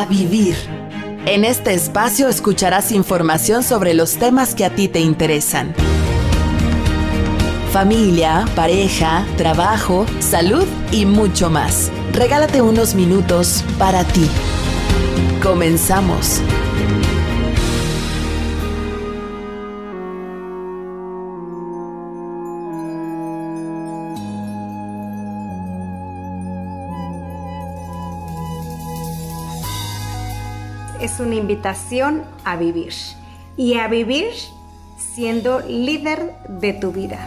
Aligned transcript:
a 0.00 0.06
vivir. 0.06 0.56
En 1.26 1.44
este 1.44 1.74
espacio 1.74 2.28
escucharás 2.28 2.92
información 2.92 3.62
sobre 3.62 3.92
los 3.92 4.16
temas 4.16 4.54
que 4.54 4.64
a 4.64 4.70
ti 4.70 4.88
te 4.88 5.00
interesan. 5.00 5.74
Familia, 7.72 8.46
pareja, 8.56 9.26
trabajo, 9.36 10.06
salud 10.18 10.66
y 10.90 11.04
mucho 11.04 11.50
más. 11.50 11.92
Regálate 12.12 12.62
unos 12.62 12.94
minutos 12.94 13.62
para 13.78 14.04
ti. 14.04 14.26
Comenzamos. 15.42 16.40
Una 31.20 31.36
invitación 31.36 32.24
a 32.44 32.56
vivir 32.56 32.92
y 33.56 33.74
a 33.74 33.88
vivir 33.88 34.26
siendo 34.98 35.60
líder 35.60 36.34
de 36.48 36.72
tu 36.72 36.92
vida. 36.92 37.26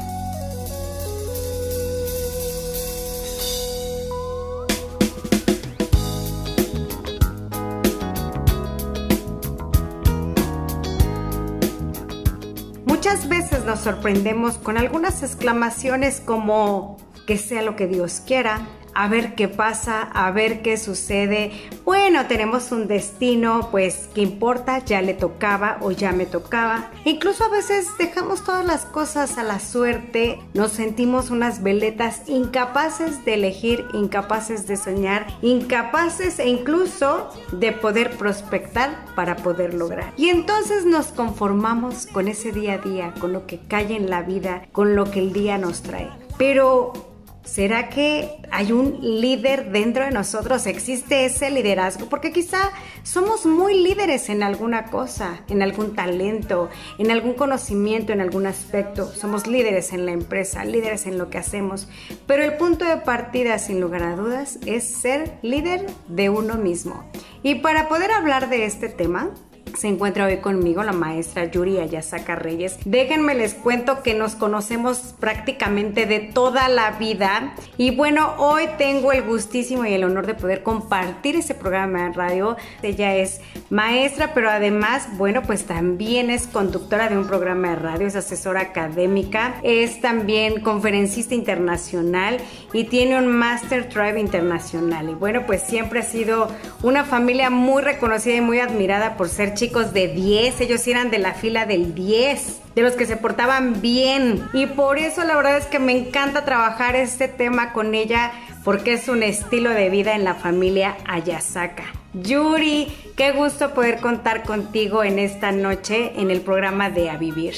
Muchas 12.86 13.28
veces 13.28 13.66
nos 13.66 13.80
sorprendemos 13.80 14.58
con 14.58 14.78
algunas 14.78 15.24
exclamaciones 15.24 16.20
como 16.20 16.98
que 17.28 17.38
sea 17.38 17.62
lo 17.62 17.76
que 17.76 17.88
Dios 17.88 18.22
quiera, 18.26 18.68
a 18.96 19.08
ver 19.08 19.36
qué 19.36 19.48
pasa, 19.48 20.02
a 20.02 20.32
ver 20.32 20.62
qué 20.62 20.78
sucede. 20.78 21.52
Bueno, 21.86 22.28
tenemos 22.28 22.72
un 22.72 22.88
destino, 22.88 23.70
pues, 23.72 24.10
¿qué 24.14 24.22
importa? 24.22 24.80
Ya 24.80 25.02
le 25.02 25.14
tocaba 25.14 25.78
o 25.82 25.92
ya 25.92 26.12
me 26.12 26.26
tocaba. 26.26 26.92
Incluso 27.06 27.44
a 27.46 27.50
veces 27.50 27.88
dejamos 27.98 28.44
todas 28.44 28.66
las 28.66 28.86
cosas 28.86 29.38
a 29.38 29.44
la 29.44 29.60
suerte, 29.60 30.40
nos 30.54 30.72
sentimos 30.72 31.30
unas 31.30 31.64
veletas 31.64 32.28
incapaces 32.28 33.26
de 33.26 33.36
elegir, 33.36 33.86
incapaces 33.94 34.68
de 34.68 34.78
soñar, 34.78 35.28
incapaces 35.42 36.40
e 36.40 36.48
incluso 36.48 37.30
de 37.52 37.72
poder 37.72 38.12
prospectar 38.18 39.06
para 39.16 39.36
poder 39.36 39.74
lograr. 39.74 40.14
Y 40.18 40.30
entonces 40.30 40.86
nos 40.86 41.08
conformamos 41.08 42.08
con 42.08 42.28
ese 42.28 42.52
día 42.52 42.74
a 42.74 42.78
día, 42.78 43.14
con 43.20 43.34
lo 43.34 43.46
que 43.48 43.60
cae 43.60 43.96
en 43.96 44.10
la 44.10 44.22
vida, 44.22 44.68
con 44.72 44.96
lo 44.96 45.10
que 45.10 45.20
el 45.20 45.34
día 45.34 45.58
nos 45.58 45.82
trae. 45.82 46.10
Pero 46.38 47.13
¿Será 47.44 47.90
que 47.90 48.38
hay 48.52 48.72
un 48.72 49.00
líder 49.02 49.72
dentro 49.72 50.06
de 50.06 50.12
nosotros? 50.12 50.66
¿Existe 50.66 51.26
ese 51.26 51.52
liderazgo? 51.52 52.08
Porque 52.08 52.32
quizá 52.32 52.72
somos 53.04 53.46
muy 53.46 53.84
líderes 53.84 54.30
en 54.30 54.44
alguna 54.44 54.86
cosa, 54.86 55.42
en 55.50 55.62
algún 55.62 55.94
talento, 55.94 56.70
en 56.98 57.12
algún 57.12 57.34
conocimiento, 57.34 58.14
en 58.14 58.22
algún 58.22 58.48
aspecto. 58.48 59.12
Somos 59.12 59.46
líderes 59.46 59.92
en 59.92 60.06
la 60.06 60.14
empresa, 60.14 60.64
líderes 60.64 61.06
en 61.06 61.18
lo 61.18 61.30
que 61.30 61.38
hacemos. 61.38 61.90
Pero 62.28 62.44
el 62.44 62.56
punto 62.56 62.86
de 62.86 62.98
partida, 62.98 63.60
sin 63.60 63.82
lugar 63.82 64.04
a 64.04 64.16
dudas, 64.16 64.58
es 64.66 64.86
ser 64.86 65.38
líder 65.42 65.86
de 66.08 66.30
uno 66.30 66.56
mismo. 66.56 67.04
Y 67.44 67.56
para 67.56 67.90
poder 67.90 68.12
hablar 68.12 68.50
de 68.50 68.66
este 68.66 68.88
tema, 68.88 69.32
se 69.76 69.88
encuentra 69.88 70.26
hoy 70.26 70.38
conmigo 70.38 70.84
la 70.84 70.94
maestra 70.94 71.46
Yuri 71.46 71.80
Ayasaka 71.80 72.36
Reyes. 72.36 72.78
Déjenme 72.86 73.36
les 73.36 73.54
cuento 73.54 74.04
que 74.04 74.14
nos 74.14 74.36
conocemos 74.36 75.16
prácticamente 75.20 76.06
de 76.06 76.20
toda 76.20 76.70
la 76.70 76.92
vida 76.92 77.56
y 77.78 77.96
bueno, 77.96 78.34
hoy 78.38 78.64
tengo 78.78 79.12
el 79.12 79.24
gustísimo 79.24 79.86
y 79.86 79.94
el 79.94 80.04
honor 80.04 80.28
de 80.28 80.36
poder 80.36 80.64
compartir 80.64 81.36
ese 81.36 81.56
programa 81.56 82.04
de 82.04 82.14
radio. 82.14 82.58
Ella 82.82 83.16
es 83.16 83.42
maestra, 83.70 84.34
pero 84.34 84.50
además, 84.50 85.08
bueno, 85.18 85.42
pues 85.42 85.66
también 85.66 86.30
es 86.30 86.48
conductora 86.48 87.10
de 87.10 87.18
un 87.18 87.28
programa 87.28 87.70
de 87.70 87.76
radio, 87.76 88.08
es 88.08 88.16
asesora 88.16 88.62
académica, 88.62 89.56
es 89.64 90.02
también 90.02 90.62
conferencista 90.62 91.36
internacional 91.36 92.38
y 92.72 92.86
tiene 92.86 93.18
un 93.18 93.28
Master 93.28 93.90
Tribe 93.90 94.20
internacional. 94.20 95.10
Y 95.10 95.14
bueno, 95.14 95.46
pues 95.46 95.64
siempre 95.64 96.00
ha 96.00 96.04
sido 96.04 96.48
una 96.82 97.04
familia 97.04 97.50
muy 97.50 97.82
reconocida 97.82 98.36
y 98.36 98.42
muy 98.42 98.60
admirada 98.60 99.18
por 99.18 99.30
ser 99.30 99.54
chicos 99.64 99.94
de 99.94 100.10
10, 100.10 100.60
ellos 100.60 100.86
eran 100.88 101.10
de 101.10 101.20
la 101.20 101.36
fila 101.36 101.66
del 101.66 101.96
10 101.96 102.76
de 102.76 102.82
los 102.82 102.96
que 102.98 103.06
se 103.06 103.16
portaban 103.16 103.80
bien. 103.80 104.46
Y 104.52 104.66
por 104.66 104.98
eso 104.98 105.24
la 105.24 105.38
verdad 105.38 105.56
es 105.56 105.68
que 105.68 105.80
me 105.80 105.98
encanta 105.98 106.44
trabajar 106.44 106.98
este 106.98 107.30
tema 107.30 107.72
con 107.72 107.96
ella 107.96 108.34
porque 108.66 108.92
es 108.92 109.08
un 109.08 109.24
estilo 109.24 109.70
de 109.70 109.90
vida 109.90 110.16
en 110.16 110.26
la 110.26 110.36
familia 110.36 110.98
Ayasaka. 111.08 111.86
Yuri, 112.12 113.14
qué 113.16 113.32
gusto 113.32 113.74
poder 113.74 114.02
contar 114.02 114.44
contigo 114.44 115.02
en 115.06 115.18
esta 115.18 115.54
noche 115.54 116.12
en 116.20 116.30
el 116.30 116.42
programa 116.42 116.90
de 116.90 117.10
A 117.10 117.16
Vivir. 117.16 117.56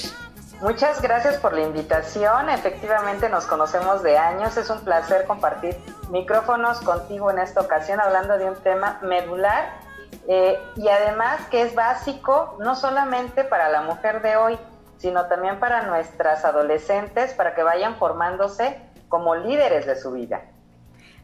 Muchas 0.61 1.01
gracias 1.01 1.37
por 1.37 1.53
la 1.53 1.63
invitación. 1.63 2.51
Efectivamente 2.51 3.29
nos 3.29 3.47
conocemos 3.47 4.03
de 4.03 4.15
años. 4.15 4.55
Es 4.57 4.69
un 4.69 4.81
placer 4.81 5.25
compartir 5.25 5.75
micrófonos 6.11 6.81
contigo 6.81 7.31
en 7.31 7.39
esta 7.39 7.61
ocasión 7.61 7.99
hablando 7.99 8.37
de 8.37 8.45
un 8.45 8.55
tema 8.57 8.99
medular 9.01 9.84
eh, 10.27 10.59
y 10.75 10.87
además 10.87 11.41
que 11.49 11.61
es 11.61 11.75
básico 11.75 12.57
no 12.59 12.75
solamente 12.75 13.43
para 13.43 13.69
la 13.69 13.81
mujer 13.81 14.21
de 14.21 14.35
hoy, 14.35 14.57
sino 14.97 15.27
también 15.27 15.59
para 15.59 15.83
nuestras 15.83 16.45
adolescentes, 16.45 17.33
para 17.33 17.53
que 17.53 17.63
vayan 17.63 17.97
formándose 17.97 18.79
como 19.09 19.35
líderes 19.35 19.85
de 19.85 19.95
su 19.95 20.11
vida. 20.11 20.41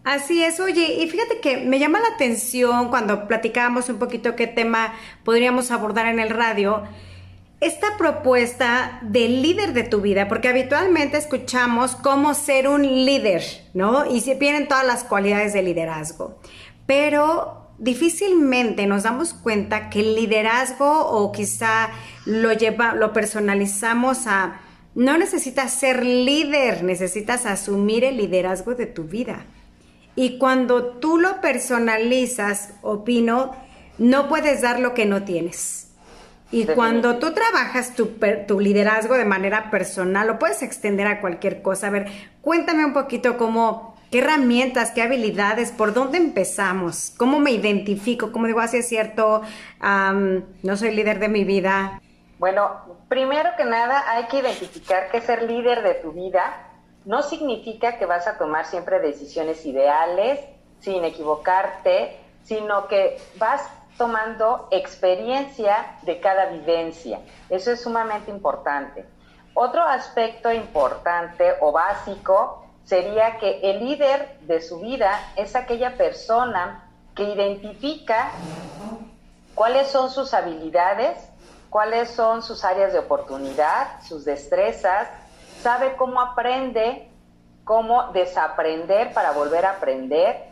Así 0.04 0.44
es, 0.44 0.60
oye, 0.60 0.96
y 1.00 1.08
fíjate 1.08 1.40
que 1.42 1.58
me 1.58 1.78
llama 1.78 2.00
la 2.00 2.16
atención 2.16 2.90
cuando 2.90 3.28
platicábamos 3.28 3.88
un 3.90 4.00
poquito 4.00 4.36
qué 4.36 4.48
tema 4.48 4.94
podríamos 5.24 5.70
abordar 5.70 6.08
en 6.08 6.20
el 6.20 6.32
radio, 6.32 6.84
esta 7.60 7.96
propuesta 7.98 8.98
del 9.04 9.44
líder 9.44 9.74
de 9.74 9.84
tu 9.84 10.02
vida, 10.02 10.28
porque 10.28 10.48
habitualmente 10.48 11.18
escuchamos 11.18 11.96
cómo 11.96 12.34
ser 12.34 12.68
un 12.68 12.82
líder, 12.82 13.44
¿no? 13.76 14.08
Y 14.08 14.22
si 14.22 14.34
vienen 14.34 14.68
todas 14.68 14.86
las 14.86 15.04
cualidades 15.04 15.54
de 15.54 15.62
liderazgo, 15.62 16.40
pero 16.88 17.61
difícilmente 17.82 18.86
nos 18.86 19.04
damos 19.04 19.34
cuenta 19.34 19.90
que 19.90 20.00
el 20.00 20.16
liderazgo 20.16 21.08
o 21.08 21.32
quizá 21.32 21.90
lo 22.26 22.54
lleva, 22.54 22.94
lo 22.94 23.12
personalizamos 23.12 24.28
a 24.28 24.62
no 24.94 25.18
necesitas 25.18 25.74
ser 25.74 26.06
líder, 26.06 26.84
necesitas 26.84 27.46
asumir 27.46 28.04
el 28.04 28.18
liderazgo 28.18 28.76
de 28.76 28.86
tu 28.86 29.06
vida. 29.06 29.46
Y 30.16 30.38
cuando 30.38 30.98
tú 31.00 31.18
lo 31.18 31.42
personalizas, 31.42 32.74
opino, 32.82 33.56
no 33.98 34.28
puedes 34.28 34.62
dar 34.62 34.80
lo 34.80 34.94
que 34.94 35.06
no 35.06 35.24
tienes. 35.24 35.88
Y 36.52 36.66
cuando 36.66 37.18
tú 37.18 37.32
trabajas 37.32 37.96
tu, 37.96 38.18
tu, 38.46 38.60
liderazgo 38.60 39.16
de 39.16 39.24
manera 39.24 39.72
personal, 39.72 40.28
lo 40.28 40.38
puedes 40.38 40.62
extender 40.62 41.08
a 41.08 41.22
cualquier 41.22 41.62
cosa. 41.62 41.88
A 41.88 41.92
ver, 41.92 42.08
cuéntame 42.42 42.84
un 42.84 42.92
poquito 42.92 43.38
cómo, 43.38 43.91
¿Qué 44.12 44.20
herramientas, 44.20 44.92
qué 44.92 45.04
habilidades, 45.04 45.72
por 45.72 45.94
dónde 45.94 46.18
empezamos? 46.18 47.14
¿Cómo 47.18 47.40
me 47.40 47.52
identifico? 47.52 48.34
¿Cómo 48.34 48.46
digo, 48.46 48.60
así 48.60 48.76
es 48.76 48.90
cierto, 48.90 49.42
no 49.80 50.76
soy 50.76 50.92
líder 50.94 51.20
de 51.20 51.30
mi 51.30 51.46
vida? 51.46 52.02
Bueno, 52.38 52.72
primero 53.08 53.52
que 53.56 53.64
nada 53.64 54.04
hay 54.12 54.26
que 54.26 54.40
identificar 54.40 55.10
que 55.12 55.22
ser 55.22 55.44
líder 55.44 55.82
de 55.82 55.94
tu 55.94 56.12
vida 56.12 56.44
no 57.06 57.22
significa 57.22 57.98
que 57.98 58.06
vas 58.06 58.28
a 58.28 58.38
tomar 58.38 58.66
siempre 58.66 59.00
decisiones 59.00 59.66
ideales 59.66 60.42
sin 60.82 61.06
equivocarte, 61.06 62.18
sino 62.44 62.90
que 62.90 63.18
vas 63.38 63.66
tomando 63.98 64.68
experiencia 64.72 65.96
de 66.02 66.20
cada 66.20 66.48
vivencia. 66.48 67.22
Eso 67.50 67.72
es 67.72 67.82
sumamente 67.82 68.30
importante. 68.30 69.06
Otro 69.54 69.84
aspecto 69.84 70.52
importante 70.52 71.54
o 71.62 71.72
básico 71.72 72.61
sería 72.92 73.38
que 73.38 73.62
el 73.64 73.86
líder 73.86 74.38
de 74.42 74.60
su 74.60 74.82
vida 74.82 75.18
es 75.38 75.56
aquella 75.56 75.96
persona 75.96 76.92
que 77.16 77.24
identifica 77.24 78.32
cuáles 79.56 79.88
son 79.88 80.10
sus 80.10 80.34
habilidades, 80.34 81.18
cuáles 81.70 82.10
son 82.10 82.44
sus 82.44 82.66
áreas 82.66 82.92
de 82.92 83.00
oportunidad, 83.00 84.02
sus 84.02 84.26
destrezas, 84.26 85.08
sabe 85.62 85.96
cómo 85.96 86.20
aprende, 86.20 87.08
cómo 87.64 88.12
desaprender 88.12 89.14
para 89.14 89.32
volver 89.32 89.66
a 89.66 89.78
aprender 89.78 90.48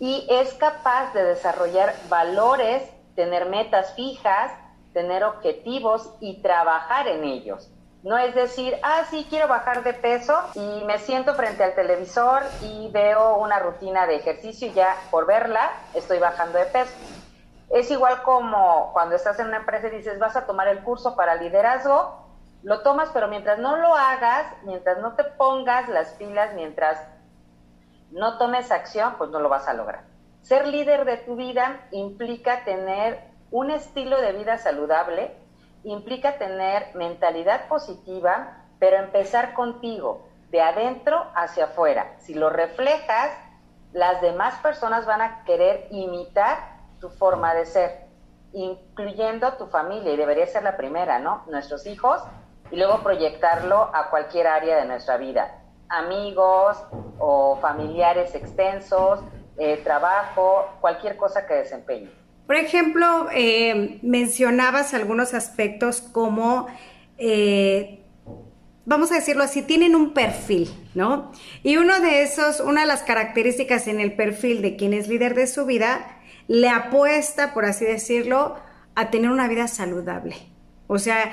y 0.00 0.26
es 0.30 0.54
capaz 0.54 1.12
de 1.12 1.24
desarrollar 1.24 1.94
valores, 2.08 2.88
tener 3.14 3.50
metas 3.50 3.92
fijas, 3.96 4.50
tener 4.94 5.24
objetivos 5.24 6.08
y 6.20 6.40
trabajar 6.40 7.06
en 7.06 7.24
ellos. 7.24 7.68
No 8.02 8.18
es 8.18 8.34
decir, 8.34 8.76
ah, 8.82 9.04
sí, 9.08 9.26
quiero 9.30 9.46
bajar 9.46 9.84
de 9.84 9.94
peso 9.94 10.34
y 10.54 10.84
me 10.84 10.98
siento 10.98 11.34
frente 11.34 11.62
al 11.62 11.74
televisor 11.74 12.42
y 12.60 12.90
veo 12.90 13.36
una 13.36 13.60
rutina 13.60 14.06
de 14.06 14.16
ejercicio 14.16 14.68
y 14.68 14.72
ya 14.72 14.96
por 15.10 15.24
verla 15.24 15.70
estoy 15.94 16.18
bajando 16.18 16.58
de 16.58 16.66
peso. 16.66 16.92
Es 17.70 17.90
igual 17.92 18.22
como 18.22 18.92
cuando 18.92 19.14
estás 19.14 19.38
en 19.38 19.46
una 19.46 19.58
empresa 19.58 19.86
y 19.86 19.90
dices, 19.90 20.18
vas 20.18 20.34
a 20.34 20.46
tomar 20.46 20.66
el 20.66 20.82
curso 20.82 21.14
para 21.14 21.36
liderazgo, 21.36 22.26
lo 22.64 22.82
tomas, 22.82 23.10
pero 23.14 23.28
mientras 23.28 23.58
no 23.58 23.76
lo 23.76 23.94
hagas, 23.94 24.46
mientras 24.64 24.98
no 24.98 25.14
te 25.14 25.24
pongas 25.24 25.88
las 25.88 26.08
pilas, 26.14 26.54
mientras 26.54 27.00
no 28.10 28.36
tomes 28.36 28.70
acción, 28.70 29.14
pues 29.16 29.30
no 29.30 29.38
lo 29.38 29.48
vas 29.48 29.68
a 29.68 29.74
lograr. 29.74 30.04
Ser 30.42 30.66
líder 30.66 31.04
de 31.04 31.18
tu 31.18 31.36
vida 31.36 31.86
implica 31.92 32.64
tener 32.64 33.20
un 33.50 33.70
estilo 33.70 34.20
de 34.20 34.32
vida 34.32 34.58
saludable, 34.58 35.36
implica 35.84 36.38
tener 36.38 36.94
mentalidad 36.94 37.68
positiva, 37.68 38.64
pero 38.78 38.96
empezar 38.96 39.54
contigo, 39.54 40.28
de 40.50 40.60
adentro 40.60 41.24
hacia 41.34 41.64
afuera. 41.64 42.14
Si 42.18 42.34
lo 42.34 42.50
reflejas, 42.50 43.30
las 43.92 44.20
demás 44.20 44.58
personas 44.58 45.06
van 45.06 45.22
a 45.22 45.44
querer 45.44 45.88
imitar 45.90 46.58
tu 47.00 47.08
forma 47.10 47.54
de 47.54 47.66
ser, 47.66 48.06
incluyendo 48.52 49.54
tu 49.54 49.66
familia, 49.66 50.12
y 50.12 50.16
debería 50.16 50.46
ser 50.46 50.62
la 50.62 50.76
primera, 50.76 51.18
¿no? 51.18 51.42
Nuestros 51.46 51.86
hijos, 51.86 52.22
y 52.70 52.76
luego 52.76 53.02
proyectarlo 53.02 53.90
a 53.94 54.10
cualquier 54.10 54.46
área 54.46 54.76
de 54.76 54.84
nuestra 54.84 55.16
vida. 55.16 55.58
Amigos 55.88 56.82
o 57.18 57.58
familiares 57.60 58.34
extensos, 58.34 59.20
eh, 59.58 59.78
trabajo, 59.84 60.66
cualquier 60.80 61.16
cosa 61.16 61.46
que 61.46 61.54
desempeñe. 61.54 62.21
Por 62.46 62.56
ejemplo, 62.56 63.28
eh, 63.32 63.98
mencionabas 64.02 64.94
algunos 64.94 65.34
aspectos 65.34 66.00
como, 66.00 66.66
eh, 67.18 68.00
vamos 68.84 69.12
a 69.12 69.16
decirlo 69.16 69.44
así, 69.44 69.62
tienen 69.62 69.94
un 69.94 70.12
perfil, 70.12 70.68
¿no? 70.94 71.32
Y 71.62 71.76
uno 71.76 72.00
de 72.00 72.22
esos, 72.22 72.60
una 72.60 72.82
de 72.82 72.86
las 72.86 73.02
características 73.02 73.86
en 73.86 74.00
el 74.00 74.14
perfil 74.14 74.60
de 74.60 74.76
quien 74.76 74.92
es 74.92 75.08
líder 75.08 75.34
de 75.34 75.46
su 75.46 75.64
vida, 75.66 76.20
le 76.48 76.68
apuesta, 76.68 77.54
por 77.54 77.64
así 77.64 77.84
decirlo, 77.84 78.56
a 78.94 79.10
tener 79.10 79.30
una 79.30 79.48
vida 79.48 79.68
saludable. 79.68 80.36
O 80.88 80.98
sea, 80.98 81.30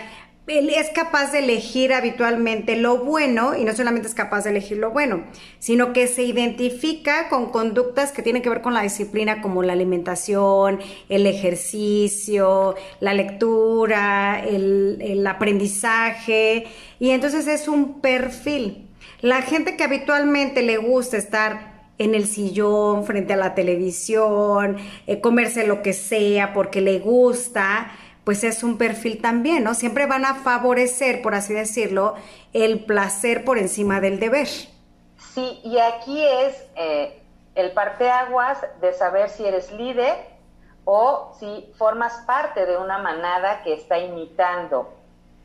él 0.51 0.69
es 0.69 0.89
capaz 0.89 1.31
de 1.31 1.39
elegir 1.39 1.93
habitualmente 1.93 2.75
lo 2.75 2.97
bueno 2.97 3.55
y 3.55 3.63
no 3.63 3.75
solamente 3.75 4.07
es 4.07 4.13
capaz 4.13 4.43
de 4.43 4.51
elegir 4.51 4.77
lo 4.77 4.91
bueno, 4.91 5.23
sino 5.59 5.93
que 5.93 6.07
se 6.07 6.23
identifica 6.23 7.29
con 7.29 7.51
conductas 7.51 8.11
que 8.11 8.21
tienen 8.21 8.41
que 8.41 8.49
ver 8.49 8.61
con 8.61 8.73
la 8.73 8.81
disciplina 8.81 9.41
como 9.41 9.63
la 9.63 9.73
alimentación, 9.73 10.79
el 11.09 11.27
ejercicio, 11.27 12.75
la 12.99 13.13
lectura, 13.13 14.43
el, 14.43 15.25
aprendizaje 15.27 16.65
y 16.99 17.11
entonces 17.11 17.47
es 17.47 17.67
un 17.67 18.01
perfil. 18.01 18.87
La 19.21 19.41
gente 19.41 19.75
que 19.75 19.83
habitualmente 19.83 20.61
le 20.61 20.77
gusta 20.77 21.17
estar 21.17 21.79
en 21.97 22.15
el 22.15 22.25
sillón, 22.25 23.05
frente 23.05 23.33
a 23.33 23.37
la 23.37 23.53
televisión, 23.53 24.77
eh, 25.05 25.19
comerse 25.19 25.67
lo 25.67 25.81
que 25.81 25.93
sea 25.93 26.53
porque 26.53 26.79
le 26.79 26.99
gusta, 26.99 27.91
pues 28.29 28.43
es 28.43 28.61
un 28.61 28.77
perfil 28.77 29.23
también, 29.23 29.63
¿no? 29.63 29.73
Siempre 29.73 30.05
van 30.05 30.23
a 30.23 30.35
favorecer, 30.35 31.23
por 31.23 31.33
así 31.33 31.51
decirlo, 31.51 32.13
el 32.53 32.85
placer 32.85 33.43
por 33.43 33.57
encima 33.57 34.01
del 34.01 34.19
deber. 34.19 34.45
Sí, 34.45 35.59
y 35.63 35.79
aquí 35.79 36.23
es 36.23 36.63
eh, 36.75 37.23
el 37.55 37.71
parteaguas 37.71 38.63
de 38.81 38.93
saber 38.93 39.31
si 39.31 39.47
eres 39.47 39.71
líder 39.71 40.15
o 40.85 41.33
si 41.39 41.73
formas 41.75 42.13
parte 42.27 42.67
de 42.67 42.77
una 42.77 42.99
manada 42.99 43.63
que 43.63 43.73
está 43.73 43.97
imitando 43.97 44.93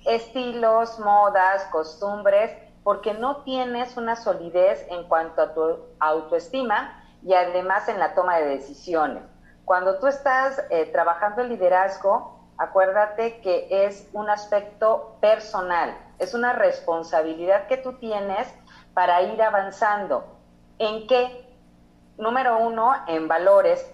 estilos, 0.04 0.98
modas, 0.98 1.64
costumbres, 1.72 2.50
porque 2.82 3.14
no 3.14 3.44
tienes 3.44 3.96
una 3.96 4.14
solidez 4.14 4.84
en 4.90 5.04
cuanto 5.04 5.40
a 5.40 5.54
tu 5.54 5.78
autoestima 6.00 7.02
y 7.22 7.32
además 7.32 7.88
en 7.88 7.98
la 7.98 8.12
toma 8.12 8.36
de 8.36 8.44
decisiones. 8.44 9.22
Cuando 9.64 9.98
tú 10.00 10.06
estás 10.06 10.62
eh, 10.68 10.84
trabajando 10.92 11.40
el 11.40 11.48
liderazgo, 11.48 12.33
acuérdate 12.58 13.40
que 13.40 13.86
es 13.86 14.08
un 14.12 14.30
aspecto 14.30 15.16
personal, 15.20 15.96
es 16.18 16.34
una 16.34 16.52
responsabilidad 16.52 17.66
que 17.66 17.76
tú 17.76 17.94
tienes 17.94 18.52
para 18.94 19.22
ir 19.22 19.42
avanzando. 19.42 20.24
¿En 20.78 21.06
qué? 21.06 21.52
Número 22.16 22.58
uno, 22.58 22.94
en 23.08 23.26
valores. 23.28 23.90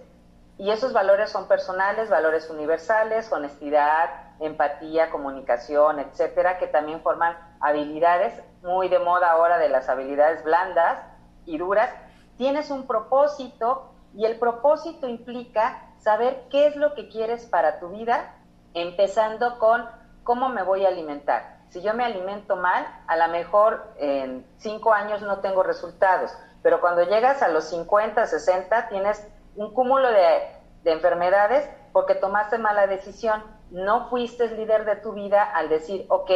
Y 0.59 0.71
esos 0.71 0.93
valores 0.93 1.31
son 1.31 1.49
personales, 1.49 2.11
valores 2.11 2.51
universales, 2.51 3.33
honestidad, 3.33 4.11
empatía, 4.41 5.11
comunicación, 5.11 6.01
etcétera, 6.01 6.59
que 6.59 6.67
también 6.67 7.03
forman 7.03 7.37
habilidades 7.61 8.35
muy 8.63 8.89
de 8.89 8.99
moda 8.99 9.31
ahora 9.31 9.57
de 9.59 9.71
las 9.71 9.89
habilidades 9.89 10.45
blandas 10.45 11.03
y 11.47 11.57
duras. 11.57 11.91
Tienes 12.37 12.71
un 12.71 12.87
propósito 12.87 13.93
y 14.15 14.27
el 14.27 14.39
propósito 14.39 15.09
implica 15.09 15.83
saber 15.99 16.45
qué 16.51 16.67
es 16.67 16.77
lo 16.77 16.95
que 16.95 17.09
quieres 17.09 17.47
para 17.47 17.79
tu 17.81 17.89
vida 17.89 18.35
empezando 18.75 19.59
con 19.59 19.89
cómo 20.23 20.49
me 20.49 20.63
voy 20.63 20.85
a 20.85 20.89
alimentar. 20.89 21.61
Si 21.71 21.83
yo 21.83 21.95
me 21.95 22.05
alimento 22.05 22.57
mal, 22.57 22.87
a 23.07 23.17
lo 23.17 23.29
mejor 23.29 23.95
en 23.97 24.47
cinco 24.59 24.93
años 24.93 25.23
no 25.23 25.39
tengo 25.39 25.63
resultados, 25.63 26.33
pero 26.63 26.81
cuando 26.81 27.03
llegas 27.05 27.43
a 27.43 27.49
los 27.49 27.65
50, 27.65 28.27
60, 28.27 28.89
tienes 28.89 29.27
un 29.57 29.73
cúmulo 29.73 30.11
de, 30.11 30.43
de 30.83 30.93
enfermedades 30.93 31.69
porque 31.93 32.15
tomaste 32.15 32.59
mala 32.59 32.87
decisión. 32.87 33.43
No 33.71 34.09
fuiste 34.09 34.49
líder 34.49 34.85
de 34.85 34.97
tu 34.97 35.13
vida 35.13 35.43
al 35.43 35.69
decir, 35.69 36.07
ok, 36.09 36.31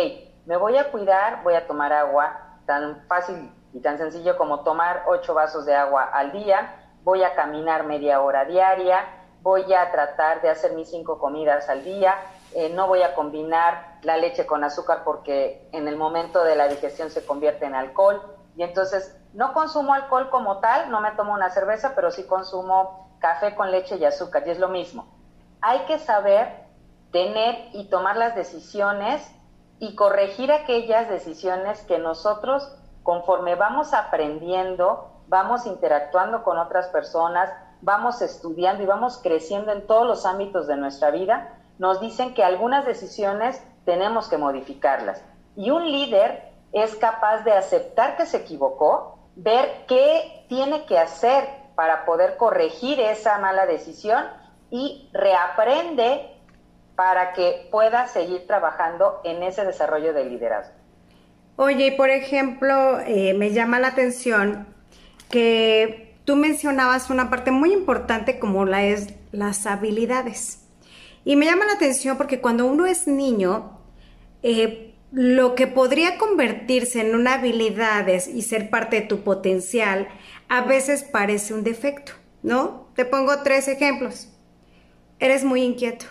me 0.47 0.57
voy 0.57 0.77
a 0.77 0.91
cuidar, 0.91 1.43
voy 1.43 1.55
a 1.55 1.67
tomar 1.67 1.93
agua, 1.93 2.59
tan 2.67 3.05
fácil 3.09 3.53
y 3.73 3.81
tan 3.81 3.99
sencillo 3.99 4.37
como 4.37 4.61
tomar 4.61 5.05
ocho 5.09 5.35
vasos 5.35 5.67
de 5.67 5.75
agua 5.75 6.05
al 6.05 6.33
día, 6.33 6.77
voy 7.03 7.23
a 7.23 7.35
caminar 7.35 7.85
media 7.85 8.21
hora 8.21 8.45
diaria, 8.45 9.05
voy 9.45 9.75
a 9.75 9.93
tratar 9.93 10.41
de 10.41 10.49
hacer 10.49 10.73
mis 10.73 10.89
cinco 10.89 11.19
comidas 11.19 11.69
al 11.69 11.85
día, 11.85 12.17
eh, 12.55 12.71
no 12.71 12.89
voy 12.89 13.03
a 13.03 13.15
combinar 13.15 13.99
la 14.01 14.17
leche 14.17 14.47
con 14.47 14.65
azúcar 14.65 15.03
porque 15.05 15.69
en 15.73 15.87
el 15.87 15.97
momento 15.97 16.43
de 16.45 16.57
la 16.57 16.67
digestión 16.67 17.11
se 17.11 17.27
convierte 17.27 17.67
en 17.67 17.75
alcohol 17.75 18.23
y 18.57 18.63
entonces 18.63 19.15
no 19.35 19.53
consumo 19.53 19.93
alcohol 19.93 20.31
como 20.31 20.61
tal, 20.61 20.91
no 20.91 21.03
me 21.03 21.11
tomo 21.11 21.35
una 21.35 21.51
cerveza, 21.51 21.93
pero 21.95 22.11
sí 22.11 22.25
consumo 22.25 23.11
café 23.19 23.55
con 23.55 23.71
leche 23.71 23.97
y 23.97 24.07
azúcar 24.07 24.45
y 24.47 24.51
es 24.51 24.59
lo 24.59 24.69
mismo. 24.69 25.07
Hay 25.61 25.81
que 25.81 25.99
saber 25.99 26.65
tener 27.13 27.69
y 27.75 27.91
tomar 27.91 28.17
las 28.17 28.35
decisiones 28.35 29.31
y 29.79 29.95
corregir 29.95 30.53
aquellas 30.53 31.11
decisiones 31.11 31.83
que 31.83 31.99
nosotros 31.99 32.75
conforme 33.03 33.57
vamos 33.57 33.93
aprendiendo, 33.93 35.11
vamos 35.29 35.67
interactuando 35.67 36.43
con 36.45 36.57
otras 36.57 36.89
personas, 36.89 37.51
vamos 37.85 38.23
estudiando 38.23 38.83
y 38.83 38.87
vamos 38.87 39.21
creciendo 39.23 39.71
en 39.73 39.87
todos 39.87 40.07
los 40.07 40.27
ámbitos 40.27 40.67
de 40.67 40.77
nuestra 40.77 41.11
vida, 41.11 41.59
nos 41.79 42.01
dicen 42.01 42.35
que 42.35 42.43
algunas 42.43 42.87
decisiones 42.87 43.63
tenemos 43.85 44.29
que 44.29 44.39
modificarlas. 44.39 45.23
Y 45.55 45.71
un 45.71 45.91
líder 45.91 46.45
es 46.73 46.97
capaz 46.97 47.45
de 47.45 47.53
aceptar 47.53 48.17
que 48.17 48.27
se 48.27 48.39
equivocó, 48.39 49.19
ver 49.37 49.85
qué 49.87 50.45
tiene 50.49 50.87
que 50.87 50.99
hacer 50.99 51.47
para 51.75 52.05
poder 52.05 52.37
corregir 52.37 53.01
esa 53.01 53.39
mala 53.39 53.67
decisión 53.67 54.25
y 54.71 55.09
reaprende 55.13 56.31
para 56.97 57.33
que 57.33 57.69
pueda 57.71 58.07
seguir 58.07 58.47
trabajando 58.47 59.21
en 59.25 59.43
ese 59.43 59.65
desarrollo 59.65 60.15
de 60.15 60.25
liderazgo. 60.25 60.75
Oye, 61.57 61.89
y 61.89 61.91
por 61.93 62.11
ejemplo, 62.11 62.99
eh, 63.01 63.35
me 63.35 63.51
llama 63.51 63.79
la 63.79 63.89
atención 63.89 64.67
que 65.31 66.04
tú 66.25 66.37
mencionabas 66.37 67.11
una 67.11 67.31
parte 67.31 67.51
muy 67.51 67.73
importante 67.73 68.39
como 68.39 68.65
la 68.65 68.85
es 68.85 69.09
las 69.33 69.67
habilidades. 69.67 70.61
Y 71.25 71.37
me 71.37 71.47
llama 71.47 71.65
la 71.67 71.75
atención 71.75 72.17
porque 72.17 72.41
cuando 72.41 72.67
uno 72.67 72.87
es 72.87 73.07
niño, 73.07 73.79
eh, 74.43 74.95
lo 75.11 75.55
que 75.55 75.67
podría 75.67 76.19
convertirse 76.19 77.01
en 77.01 77.15
una 77.15 77.35
habilidad 77.35 78.07
y 78.09 78.43
ser 78.43 78.69
parte 78.69 79.01
de 79.01 79.07
tu 79.07 79.23
potencial, 79.23 80.09
a 80.49 80.63
veces 80.63 81.03
parece 81.05 81.55
un 81.55 81.65
defecto, 81.65 82.13
¿no? 82.43 82.89
Te 82.95 83.05
pongo 83.05 83.43
tres 83.43 83.69
ejemplos. 83.69 84.29
Eres 85.21 85.45
muy 85.45 85.63
inquieto. 85.63 86.07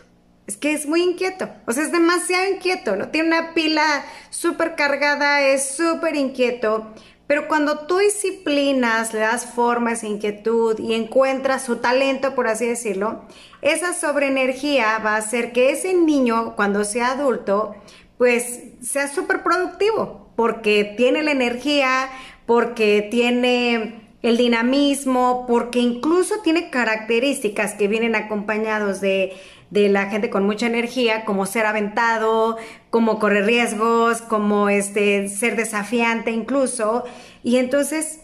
Es 0.48 0.58
que 0.58 0.74
es 0.74 0.88
muy 0.88 1.02
inquieto, 1.02 1.50
o 1.66 1.72
sea, 1.72 1.84
es 1.84 1.94
demasiado 1.94 2.50
inquieto, 2.54 2.98
¿no? 2.98 3.08
Tiene 3.08 3.30
una 3.30 3.54
pila 3.54 4.04
súper 4.30 4.76
cargada, 4.76 5.42
es 5.42 5.76
súper 5.76 6.18
inquieto, 6.18 6.94
pero 7.34 7.48
cuando 7.48 7.88
tú 7.88 7.98
disciplinas, 7.98 9.12
le 9.12 9.22
das 9.22 9.48
forma 9.48 9.94
esa 9.94 10.06
inquietud 10.06 10.78
y 10.78 10.94
encuentras 10.94 11.66
su 11.66 11.78
talento, 11.78 12.36
por 12.36 12.46
así 12.48 12.68
decirlo, 12.68 13.24
esa 13.64 13.96
sobreenergía 13.96 15.00
va 15.00 15.16
a 15.16 15.18
hacer 15.18 15.52
que 15.52 15.72
ese 15.72 15.96
niño, 15.96 16.56
cuando 16.56 16.84
sea 16.84 17.14
adulto, 17.14 17.74
pues 18.20 18.66
sea 18.84 19.08
súper 19.08 19.42
productivo, 19.42 20.30
porque 20.36 20.94
tiene 20.96 21.24
la 21.24 21.32
energía, 21.32 22.08
porque 22.46 23.08
tiene 23.10 24.03
el 24.24 24.38
dinamismo, 24.38 25.46
porque 25.48 25.80
incluso 25.80 26.36
tiene 26.44 26.70
características 26.70 27.74
que 27.74 27.88
vienen 27.88 28.16
acompañados 28.16 29.02
de, 29.02 29.34
de 29.70 29.90
la 29.90 30.10
gente 30.10 30.30
con 30.30 30.46
mucha 30.46 30.66
energía, 30.66 31.26
como 31.26 31.46
ser 31.46 31.66
aventado, 31.66 32.58
como 32.90 33.20
correr 33.20 33.46
riesgos, 33.46 34.22
como 34.22 34.70
este, 34.70 35.28
ser 35.28 35.56
desafiante 35.56 36.32
incluso. 36.32 37.04
Y 37.44 37.58
entonces, 37.58 38.22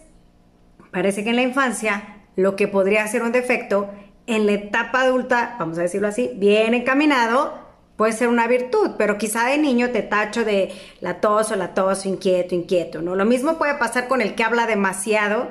parece 0.92 1.24
que 1.24 1.32
en 1.32 1.36
la 1.36 1.44
infancia 1.44 2.24
lo 2.36 2.56
que 2.56 2.68
podría 2.68 3.06
ser 3.08 3.22
un 3.22 3.34
defecto, 3.34 3.90
en 4.26 4.46
la 4.46 4.54
etapa 4.54 5.02
adulta, 5.02 5.56
vamos 5.60 5.80
a 5.80 5.82
decirlo 5.82 6.08
así, 6.08 6.32
bien 6.36 6.74
encaminado, 6.74 7.54
puede 7.98 8.14
ser 8.14 8.30
una 8.30 8.48
virtud, 8.48 8.92
pero 8.98 9.18
quizá 9.18 9.48
de 9.48 9.58
niño 9.58 9.90
te 9.90 10.04
tacho 10.04 10.46
de 10.46 10.72
la 11.02 11.20
tos 11.20 11.52
o 11.52 11.58
la 11.58 11.74
tos, 11.74 12.06
inquieto, 12.06 12.56
inquieto, 12.56 13.02
¿no? 13.02 13.16
Lo 13.16 13.26
mismo 13.26 13.58
puede 13.58 13.74
pasar 13.76 14.08
con 14.08 14.22
el 14.22 14.36
que 14.36 14.44
habla 14.44 14.68
demasiado. 14.68 15.50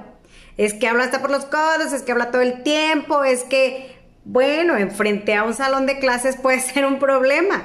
Es 0.58 0.74
que 0.74 0.86
habla 0.86 1.04
hasta 1.04 1.22
por 1.22 1.30
los 1.30 1.46
codos, 1.46 1.94
es 1.94 2.02
que 2.02 2.12
habla 2.12 2.30
todo 2.30 2.42
el 2.42 2.62
tiempo, 2.62 3.24
es 3.24 3.44
que, 3.44 3.96
bueno, 4.24 4.76
enfrente 4.76 5.34
a 5.34 5.44
un 5.44 5.54
salón 5.54 5.86
de 5.86 5.98
clases 5.98 6.36
puede 6.36 6.60
ser 6.60 6.84
un 6.84 6.98
problema, 6.98 7.64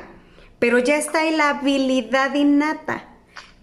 pero 0.59 0.79
ya 0.79 0.95
está 0.95 1.19
ahí 1.19 1.35
la 1.35 1.49
habilidad 1.49 2.33
innata 2.35 3.09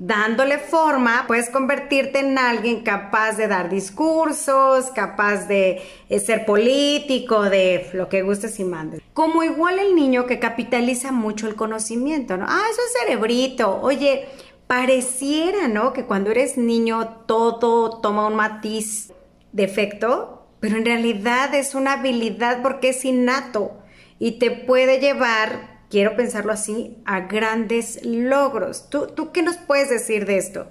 dándole 0.01 0.57
forma, 0.57 1.25
puedes 1.27 1.51
convertirte 1.51 2.21
en 2.21 2.39
alguien 2.39 2.83
capaz 2.83 3.33
de 3.33 3.49
dar 3.49 3.69
discursos, 3.69 4.87
capaz 4.95 5.47
de 5.47 5.83
eh, 6.09 6.19
ser 6.19 6.47
político, 6.47 7.43
de 7.43 7.91
lo 7.93 8.09
que 8.09 8.23
gustes 8.23 8.59
y 8.61 8.65
mandes. 8.65 9.03
Como 9.13 9.43
igual 9.43 9.79
el 9.79 9.95
niño 9.95 10.25
que 10.25 10.39
capitaliza 10.39 11.13
mucho 11.13 11.47
el 11.47 11.55
conocimiento, 11.55 12.39
¿no? 12.39 12.47
Ah, 12.49 12.63
eso 12.71 12.81
es 12.87 12.99
cerebrito. 12.99 13.79
Oye, 13.83 14.27
pareciera, 14.67 15.69
¿no? 15.69 15.93
Que 15.93 16.07
cuando 16.07 16.31
eres 16.31 16.57
niño 16.57 17.23
todo 17.27 18.01
toma 18.01 18.27
un 18.27 18.37
matiz 18.37 19.13
de 19.53 19.65
efecto, 19.65 20.47
pero 20.61 20.77
en 20.77 20.85
realidad 20.85 21.55
es 21.55 21.75
una 21.75 21.95
habilidad 21.95 22.63
porque 22.63 22.91
es 22.91 23.05
innato 23.05 23.83
y 24.19 24.39
te 24.39 24.51
puede 24.51 25.01
llevar 25.01 25.71
quiero 25.91 26.17
pensarlo 26.17 26.53
así, 26.53 27.03
a 27.05 27.21
grandes 27.21 28.05
logros. 28.05 28.89
¿Tú, 28.89 29.09
¿Tú 29.09 29.33
qué 29.33 29.43
nos 29.43 29.57
puedes 29.57 29.91
decir 29.91 30.25
de 30.25 30.39
esto? 30.39 30.69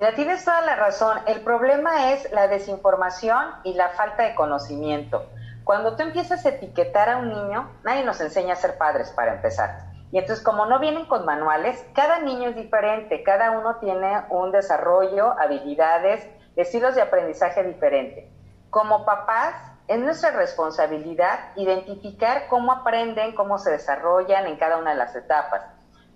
Ya 0.00 0.14
tienes 0.14 0.44
toda 0.44 0.60
la 0.60 0.76
razón. 0.76 1.18
El 1.26 1.40
problema 1.40 2.12
es 2.12 2.30
la 2.32 2.48
desinformación 2.48 3.46
y 3.64 3.72
la 3.74 3.90
falta 3.90 4.24
de 4.24 4.34
conocimiento. 4.34 5.24
Cuando 5.64 5.96
tú 5.96 6.02
empiezas 6.02 6.44
a 6.44 6.50
etiquetar 6.50 7.08
a 7.08 7.16
un 7.16 7.28
niño, 7.30 7.70
nadie 7.84 8.04
nos 8.04 8.20
enseña 8.20 8.52
a 8.52 8.56
ser 8.56 8.76
padres 8.76 9.10
para 9.10 9.34
empezar. 9.34 9.86
Y 10.12 10.18
entonces, 10.18 10.44
como 10.44 10.66
no 10.66 10.78
vienen 10.78 11.06
con 11.06 11.24
manuales, 11.24 11.84
cada 11.94 12.20
niño 12.20 12.50
es 12.50 12.56
diferente, 12.56 13.22
cada 13.22 13.50
uno 13.52 13.76
tiene 13.76 14.22
un 14.30 14.52
desarrollo, 14.52 15.32
habilidades, 15.40 16.28
estilos 16.56 16.94
de 16.94 17.02
aprendizaje 17.02 17.62
diferente. 17.62 18.30
Como 18.70 19.04
papás, 19.04 19.54
es 19.88 19.98
nuestra 20.00 20.32
responsabilidad 20.32 21.38
identificar 21.54 22.48
cómo 22.48 22.72
aprenden, 22.72 23.34
cómo 23.34 23.58
se 23.58 23.70
desarrollan 23.70 24.46
en 24.46 24.56
cada 24.56 24.78
una 24.78 24.90
de 24.90 24.96
las 24.96 25.14
etapas. 25.14 25.62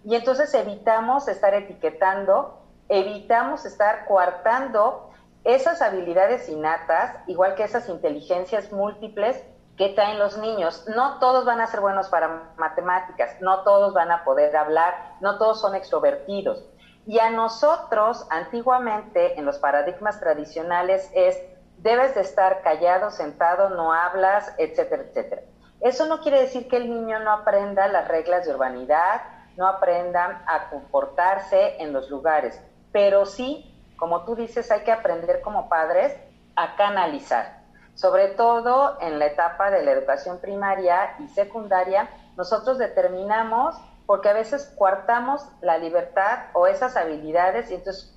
Y 0.05 0.17
entonces 0.17 0.53
evitamos 0.55 1.29
estar 1.29 1.55
etiquetando, 1.55 2.59
evitamos 2.89 3.65
estar 3.67 4.07
coartando 4.07 5.11
esas 5.45 5.83
habilidades 5.83 6.49
innatas, 6.49 7.17
igual 7.27 7.55
que 7.55 7.65
esas 7.65 7.89
inteligencias 7.89 8.73
múltiples 8.73 9.43
que 9.77 9.91
traen 9.91 10.19
los 10.19 10.37
niños. 10.37 10.85
No 10.95 11.19
todos 11.19 11.45
van 11.45 11.61
a 11.61 11.67
ser 11.67 11.81
buenos 11.81 12.09
para 12.09 12.53
matemáticas, 12.57 13.41
no 13.41 13.63
todos 13.63 13.95
van 13.95 14.11
a 14.11 14.25
poder 14.25 14.55
hablar, 14.57 15.17
no 15.21 15.39
todos 15.39 15.61
son 15.61 15.75
extrovertidos. 15.75 16.65
Y 17.07 17.19
a 17.19 17.31
nosotros, 17.31 18.27
antiguamente, 18.31 19.39
en 19.39 19.45
los 19.45 19.59
paradigmas 19.59 20.21
tradicionales, 20.21 21.11
es 21.15 21.39
debes 21.79 22.15
de 22.15 22.21
estar 22.21 22.63
callado, 22.63 23.11
sentado, 23.11 23.71
no 23.71 23.93
hablas, 23.93 24.53
etcétera, 24.59 25.05
etcétera. 25.05 25.43
Eso 25.81 26.07
no 26.07 26.21
quiere 26.21 26.43
decir 26.43 26.69
que 26.69 26.77
el 26.77 26.91
niño 26.91 27.21
no 27.21 27.33
aprenda 27.33 27.89
las 27.89 28.07
reglas 28.07 28.45
de 28.45 28.53
urbanidad, 28.53 29.23
no 29.57 29.67
aprenda 29.67 30.43
a 30.47 30.69
comportarse 30.69 31.83
en 31.83 31.93
los 31.93 32.11
lugares, 32.11 32.61
pero 32.93 33.25
sí, 33.27 33.75
como 33.97 34.25
tú 34.25 34.35
dices, 34.37 34.71
hay 34.71 34.81
que 34.81 34.93
aprender 34.93 35.41
como 35.41 35.69
padres 35.69 36.15
a 36.57 36.77
canalizar. 36.77 37.61
Sobre 37.95 38.29
todo 38.29 38.99
en 39.01 39.19
la 39.19 39.27
etapa 39.27 39.71
de 39.71 39.83
la 39.83 39.91
educación 39.91 40.39
primaria 40.39 41.17
y 41.19 41.29
secundaria, 41.29 42.09
nosotros 42.37 42.79
determinamos, 42.79 43.77
porque 44.11 44.29
a 44.29 44.33
veces 44.33 44.75
coartamos 44.77 45.47
la 45.61 45.79
libertad 45.79 46.47
o 46.53 46.67
esas 46.67 46.97
habilidades 46.97 47.71
y 47.71 47.75
entonces, 47.75 48.13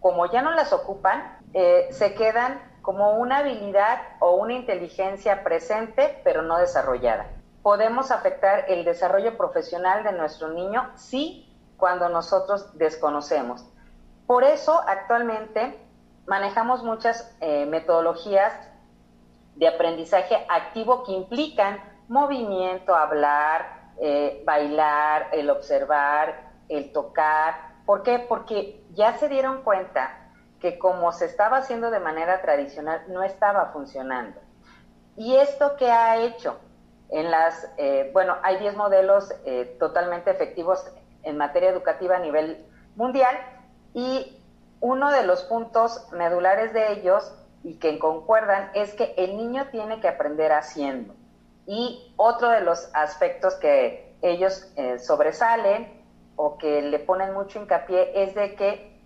como 0.00 0.26
ya 0.26 0.42
no 0.42 0.50
las 0.50 0.72
ocupan, 0.72 1.38
eh, 1.54 1.86
se 1.92 2.14
quedan 2.14 2.60
como 2.82 3.12
una 3.12 3.38
habilidad 3.38 4.00
o 4.18 4.34
una 4.34 4.54
inteligencia 4.54 5.44
presente 5.44 6.20
pero 6.24 6.42
no 6.42 6.58
desarrollada. 6.58 7.28
Podemos 7.62 8.10
afectar 8.10 8.64
el 8.66 8.84
desarrollo 8.84 9.36
profesional 9.36 10.02
de 10.02 10.10
nuestro 10.14 10.48
niño 10.48 10.90
sí 10.96 11.56
cuando 11.76 12.08
nosotros 12.08 12.76
desconocemos. 12.76 13.64
Por 14.26 14.42
eso 14.42 14.82
actualmente 14.84 15.78
manejamos 16.26 16.82
muchas 16.82 17.32
eh, 17.40 17.66
metodologías 17.66 18.52
de 19.54 19.68
aprendizaje 19.68 20.44
activo 20.48 21.04
que 21.04 21.12
implican 21.12 21.78
movimiento, 22.08 22.96
hablar, 22.96 23.75
eh, 24.00 24.42
bailar, 24.44 25.28
el 25.32 25.50
observar, 25.50 26.50
el 26.68 26.92
tocar. 26.92 27.76
¿Por 27.84 28.02
qué? 28.02 28.18
Porque 28.18 28.84
ya 28.92 29.16
se 29.18 29.28
dieron 29.28 29.62
cuenta 29.62 30.30
que 30.60 30.78
como 30.78 31.12
se 31.12 31.26
estaba 31.26 31.58
haciendo 31.58 31.90
de 31.90 32.00
manera 32.00 32.42
tradicional 32.42 33.02
no 33.08 33.22
estaba 33.22 33.66
funcionando. 33.72 34.40
¿Y 35.16 35.36
esto 35.36 35.76
qué 35.76 35.90
ha 35.90 36.16
hecho? 36.16 36.58
En 37.08 37.30
las, 37.30 37.70
eh, 37.76 38.10
bueno, 38.12 38.36
hay 38.42 38.58
10 38.58 38.76
modelos 38.76 39.32
eh, 39.44 39.76
totalmente 39.78 40.30
efectivos 40.30 40.84
en 41.22 41.36
materia 41.36 41.70
educativa 41.70 42.16
a 42.16 42.20
nivel 42.20 42.66
mundial 42.96 43.36
y 43.94 44.42
uno 44.80 45.10
de 45.10 45.24
los 45.24 45.44
puntos 45.44 46.06
medulares 46.12 46.72
de 46.72 46.92
ellos 46.92 47.32
y 47.62 47.78
que 47.78 47.98
concuerdan 47.98 48.70
es 48.74 48.94
que 48.94 49.14
el 49.16 49.36
niño 49.36 49.68
tiene 49.70 50.00
que 50.00 50.08
aprender 50.08 50.52
haciendo. 50.52 51.14
Y 51.66 52.14
otro 52.16 52.48
de 52.48 52.60
los 52.60 52.90
aspectos 52.94 53.54
que 53.56 54.16
ellos 54.22 54.72
eh, 54.76 54.98
sobresalen 54.98 56.04
o 56.36 56.58
que 56.58 56.82
le 56.82 56.98
ponen 56.98 57.34
mucho 57.34 57.60
hincapié 57.60 58.22
es 58.22 58.34
de 58.34 58.54
que 58.54 59.02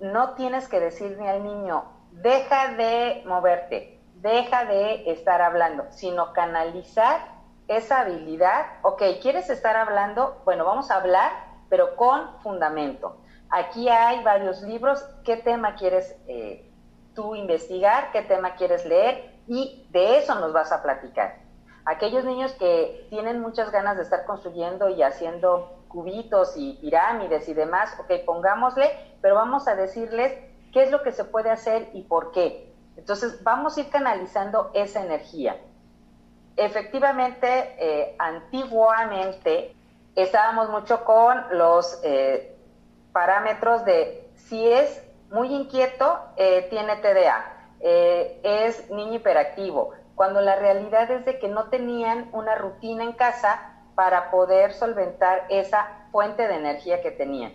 no 0.00 0.34
tienes 0.34 0.68
que 0.68 0.80
decirle 0.80 1.28
al 1.28 1.42
niño, 1.42 1.84
deja 2.12 2.74
de 2.74 3.22
moverte, 3.26 4.00
deja 4.14 4.64
de 4.64 5.10
estar 5.10 5.42
hablando, 5.42 5.86
sino 5.90 6.32
canalizar 6.32 7.20
esa 7.66 8.00
habilidad. 8.00 8.66
Ok, 8.82 9.02
¿quieres 9.20 9.50
estar 9.50 9.76
hablando? 9.76 10.40
Bueno, 10.44 10.64
vamos 10.64 10.90
a 10.90 10.96
hablar, 10.96 11.32
pero 11.68 11.96
con 11.96 12.38
fundamento. 12.40 13.18
Aquí 13.50 13.88
hay 13.88 14.22
varios 14.22 14.62
libros. 14.62 15.04
¿Qué 15.24 15.36
tema 15.36 15.74
quieres 15.74 16.16
eh, 16.26 16.70
tú 17.14 17.34
investigar? 17.34 18.12
¿Qué 18.12 18.22
tema 18.22 18.54
quieres 18.54 18.84
leer? 18.84 19.38
Y 19.46 19.86
de 19.90 20.18
eso 20.18 20.34
nos 20.36 20.52
vas 20.52 20.70
a 20.72 20.82
platicar. 20.82 21.47
Aquellos 21.88 22.26
niños 22.26 22.52
que 22.52 23.06
tienen 23.08 23.40
muchas 23.40 23.72
ganas 23.72 23.96
de 23.96 24.02
estar 24.02 24.26
construyendo 24.26 24.90
y 24.90 25.02
haciendo 25.02 25.84
cubitos 25.88 26.52
y 26.54 26.74
pirámides 26.74 27.48
y 27.48 27.54
demás, 27.54 27.96
ok, 27.98 28.26
pongámosle, 28.26 28.90
pero 29.22 29.36
vamos 29.36 29.66
a 29.68 29.74
decirles 29.74 30.34
qué 30.70 30.82
es 30.82 30.90
lo 30.90 31.02
que 31.02 31.12
se 31.12 31.24
puede 31.24 31.48
hacer 31.48 31.88
y 31.94 32.02
por 32.02 32.30
qué. 32.32 32.74
Entonces, 32.98 33.42
vamos 33.42 33.74
a 33.74 33.80
ir 33.80 33.88
canalizando 33.88 34.70
esa 34.74 35.02
energía. 35.02 35.56
Efectivamente, 36.56 37.74
eh, 37.78 38.16
antiguamente 38.18 39.74
estábamos 40.14 40.68
mucho 40.68 41.06
con 41.06 41.42
los 41.52 42.02
eh, 42.04 42.54
parámetros 43.14 43.86
de 43.86 44.28
si 44.34 44.70
es 44.70 45.02
muy 45.30 45.54
inquieto, 45.54 46.20
eh, 46.36 46.66
tiene 46.68 46.96
TDA, 46.96 47.54
es 47.80 48.90
niño 48.90 49.14
hiperactivo, 49.14 49.94
cuando 50.18 50.40
la 50.40 50.56
realidad 50.56 51.08
es 51.12 51.24
de 51.24 51.38
que 51.38 51.46
no 51.46 51.68
tenían 51.68 52.28
una 52.32 52.56
rutina 52.56 53.04
en 53.04 53.12
casa 53.12 53.72
para 53.94 54.32
poder 54.32 54.72
solventar 54.72 55.46
esa 55.48 56.08
fuente 56.10 56.48
de 56.48 56.56
energía 56.56 57.00
que 57.02 57.12
tenían. 57.12 57.52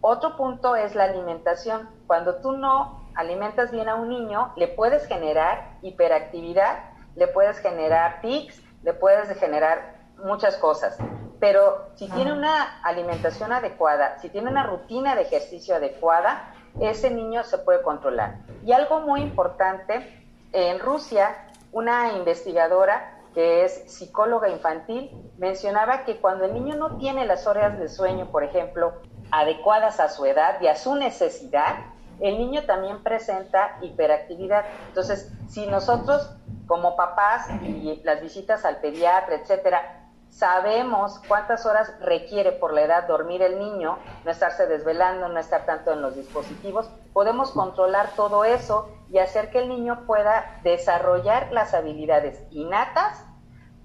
Otro 0.00 0.34
punto 0.34 0.76
es 0.76 0.94
la 0.94 1.04
alimentación. 1.04 1.90
Cuando 2.06 2.36
tú 2.36 2.52
no 2.52 3.06
alimentas 3.14 3.70
bien 3.70 3.90
a 3.90 3.96
un 3.96 4.08
niño, 4.08 4.54
le 4.56 4.66
puedes 4.66 5.06
generar 5.06 5.76
hiperactividad, 5.82 6.78
le 7.16 7.28
puedes 7.28 7.58
generar 7.58 8.22
tics, 8.22 8.62
le 8.82 8.94
puedes 8.94 9.38
generar 9.38 9.96
muchas 10.24 10.56
cosas. 10.56 10.96
Pero 11.38 11.90
si 11.96 12.08
tiene 12.08 12.32
una 12.32 12.80
alimentación 12.82 13.52
adecuada, 13.52 14.18
si 14.20 14.30
tiene 14.30 14.48
una 14.50 14.62
rutina 14.62 15.14
de 15.14 15.20
ejercicio 15.20 15.76
adecuada, 15.76 16.50
ese 16.80 17.10
niño 17.10 17.44
se 17.44 17.58
puede 17.58 17.82
controlar. 17.82 18.38
Y 18.64 18.72
algo 18.72 19.00
muy 19.00 19.20
importante, 19.20 20.24
en 20.52 20.78
Rusia, 20.78 21.36
una 21.72 22.12
investigadora 22.12 23.16
que 23.34 23.64
es 23.64 23.92
psicóloga 23.92 24.48
infantil, 24.48 25.10
mencionaba 25.36 26.04
que 26.04 26.16
cuando 26.20 26.46
el 26.46 26.54
niño 26.54 26.74
no 26.76 26.96
tiene 26.96 27.26
las 27.26 27.46
horas 27.46 27.78
de 27.78 27.88
sueño, 27.88 28.30
por 28.32 28.44
ejemplo, 28.44 28.94
adecuadas 29.30 30.00
a 30.00 30.08
su 30.08 30.24
edad 30.24 30.58
y 30.62 30.68
a 30.68 30.74
su 30.74 30.94
necesidad, 30.94 31.76
el 32.20 32.38
niño 32.38 32.64
también 32.64 33.02
presenta 33.02 33.76
hiperactividad. 33.82 34.64
Entonces, 34.88 35.30
si 35.48 35.66
nosotros 35.66 36.30
como 36.66 36.96
papás 36.96 37.48
y 37.62 38.00
las 38.04 38.22
visitas 38.22 38.64
al 38.64 38.78
pediatra, 38.78 39.36
etcétera, 39.36 40.08
sabemos 40.30 41.20
cuántas 41.28 41.66
horas 41.66 41.92
requiere 42.00 42.52
por 42.52 42.72
la 42.72 42.82
edad 42.82 43.06
dormir 43.06 43.42
el 43.42 43.58
niño, 43.58 43.98
no 44.24 44.30
estarse 44.30 44.66
desvelando, 44.66 45.28
no 45.28 45.38
estar 45.38 45.66
tanto 45.66 45.92
en 45.92 46.02
los 46.02 46.16
dispositivos, 46.16 46.88
podemos 47.12 47.52
controlar 47.52 48.10
todo 48.16 48.44
eso 48.44 48.88
y 49.08 49.18
hacer 49.18 49.50
que 49.50 49.58
el 49.58 49.68
niño 49.68 50.04
pueda 50.06 50.60
desarrollar 50.62 51.52
las 51.52 51.74
habilidades 51.74 52.42
innatas 52.50 53.24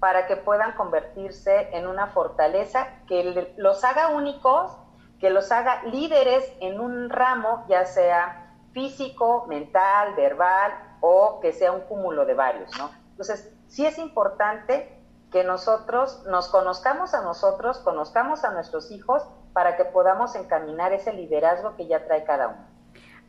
para 0.00 0.26
que 0.26 0.36
puedan 0.36 0.72
convertirse 0.72 1.76
en 1.76 1.86
una 1.86 2.08
fortaleza 2.08 2.88
que 3.06 3.54
los 3.56 3.84
haga 3.84 4.08
únicos, 4.08 4.76
que 5.20 5.30
los 5.30 5.52
haga 5.52 5.84
líderes 5.84 6.52
en 6.60 6.80
un 6.80 7.08
ramo, 7.08 7.64
ya 7.68 7.84
sea 7.84 8.56
físico, 8.72 9.46
mental, 9.46 10.14
verbal, 10.16 10.72
o 11.00 11.38
que 11.40 11.52
sea 11.52 11.72
un 11.72 11.82
cúmulo 11.82 12.24
de 12.24 12.34
varios. 12.34 12.70
Entonces, 13.10 13.54
sí 13.68 13.86
es 13.86 13.98
importante 13.98 14.98
que 15.30 15.44
nosotros 15.44 16.24
nos 16.26 16.48
conozcamos 16.48 17.14
a 17.14 17.22
nosotros, 17.22 17.78
conozcamos 17.78 18.44
a 18.44 18.50
nuestros 18.50 18.90
hijos 18.90 19.22
para 19.52 19.76
que 19.76 19.84
podamos 19.84 20.34
encaminar 20.34 20.92
ese 20.92 21.12
liderazgo 21.12 21.76
que 21.76 21.86
ya 21.86 22.04
trae 22.04 22.24
cada 22.24 22.48
uno. 22.48 22.71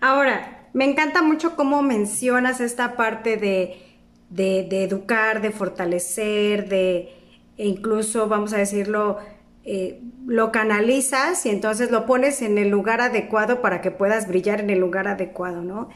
Ahora, 0.03 0.67
me 0.73 0.83
encanta 0.83 1.21
mucho 1.21 1.55
cómo 1.55 1.81
mencionas 1.81 2.59
esta 2.59 2.97
parte 2.97 3.37
de, 3.37 3.81
de, 4.29 4.83
educar, 4.83 5.41
de 5.41 5.51
fortalecer, 5.51 6.67
de 6.67 7.13
e 7.57 7.67
incluso, 7.67 8.27
vamos 8.27 8.51
a 8.51 8.57
decirlo, 8.57 9.19
eh, 9.63 10.01
lo 10.27 10.51
canalizas 10.51 11.45
y 11.45 11.51
entonces 11.51 11.89
lo 11.89 12.05
pones 12.05 12.41
en 12.41 12.57
el 12.57 12.67
lugar 12.67 12.99
adecuado 12.99 13.61
para 13.61 13.79
que 13.79 13.91
puedas 13.91 14.27
brillar 14.27 14.59
en 14.59 14.71
el 14.71 14.79
lugar 14.79 15.07
adecuado, 15.07 15.61
¿no? 15.61 15.87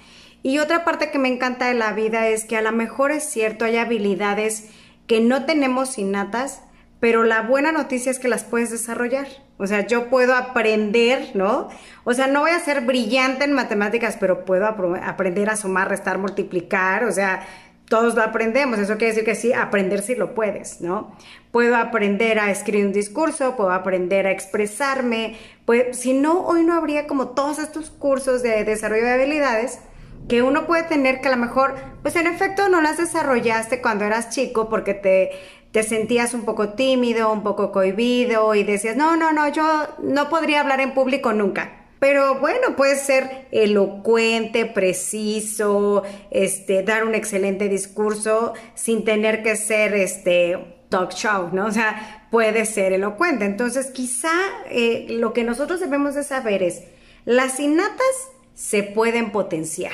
Y 0.41 0.59
otra 0.59 0.85
parte 0.85 1.11
que 1.11 1.19
me 1.19 1.27
encanta 1.27 1.67
de 1.67 1.73
la 1.73 1.91
vida 1.91 2.29
es 2.29 2.45
que 2.45 2.55
a 2.55 2.61
lo 2.61 2.71
mejor 2.71 3.11
es 3.11 3.25
cierto, 3.25 3.65
hay 3.65 3.75
habilidades 3.75 4.69
que 5.05 5.19
no 5.19 5.43
tenemos 5.43 5.97
innatas, 5.97 6.61
pero 7.01 7.25
la 7.25 7.41
buena 7.41 7.73
noticia 7.73 8.09
es 8.09 8.19
que 8.19 8.29
las 8.29 8.45
puedes 8.45 8.71
desarrollar. 8.71 9.27
O 9.57 9.65
sea, 9.65 9.87
yo 9.87 10.09
puedo 10.09 10.35
aprender, 10.35 11.31
¿no? 11.33 11.69
O 12.03 12.13
sea, 12.13 12.27
no 12.27 12.41
voy 12.41 12.51
a 12.51 12.59
ser 12.59 12.81
brillante 12.81 13.45
en 13.45 13.53
matemáticas, 13.53 14.17
pero 14.19 14.45
puedo 14.45 14.67
aprender 14.67 15.49
a 15.49 15.55
sumar, 15.55 15.89
restar, 15.89 16.19
multiplicar, 16.19 17.05
o 17.05 17.11
sea, 17.11 17.45
todos 17.89 18.15
lo 18.15 18.21
aprendemos, 18.21 18.79
eso 18.79 18.97
quiere 18.97 19.13
decir 19.13 19.23
que 19.23 19.35
sí, 19.35 19.53
aprender 19.53 20.01
si 20.01 20.15
lo 20.15 20.35
puedes, 20.35 20.81
¿no? 20.81 21.15
Puedo 21.51 21.75
aprender 21.77 22.37
a 22.37 22.51
escribir 22.51 22.85
un 22.85 22.91
discurso, 22.91 23.55
puedo 23.55 23.71
aprender 23.71 24.27
a 24.27 24.31
expresarme, 24.31 25.37
pues 25.65 25.97
si 25.97 26.13
no, 26.13 26.45
hoy 26.45 26.63
no 26.63 26.73
habría 26.73 27.07
como 27.07 27.29
todos 27.29 27.59
estos 27.59 27.89
cursos 27.89 28.43
de 28.43 28.63
desarrollo 28.65 29.05
de 29.05 29.13
habilidades 29.13 29.79
que 30.27 30.43
uno 30.43 30.67
puede 30.67 30.83
tener 30.83 31.21
que 31.21 31.29
a 31.29 31.31
lo 31.31 31.37
mejor, 31.37 31.75
pues 32.01 32.15
en 32.17 32.27
efecto 32.27 32.67
no 32.67 32.81
las 32.81 32.97
desarrollaste 32.97 33.81
cuando 33.81 34.03
eras 34.03 34.29
chico 34.29 34.67
porque 34.67 34.93
te, 34.93 35.31
te 35.77 35.83
sentías 35.83 36.33
un 36.33 36.43
poco 36.43 36.69
tímido, 36.69 37.31
un 37.31 37.43
poco 37.43 37.71
cohibido 37.71 38.55
y 38.55 38.63
decías, 38.63 38.95
no, 38.95 39.15
no, 39.15 39.31
no, 39.31 39.47
yo 39.49 39.87
no 40.01 40.27
podría 40.27 40.61
hablar 40.61 40.81
en 40.81 40.95
público 40.95 41.33
nunca. 41.33 41.85
Pero 41.99 42.39
bueno, 42.39 42.75
puede 42.75 42.95
ser 42.95 43.47
elocuente, 43.51 44.65
preciso, 44.65 46.01
este, 46.31 46.81
dar 46.81 47.03
un 47.03 47.13
excelente 47.13 47.69
discurso 47.69 48.53
sin 48.73 49.05
tener 49.05 49.43
que 49.43 49.55
ser 49.55 49.93
este 49.93 50.57
talk 50.89 51.11
show, 51.11 51.51
¿no? 51.53 51.67
O 51.67 51.71
sea, 51.71 52.27
puede 52.31 52.65
ser 52.65 52.93
elocuente. 52.93 53.45
Entonces, 53.45 53.91
quizá 53.91 54.33
eh, 54.71 55.05
lo 55.11 55.31
que 55.31 55.43
nosotros 55.43 55.79
debemos 55.79 56.15
de 56.15 56.23
saber 56.23 56.63
es, 56.63 56.85
las 57.23 57.59
innatas 57.59 58.31
se 58.55 58.81
pueden 58.81 59.31
potenciar. 59.31 59.93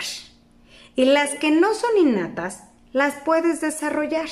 Y 0.96 1.04
las 1.04 1.32
que 1.32 1.52
no 1.52 1.74
son 1.74 1.98
innatas, 1.98 2.64
las 2.94 3.16
puedes 3.26 3.60
desarrollar. 3.60 4.30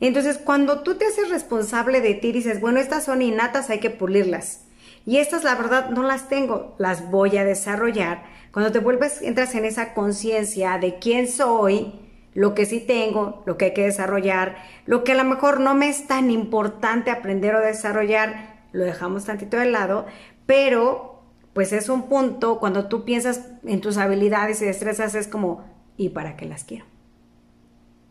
Entonces, 0.00 0.38
cuando 0.38 0.80
tú 0.80 0.94
te 0.94 1.06
haces 1.06 1.28
responsable 1.30 2.00
de 2.00 2.14
ti, 2.14 2.32
dices, 2.32 2.60
bueno, 2.60 2.78
estas 2.78 3.04
son 3.04 3.22
innatas, 3.22 3.70
hay 3.70 3.80
que 3.80 3.90
pulirlas. 3.90 4.64
Y 5.04 5.18
estas, 5.18 5.42
la 5.42 5.54
verdad, 5.54 5.90
no 5.90 6.02
las 6.02 6.28
tengo, 6.28 6.74
las 6.78 7.10
voy 7.10 7.36
a 7.36 7.44
desarrollar. 7.44 8.24
Cuando 8.52 8.72
te 8.72 8.78
vuelves, 8.78 9.22
entras 9.22 9.54
en 9.54 9.64
esa 9.64 9.94
conciencia 9.94 10.78
de 10.78 10.98
quién 10.98 11.28
soy, 11.28 11.92
lo 12.34 12.54
que 12.54 12.66
sí 12.66 12.80
tengo, 12.80 13.42
lo 13.46 13.56
que 13.56 13.66
hay 13.66 13.74
que 13.74 13.84
desarrollar, 13.84 14.56
lo 14.86 15.02
que 15.02 15.12
a 15.12 15.16
lo 15.16 15.24
mejor 15.24 15.60
no 15.60 15.74
me 15.74 15.88
es 15.88 16.06
tan 16.06 16.30
importante 16.30 17.10
aprender 17.10 17.54
o 17.54 17.60
desarrollar, 17.60 18.58
lo 18.72 18.84
dejamos 18.84 19.24
tantito 19.24 19.56
de 19.56 19.66
lado, 19.66 20.06
pero 20.46 21.22
pues 21.52 21.72
es 21.72 21.88
un 21.88 22.02
punto, 22.02 22.60
cuando 22.60 22.86
tú 22.86 23.04
piensas 23.04 23.48
en 23.64 23.80
tus 23.80 23.96
habilidades 23.96 24.62
y 24.62 24.66
destrezas, 24.66 25.16
es 25.16 25.26
como, 25.26 25.64
¿y 25.96 26.10
para 26.10 26.36
qué 26.36 26.44
las 26.46 26.62
quiero? 26.62 26.84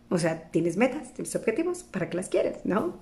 O 0.09 0.17
sea, 0.17 0.49
tienes 0.51 0.77
metas, 0.77 1.13
tienes 1.13 1.35
objetivos, 1.35 1.83
¿para 1.83 2.09
qué 2.09 2.17
las 2.17 2.29
quieres, 2.29 2.65
no? 2.65 2.95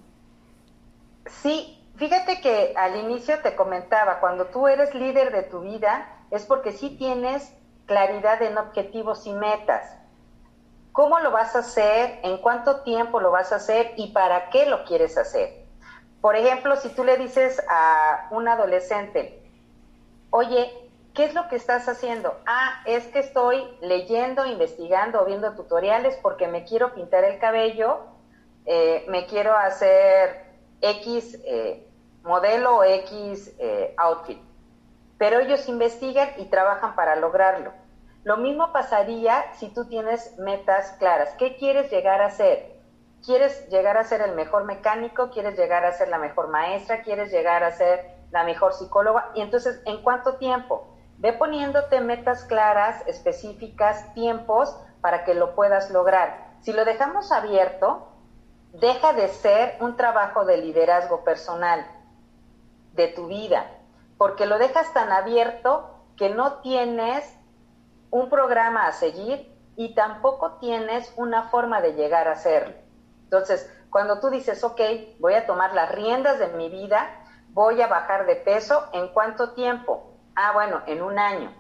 Sí, 1.28 1.84
fíjate 1.98 2.42
que 2.42 2.74
al 2.76 2.96
inicio 2.98 3.40
te 3.42 3.56
comentaba, 3.56 4.20
cuando 4.20 4.46
tú 4.48 4.68
eres 4.68 4.94
líder 4.96 5.32
de 5.32 5.44
tu 5.44 5.62
vida, 5.62 6.08
es 6.32 6.46
porque 6.46 6.72
sí 6.72 6.96
tienes 6.98 7.52
claridad 7.86 8.42
en 8.42 8.58
objetivos 8.58 9.26
y 9.28 9.34
metas. 9.34 9.96
¿Cómo 10.92 11.20
lo 11.20 11.32
vas 11.32 11.56
a 11.56 11.60
hacer? 11.60 12.20
¿En 12.24 12.38
cuánto 12.38 12.82
tiempo 12.82 13.20
lo 13.20 13.30
vas 13.30 13.52
a 13.52 13.58
hacer? 13.58 13.94
¿Y 13.98 14.12
para 14.12 14.50
qué 14.50 14.66
lo 14.66 14.86
quieres 14.86 15.18
hacer? 15.18 15.66
Por 16.22 16.36
ejemplo, 16.36 16.76
si 16.78 16.90
tú 16.90 17.04
le 17.04 17.18
dices 17.18 17.62
a 17.70 18.30
un 18.32 18.48
adolescente, 18.48 19.44
oye, 20.32 20.85
¿qué 21.16 21.26
es 21.26 21.34
lo 21.34 21.48
que 21.48 21.56
estás 21.56 21.88
haciendo? 21.88 22.38
Ah, 22.46 22.82
es 22.86 23.08
que 23.08 23.20
estoy 23.20 23.64
leyendo, 23.82 24.46
investigando 24.46 25.26
viendo 25.26 25.54
tutoriales 25.56 26.18
porque 26.22 26.48
me 26.48 26.66
quiero 26.66 26.94
pintar 26.94 27.24
el 27.24 27.40
cabello, 27.40 28.06
eh, 28.66 29.06
me 29.08 29.26
quiero 29.26 29.56
hacer 29.56 30.46
X 30.82 31.40
eh, 31.46 31.88
modelo 32.24 32.78
o 32.78 32.84
X 32.84 33.56
eh, 33.58 33.94
outfit. 33.98 34.40
Pero 35.18 35.40
ellos 35.40 35.68
investigan 35.70 36.30
y 36.38 36.46
trabajan 36.46 36.96
para 36.96 37.16
lograrlo. 37.16 37.72
Lo 38.24 38.38
mismo 38.38 38.74
pasaría 38.74 39.54
si 39.54 39.70
tú 39.70 39.86
tienes 39.86 40.38
metas 40.38 40.92
claras. 41.00 41.34
¿Qué 41.38 41.56
quieres 41.56 41.90
llegar 41.90 42.22
a 42.22 42.32
ser? 42.32 42.76
¿Quieres 43.24 43.70
llegar 43.70 43.98
a 43.98 44.04
ser 44.04 44.22
el 44.22 44.34
mejor 44.34 44.66
mecánico? 44.66 45.30
¿Quieres 45.30 45.58
llegar 45.58 45.86
a 45.86 45.94
ser 45.94 46.10
la 46.10 46.18
mejor 46.18 46.50
maestra? 46.50 47.02
¿Quieres 47.02 47.32
llegar 47.32 47.64
a 47.64 47.72
ser 47.72 48.16
la 48.32 48.44
mejor 48.44 48.74
psicóloga. 48.74 49.32
Y 49.34 49.42
entonces, 49.42 49.82
¿en 49.86 50.02
cuánto 50.04 50.36
tiempo? 50.36 50.95
Ve 51.18 51.34
poniéndote 51.34 52.02
metas 52.02 52.44
claras, 52.44 53.02
específicas, 53.08 54.14
tiempos 54.14 54.76
para 55.02 55.24
que 55.24 55.34
lo 55.34 55.56
puedas 55.56 55.92
lograr. 55.92 56.56
Si 56.62 56.74
lo 56.74 56.84
dejamos 56.84 57.32
abierto, 57.32 58.08
deja 58.74 59.14
de 59.14 59.28
ser 59.30 59.78
un 59.80 59.96
trabajo 59.96 60.46
de 60.46 60.58
liderazgo 60.58 61.24
personal 61.24 61.86
de 62.94 63.08
tu 63.10 63.28
vida, 63.28 63.66
porque 64.18 64.46
lo 64.46 64.58
dejas 64.58 64.94
tan 64.94 65.12
abierto 65.12 65.90
que 66.18 66.30
no 66.30 66.60
tienes 66.60 67.38
un 68.10 68.30
programa 68.30 68.88
a 68.88 68.94
seguir 68.94 69.54
y 69.76 69.94
tampoco 69.94 70.54
tienes 70.54 71.14
una 71.18 71.44
forma 71.44 71.82
de 71.82 71.94
llegar 71.94 72.28
a 72.28 72.34
hacerlo. 72.34 72.76
Entonces, 73.24 73.70
cuando 73.90 74.20
tú 74.20 74.30
dices, 74.30 74.64
ok, 74.64 74.82
voy 75.20 75.34
a 75.34 75.46
tomar 75.46 75.74
las 75.74 75.92
riendas 75.92 76.40
de 76.40 76.48
mi 76.48 76.70
vida, 76.70 77.10
voy 77.50 77.82
a 77.82 77.88
bajar 77.88 78.26
de 78.26 78.36
peso, 78.36 78.86
¿en 78.94 79.10
cuánto 79.10 79.52
tiempo? 79.52 80.15
Ah, 80.36 80.52
bueno, 80.54 80.82
en 80.86 81.02
un 81.02 81.18
año. 81.18 81.54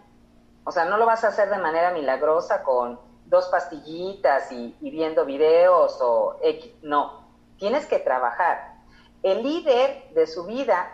O 0.65 0.71
sea, 0.71 0.85
no 0.85 0.97
lo 0.97 1.05
vas 1.05 1.23
a 1.23 1.29
hacer 1.29 1.49
de 1.49 1.57
manera 1.57 1.91
milagrosa 1.91 2.63
con 2.63 2.99
dos 3.25 3.47
pastillitas 3.47 4.51
y, 4.51 4.75
viendo 4.81 5.25
videos 5.25 5.97
o 6.01 6.37
X. 6.41 6.73
No, 6.81 7.25
tienes 7.57 7.85
que 7.85 7.99
trabajar. 7.99 8.75
El 9.23 9.43
líder 9.43 10.09
de 10.13 10.27
su 10.27 10.45
vida, 10.45 10.91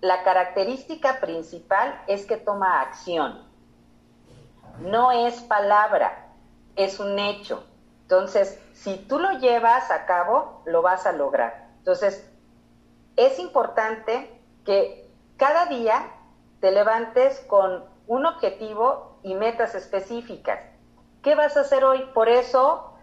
la 0.00 0.22
característica 0.22 1.18
principal 1.20 2.00
es 2.06 2.26
que 2.26 2.36
toma 2.36 2.80
acción. 2.80 3.46
No 4.80 5.10
es 5.10 5.40
palabra, 5.42 6.28
es 6.76 7.00
un 7.00 7.18
hecho. 7.18 7.64
Entonces, 8.02 8.62
si 8.72 8.96
tú 8.96 9.18
lo 9.18 9.32
llevas 9.38 9.90
a 9.90 10.06
cabo, 10.06 10.62
lo 10.64 10.80
vas 10.82 11.04
a 11.06 11.12
lograr. 11.12 11.68
Entonces, 11.78 12.30
es 13.16 13.38
importante 13.38 14.40
que 14.64 15.10
cada 15.36 15.66
día 15.66 16.06
te 16.60 16.70
levantes 16.70 17.40
con 17.48 17.84
un 18.06 18.26
objetivo 18.26 19.18
y 19.22 19.34
metas 19.34 19.74
específicas. 19.74 20.60
¿Qué 21.22 21.34
vas 21.34 21.56
a 21.56 21.60
hacer 21.60 21.84
hoy? 21.84 22.04
Por 22.14 22.28
eso 22.28 22.94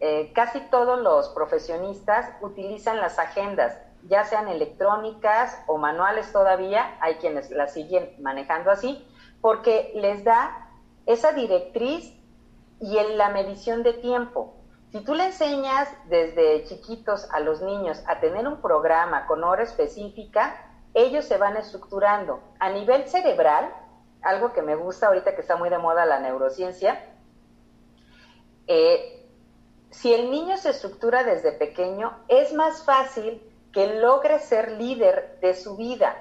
eh, 0.00 0.32
casi 0.34 0.60
todos 0.70 0.98
los 1.00 1.28
profesionistas 1.30 2.30
utilizan 2.40 2.98
las 3.00 3.18
agendas, 3.18 3.76
ya 4.08 4.24
sean 4.24 4.48
electrónicas 4.48 5.62
o 5.66 5.76
manuales 5.76 6.32
todavía, 6.32 6.96
hay 7.00 7.16
quienes 7.16 7.50
las 7.50 7.74
siguen 7.74 8.14
manejando 8.18 8.70
así, 8.70 9.06
porque 9.40 9.92
les 9.94 10.24
da 10.24 10.70
esa 11.06 11.32
directriz 11.32 12.16
y 12.80 12.96
en 12.96 13.18
la 13.18 13.28
medición 13.28 13.82
de 13.82 13.92
tiempo. 13.92 14.54
Si 14.90 15.04
tú 15.04 15.14
le 15.14 15.26
enseñas 15.26 15.88
desde 16.08 16.64
chiquitos 16.64 17.28
a 17.30 17.40
los 17.40 17.60
niños 17.60 18.02
a 18.06 18.20
tener 18.20 18.48
un 18.48 18.60
programa 18.60 19.26
con 19.26 19.44
hora 19.44 19.62
específica, 19.62 20.69
ellos 20.94 21.24
se 21.24 21.38
van 21.38 21.56
estructurando. 21.56 22.40
A 22.58 22.70
nivel 22.70 23.08
cerebral, 23.08 23.72
algo 24.22 24.52
que 24.52 24.62
me 24.62 24.74
gusta 24.74 25.06
ahorita 25.06 25.34
que 25.34 25.40
está 25.40 25.56
muy 25.56 25.68
de 25.70 25.78
moda 25.78 26.04
la 26.06 26.20
neurociencia, 26.20 27.04
eh, 28.66 29.28
si 29.90 30.14
el 30.14 30.30
niño 30.30 30.56
se 30.56 30.70
estructura 30.70 31.24
desde 31.24 31.52
pequeño, 31.52 32.18
es 32.28 32.52
más 32.52 32.84
fácil 32.84 33.42
que 33.72 34.00
logre 34.00 34.38
ser 34.38 34.72
líder 34.72 35.38
de 35.40 35.54
su 35.54 35.76
vida. 35.76 36.16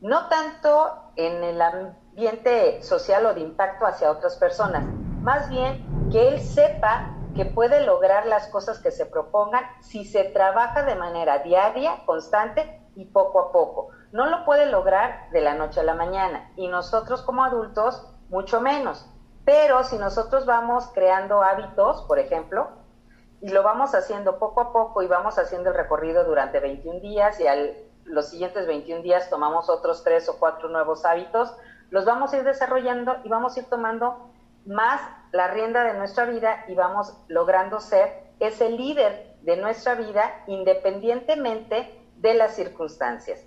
No 0.00 0.28
tanto 0.28 1.12
en 1.16 1.44
el 1.44 1.60
ambiente 1.60 2.82
social 2.82 3.26
o 3.26 3.34
de 3.34 3.40
impacto 3.40 3.86
hacia 3.86 4.10
otras 4.10 4.36
personas, 4.36 4.84
más 5.22 5.48
bien 5.50 6.10
que 6.10 6.28
él 6.28 6.40
sepa 6.40 7.16
que 7.36 7.44
puede 7.44 7.84
lograr 7.84 8.26
las 8.26 8.48
cosas 8.48 8.80
que 8.80 8.90
se 8.90 9.06
propongan 9.06 9.64
si 9.80 10.04
se 10.04 10.24
trabaja 10.24 10.82
de 10.82 10.96
manera 10.96 11.38
diaria, 11.40 12.02
constante 12.06 12.79
y 12.94 13.06
poco 13.06 13.40
a 13.40 13.52
poco. 13.52 13.88
No 14.12 14.26
lo 14.26 14.44
puede 14.44 14.66
lograr 14.66 15.30
de 15.30 15.40
la 15.40 15.54
noche 15.54 15.80
a 15.80 15.84
la 15.84 15.94
mañana 15.94 16.50
y 16.56 16.68
nosotros 16.68 17.22
como 17.22 17.44
adultos 17.44 18.06
mucho 18.28 18.60
menos. 18.60 19.08
Pero 19.44 19.84
si 19.84 19.98
nosotros 19.98 20.46
vamos 20.46 20.88
creando 20.94 21.42
hábitos, 21.42 22.02
por 22.02 22.18
ejemplo, 22.18 22.68
y 23.40 23.48
lo 23.48 23.62
vamos 23.62 23.94
haciendo 23.94 24.38
poco 24.38 24.60
a 24.60 24.72
poco 24.72 25.02
y 25.02 25.06
vamos 25.06 25.38
haciendo 25.38 25.70
el 25.70 25.76
recorrido 25.76 26.24
durante 26.24 26.60
21 26.60 27.00
días 27.00 27.40
y 27.40 27.46
al 27.46 27.74
los 28.10 28.28
siguientes 28.28 28.66
21 28.66 29.02
días 29.02 29.30
tomamos 29.30 29.68
otros 29.68 30.02
tres 30.02 30.28
o 30.28 30.38
cuatro 30.38 30.68
nuevos 30.68 31.04
hábitos, 31.04 31.54
los 31.90 32.04
vamos 32.04 32.32
a 32.32 32.38
ir 32.38 32.44
desarrollando 32.44 33.16
y 33.24 33.28
vamos 33.28 33.56
a 33.56 33.60
ir 33.60 33.66
tomando 33.66 34.30
más 34.66 35.00
la 35.32 35.48
rienda 35.48 35.84
de 35.84 35.94
nuestra 35.94 36.24
vida 36.24 36.64
y 36.68 36.74
vamos 36.74 37.16
logrando 37.28 37.80
ser 37.80 38.30
ese 38.40 38.70
líder 38.70 39.36
de 39.42 39.56
nuestra 39.56 39.94
vida 39.94 40.42
independientemente 40.46 41.99
de 42.20 42.34
las 42.34 42.54
circunstancias. 42.54 43.44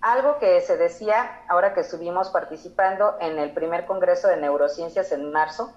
Algo 0.00 0.38
que 0.38 0.60
se 0.60 0.76
decía 0.76 1.42
ahora 1.48 1.74
que 1.74 1.80
estuvimos 1.80 2.30
participando 2.30 3.16
en 3.20 3.38
el 3.38 3.52
primer 3.52 3.86
Congreso 3.86 4.28
de 4.28 4.36
Neurociencias 4.36 5.12
en 5.12 5.32
marzo, 5.32 5.72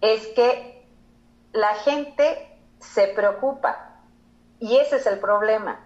es 0.00 0.26
que 0.28 0.88
la 1.52 1.74
gente 1.74 2.60
se 2.78 3.08
preocupa 3.08 4.00
y 4.58 4.76
ese 4.76 4.96
es 4.96 5.06
el 5.06 5.18
problema. 5.20 5.80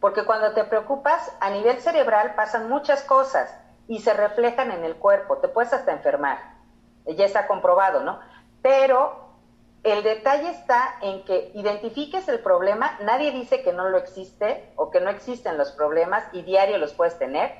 Porque 0.00 0.24
cuando 0.24 0.52
te 0.52 0.64
preocupas, 0.64 1.30
a 1.40 1.50
nivel 1.50 1.78
cerebral 1.80 2.34
pasan 2.34 2.68
muchas 2.68 3.02
cosas 3.02 3.54
y 3.86 4.00
se 4.00 4.14
reflejan 4.14 4.70
en 4.70 4.84
el 4.84 4.96
cuerpo. 4.96 5.38
Te 5.38 5.48
puedes 5.48 5.72
hasta 5.72 5.92
enfermar. 5.92 6.38
Ya 7.06 7.26
está 7.26 7.46
comprobado, 7.46 8.02
¿no? 8.02 8.18
Pero 8.62 9.29
el 9.82 10.02
detalle 10.02 10.50
está 10.50 10.96
en 11.00 11.24
que 11.24 11.52
identifiques 11.54 12.28
el 12.28 12.40
problema. 12.40 12.98
Nadie 13.02 13.32
dice 13.32 13.62
que 13.62 13.72
no 13.72 13.88
lo 13.88 13.96
existe 13.96 14.70
o 14.76 14.90
que 14.90 15.00
no 15.00 15.08
existen 15.08 15.56
los 15.56 15.72
problemas 15.72 16.24
y 16.32 16.42
diario 16.42 16.76
los 16.76 16.92
puedes 16.92 17.18
tener. 17.18 17.50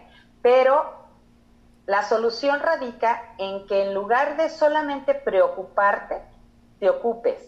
Pero 0.42 1.00
la 1.87 2.02
solución 2.02 2.61
radica 2.61 3.35
en 3.38 3.66
que 3.66 3.85
en 3.85 3.94
lugar 3.94 4.37
de 4.37 4.50
solamente 4.50 5.14
preocuparte, 5.14 6.20
te 6.78 6.90
ocupes. 6.90 7.40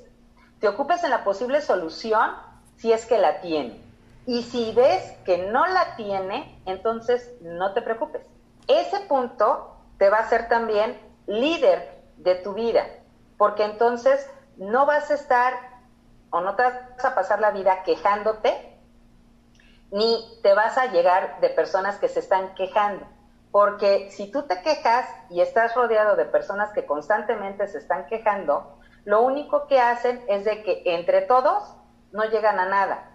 Te 0.59 0.69
ocupes 0.69 1.05
en 1.05 1.11
la 1.11 1.25
posible 1.25 1.61
solución 1.61 2.31
si 2.77 2.93
es 2.93 3.05
que 3.05 3.19
la 3.19 3.41
tiene. 3.41 3.79
Y 4.27 4.43
si 4.43 4.73
ves 4.73 5.03
que 5.25 5.39
no 5.39 5.67
la 5.67 5.97
tiene, 5.97 6.59
entonces 6.65 7.35
no 7.43 7.75
te 7.75 7.83
preocupes. 7.83 8.23
Ese 8.69 9.01
punto 9.01 9.77
te 9.99 10.09
va 10.09 10.19
a 10.19 10.23
hacer 10.23 10.49
también 10.49 10.99
líder 11.27 12.01
de 12.17 12.37
tu 12.37 12.55
vida, 12.55 12.87
porque 13.37 13.65
entonces 13.65 14.29
no 14.57 14.87
vas 14.87 15.11
a 15.11 15.15
estar 15.15 15.55
o 16.31 16.41
no 16.41 16.57
te 16.57 16.63
vas 16.63 17.05
a 17.05 17.15
pasar 17.15 17.41
la 17.41 17.51
vida 17.51 17.83
quejándote, 17.83 18.79
ni 19.91 20.41
te 20.43 20.55
vas 20.55 20.79
a 20.79 20.87
llegar 20.87 21.41
de 21.41 21.51
personas 21.51 21.99
que 21.99 22.09
se 22.09 22.21
están 22.21 22.55
quejando. 22.55 23.07
Porque 23.51 24.11
si 24.11 24.31
tú 24.31 24.45
te 24.45 24.63
quejas 24.63 25.07
y 25.29 25.43
estás 25.43 25.75
rodeado 25.75 26.17
de 26.17 26.25
personas 26.25 26.73
que 26.73 26.87
constantemente 26.87 27.69
se 27.69 27.79
están 27.79 28.07
quejando, 28.07 28.79
lo 29.05 29.21
único 29.21 29.67
que 29.67 29.79
hacen 29.79 30.25
es 30.29 30.45
de 30.45 30.63
que 30.63 30.83
entre 30.87 31.23
todos 31.23 31.77
no 32.13 32.25
llegan 32.25 32.59
a 32.59 32.67
nada 32.67 33.13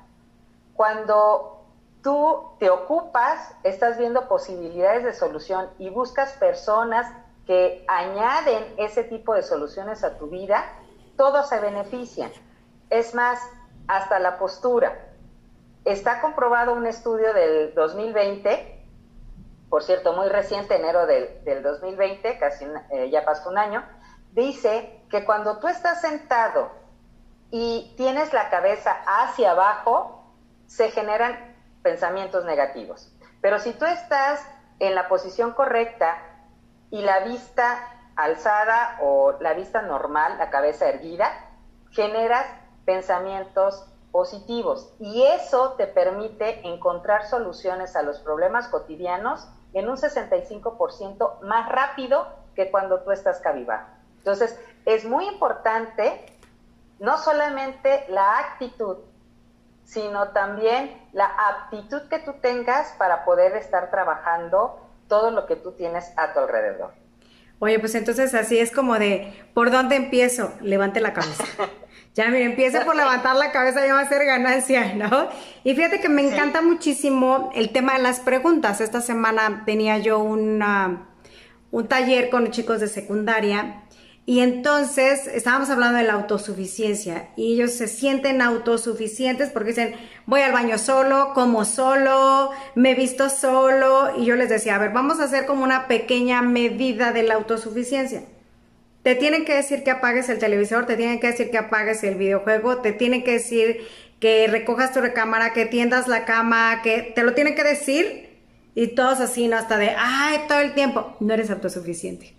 cuando 0.78 1.66
tú 2.04 2.52
te 2.60 2.70
ocupas, 2.70 3.54
estás 3.64 3.98
viendo 3.98 4.30
posibilidades 4.30 5.04
de 5.04 5.12
solución 5.12 5.70
y 5.80 5.90
buscas 5.90 6.34
personas 6.34 7.12
que 7.48 7.84
añaden 7.88 8.76
ese 8.78 9.04
tipo 9.04 9.34
de 9.34 9.42
soluciones 9.42 10.04
a 10.04 10.18
tu 10.18 10.28
vida, 10.28 10.64
todos 11.18 11.50
se 11.50 11.60
benefician. 11.60 12.32
Es 12.90 13.14
más, 13.14 13.40
hasta 13.88 14.20
la 14.20 14.38
postura. 14.38 14.98
Está 15.84 16.22
comprobado 16.22 16.74
un 16.74 16.86
estudio 16.86 17.34
del 17.34 17.74
2020, 17.74 18.78
por 19.70 19.84
cierto, 19.84 20.14
muy 20.14 20.30
reciente, 20.30 20.76
enero 20.76 21.06
del, 21.06 21.62
2020, 21.62 22.38
casi 22.40 22.66
eh, 22.92 23.10
ya 23.10 23.26
pasó 23.26 23.50
un 23.50 23.58
año, 23.58 23.84
dice 24.32 25.02
que 25.10 25.26
cuando 25.26 25.60
tú 25.60 25.68
estás 25.68 26.02
sentado 26.02 26.72
y 27.52 27.94
tienes 27.98 28.34
la 28.34 28.50
cabeza 28.50 28.96
hacia 29.06 29.52
abajo, 29.52 30.24
se 30.68 30.92
generan 30.92 31.56
pensamientos 31.82 32.46
negativos. 32.46 33.14
Pero 33.42 33.60
si 33.60 33.74
tú 33.74 33.86
estás 33.86 34.46
en 34.80 34.96
la 34.96 35.08
posición 35.08 35.54
correcta 35.54 36.18
y 36.92 37.02
la 37.02 37.22
vista 37.22 37.97
alzada 38.18 38.98
o 39.02 39.36
la 39.40 39.54
vista 39.54 39.84
normal, 39.84 40.38
la 40.40 40.50
cabeza 40.50 40.90
erguida, 40.90 41.32
generas 41.92 42.46
pensamientos 42.86 43.86
positivos 44.12 44.94
y 45.00 45.24
eso 45.24 45.74
te 45.74 45.86
permite 45.86 46.68
encontrar 46.68 47.28
soluciones 47.28 47.96
a 47.96 48.02
los 48.02 48.20
problemas 48.20 48.68
cotidianos 48.68 49.48
en 49.74 49.88
un 49.88 49.98
65% 49.98 51.42
más 51.42 51.70
rápido 51.70 52.28
que 52.56 52.72
cuando 52.72 53.02
tú 53.02 53.12
estás 53.12 53.40
cabizbajo. 53.40 53.88
Entonces, 54.18 54.60
es 54.86 55.06
muy 55.06 55.28
importante 55.28 56.26
no 57.00 57.18
solamente 57.18 58.06
la 58.10 58.40
actitud, 58.40 58.98
sino 59.84 60.30
también 60.30 61.08
la 61.14 61.26
aptitud 61.26 62.02
que 62.10 62.20
tú 62.20 62.34
tengas 62.42 62.94
para 62.98 63.24
poder 63.24 63.56
estar 63.56 63.92
trabajando 63.92 64.80
todo 65.08 65.30
lo 65.30 65.46
que 65.46 65.56
tú 65.56 65.74
tienes 65.74 66.12
a 66.18 66.34
tu 66.34 66.40
alrededor. 66.40 66.94
Oye, 67.60 67.80
pues 67.80 67.96
entonces 67.96 68.34
así 68.34 68.60
es 68.60 68.72
como 68.72 69.00
de, 69.00 69.34
¿por 69.54 69.72
dónde 69.72 69.96
empiezo? 69.96 70.54
Levante 70.62 71.02
la 71.02 71.14
cabeza. 71.14 71.44
Ya, 72.14 72.30
mire, 72.30 72.46
empiece 72.46 72.82
por 72.82 72.96
levantar 72.96 73.36
la 73.36 73.52
cabeza, 73.52 73.86
ya 73.86 73.94
va 73.94 74.00
a 74.00 74.10
ser 74.10 74.26
ganancia, 74.26 74.96
¿no? 74.96 75.30
Y 75.64 75.76
fíjate 75.76 76.00
que 76.00 76.10
me 76.10 76.28
encanta 76.28 76.64
muchísimo 76.64 77.52
el 77.54 77.70
tema 77.70 77.94
de 77.94 78.02
las 78.02 78.22
preguntas. 78.22 78.82
Esta 78.82 79.02
semana 79.02 79.62
tenía 79.68 80.00
yo 80.00 80.18
una, 80.18 81.10
un 81.70 81.88
taller 81.88 82.32
con 82.32 82.50
chicos 82.50 82.80
de 82.80 82.88
secundaria 82.88 83.84
y 84.30 84.42
entonces 84.42 85.26
estábamos 85.26 85.70
hablando 85.70 86.00
de 86.00 86.04
la 86.04 86.12
autosuficiencia 86.12 87.30
y 87.38 87.54
ellos 87.54 87.72
se 87.72 87.88
sienten 87.88 88.42
autosuficientes 88.42 89.52
porque 89.52 89.70
dicen, 89.70 89.96
voy 90.26 90.42
al 90.42 90.52
baño 90.52 90.78
solo, 90.78 91.32
como 91.34 91.64
solo, 91.64 92.52
me 92.76 92.94
visto 92.94 93.30
solo 93.30 94.18
y 94.18 94.26
yo 94.26 94.36
les 94.36 94.50
decía, 94.50 94.76
a 94.76 94.80
ver, 94.80 94.92
vamos 94.92 95.22
a 95.22 95.24
hacer 95.24 95.46
como 95.46 95.64
una 95.64 95.88
pequeña 95.88 96.42
medida 96.42 97.14
de 97.14 97.24
la 97.24 97.36
autosuficiencia. 97.36 98.24
Te 99.02 99.16
tienen 99.16 99.46
que 99.46 99.56
decir 99.56 99.86
que 99.86 99.92
apagues 99.92 100.28
el 100.28 100.40
televisor, 100.40 100.86
te 100.86 100.98
tienen 100.98 101.22
que 101.22 101.28
decir 101.28 101.50
que 101.50 101.60
apagues 101.60 102.04
el 102.04 102.16
videojuego, 102.16 102.80
te 102.80 102.92
tienen 102.92 103.24
que 103.24 103.32
decir 103.32 103.88
que 104.20 104.46
recojas 104.48 104.92
tu 104.92 105.00
recámara, 105.00 105.54
que 105.54 105.66
tiendas 105.66 106.10
la 106.10 106.26
cama, 106.26 106.82
que 106.82 107.14
te 107.16 107.24
lo 107.24 107.34
tienen 107.34 107.56
que 107.56 107.64
decir 107.64 108.42
y 108.76 108.88
todos 108.88 109.22
así, 109.22 109.48
¿no? 109.48 109.56
Hasta 109.56 109.78
de, 109.78 109.92
ay, 109.98 110.40
todo 110.50 110.60
el 110.60 110.74
tiempo, 110.74 111.16
no 111.22 111.34
eres 111.34 111.50
autosuficiente. 111.50 112.37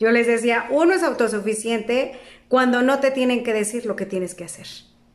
Yo 0.00 0.10
les 0.10 0.26
decía, 0.26 0.66
uno 0.70 0.94
es 0.94 1.02
autosuficiente 1.02 2.12
cuando 2.48 2.80
no 2.80 3.00
te 3.00 3.10
tienen 3.10 3.44
que 3.44 3.52
decir 3.52 3.84
lo 3.84 3.96
que 3.96 4.06
tienes 4.06 4.34
que 4.34 4.44
hacer, 4.44 4.66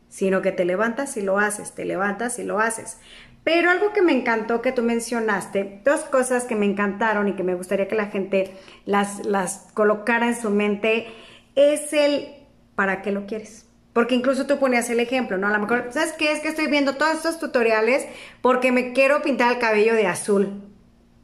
sino 0.09 0.43
que 0.43 0.51
te 0.51 0.63
levantas 0.63 1.17
y 1.17 1.21
lo 1.21 1.39
haces, 1.39 1.73
te 1.73 1.85
levantas 1.85 2.37
y 2.37 2.43
lo 2.43 2.59
haces. 2.59 2.99
Pero 3.43 3.71
algo 3.71 3.93
que 3.93 4.03
me 4.03 4.11
encantó 4.11 4.61
que 4.61 4.71
tú 4.71 4.83
mencionaste, 4.83 5.81
dos 5.83 6.01
cosas 6.01 6.45
que 6.45 6.55
me 6.55 6.67
encantaron 6.67 7.27
y 7.27 7.33
que 7.33 7.43
me 7.43 7.55
gustaría 7.55 7.87
que 7.87 7.95
la 7.95 8.07
gente 8.07 8.51
las, 8.85 9.25
las 9.25 9.71
colocara 9.73 10.27
en 10.27 10.39
su 10.39 10.51
mente, 10.51 11.07
es 11.55 11.91
el 11.91 12.27
¿para 12.75 13.01
qué 13.01 13.11
lo 13.11 13.25
quieres? 13.25 13.65
Porque 13.91 14.13
incluso 14.13 14.45
tú 14.45 14.59
ponías 14.59 14.89
el 14.91 14.99
ejemplo, 14.99 15.37
¿no? 15.37 15.47
A 15.47 15.51
lo 15.51 15.59
mejor, 15.59 15.87
¿sabes 15.91 16.13
qué? 16.13 16.31
Es 16.31 16.41
que 16.41 16.49
estoy 16.49 16.67
viendo 16.67 16.95
todos 16.95 17.15
estos 17.15 17.39
tutoriales 17.39 18.05
porque 18.41 18.71
me 18.71 18.93
quiero 18.93 19.23
pintar 19.23 19.53
el 19.53 19.59
cabello 19.59 19.95
de 19.95 20.05
azul. 20.05 20.61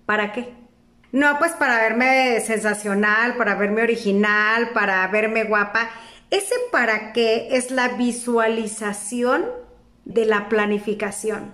¿Para 0.08 0.32
qué? 0.32 0.61
No, 1.12 1.40
pues 1.40 1.52
para 1.54 1.78
verme 1.78 2.40
sensacional, 2.42 3.36
para 3.36 3.56
verme 3.56 3.84
original, 3.84 4.70
para 4.74 5.06
verme 5.08 5.44
guapa. 5.44 5.90
Ese 6.30 6.56
para 6.72 7.12
qué 7.12 7.50
es 7.52 7.72
la 7.72 7.90
visualización 7.90 9.46
de 10.06 10.26
la 10.26 10.48
planificación. 10.48 11.54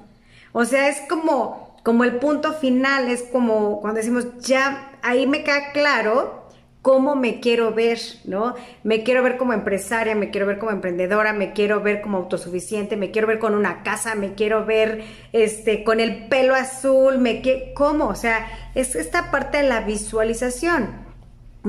O 0.51 0.65
sea, 0.65 0.87
es 0.87 1.01
como, 1.09 1.75
como 1.83 2.03
el 2.03 2.17
punto 2.17 2.53
final, 2.53 3.09
es 3.09 3.23
como 3.23 3.81
cuando 3.81 3.97
decimos, 3.97 4.27
ya, 4.39 4.91
ahí 5.01 5.25
me 5.25 5.43
queda 5.43 5.71
claro 5.71 6.46
cómo 6.81 7.15
me 7.15 7.39
quiero 7.39 7.73
ver, 7.73 7.99
¿no? 8.25 8.55
Me 8.83 9.03
quiero 9.03 9.21
ver 9.23 9.37
como 9.37 9.53
empresaria, 9.53 10.15
me 10.15 10.29
quiero 10.29 10.47
ver 10.47 10.57
como 10.57 10.71
emprendedora, 10.71 11.33
me 11.33 11.53
quiero 11.53 11.81
ver 11.81 12.01
como 12.01 12.17
autosuficiente, 12.17 12.95
me 12.95 13.11
quiero 13.11 13.27
ver 13.27 13.39
con 13.39 13.55
una 13.55 13.83
casa, 13.83 14.15
me 14.15 14.35
quiero 14.35 14.65
ver 14.65 15.03
este 15.33 15.83
con 15.83 15.99
el 15.99 16.27
pelo 16.27 16.55
azul, 16.55 17.17
me 17.17 17.41
¿cómo? 17.75 18.07
O 18.07 18.15
sea, 18.15 18.47
es 18.73 18.95
esta 18.95 19.31
parte 19.31 19.57
de 19.57 19.63
la 19.63 19.81
visualización. 19.81 21.05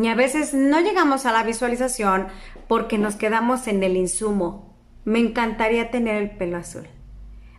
Y 0.00 0.06
a 0.06 0.14
veces 0.14 0.54
no 0.54 0.80
llegamos 0.80 1.26
a 1.26 1.32
la 1.32 1.42
visualización 1.42 2.28
porque 2.68 2.98
nos 2.98 3.16
quedamos 3.16 3.66
en 3.66 3.82
el 3.82 3.96
insumo. 3.96 4.76
Me 5.04 5.18
encantaría 5.18 5.90
tener 5.90 6.22
el 6.22 6.30
pelo 6.30 6.58
azul. 6.58 6.86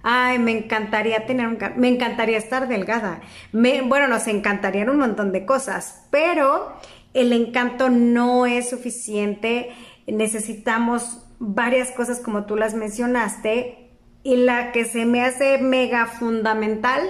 Ay, 0.01 0.39
me 0.39 0.51
encantaría 0.51 1.25
tener 1.25 1.47
un... 1.47 1.57
Me 1.75 1.89
encantaría 1.89 2.37
estar 2.37 2.67
delgada. 2.67 3.19
Bueno, 3.51 4.07
nos 4.07 4.27
encantarían 4.27 4.89
un 4.89 4.97
montón 4.97 5.33
de 5.33 5.45
cosas, 5.45 6.05
pero 6.09 6.73
el 7.13 7.33
encanto 7.33 7.89
no 7.89 8.45
es 8.45 8.69
suficiente, 8.69 9.69
necesitamos 10.07 11.25
varias 11.39 11.91
cosas 11.91 12.19
como 12.19 12.45
tú 12.45 12.55
las 12.55 12.73
mencionaste 12.73 13.89
y 14.23 14.37
la 14.37 14.71
que 14.71 14.85
se 14.85 15.05
me 15.05 15.23
hace 15.23 15.57
mega 15.57 16.05
fundamental 16.05 17.01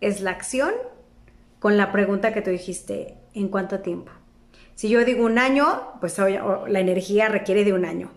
es 0.00 0.20
la 0.20 0.30
acción 0.30 0.72
con 1.58 1.76
la 1.76 1.92
pregunta 1.92 2.32
que 2.32 2.42
tú 2.42 2.50
dijiste, 2.50 3.16
¿en 3.34 3.48
cuánto 3.48 3.80
tiempo? 3.80 4.12
Si 4.74 4.88
yo 4.88 5.04
digo 5.04 5.24
un 5.24 5.38
año, 5.38 5.92
pues 6.00 6.18
la 6.18 6.80
energía 6.80 7.28
requiere 7.28 7.64
de 7.64 7.72
un 7.72 7.84
año 7.84 8.10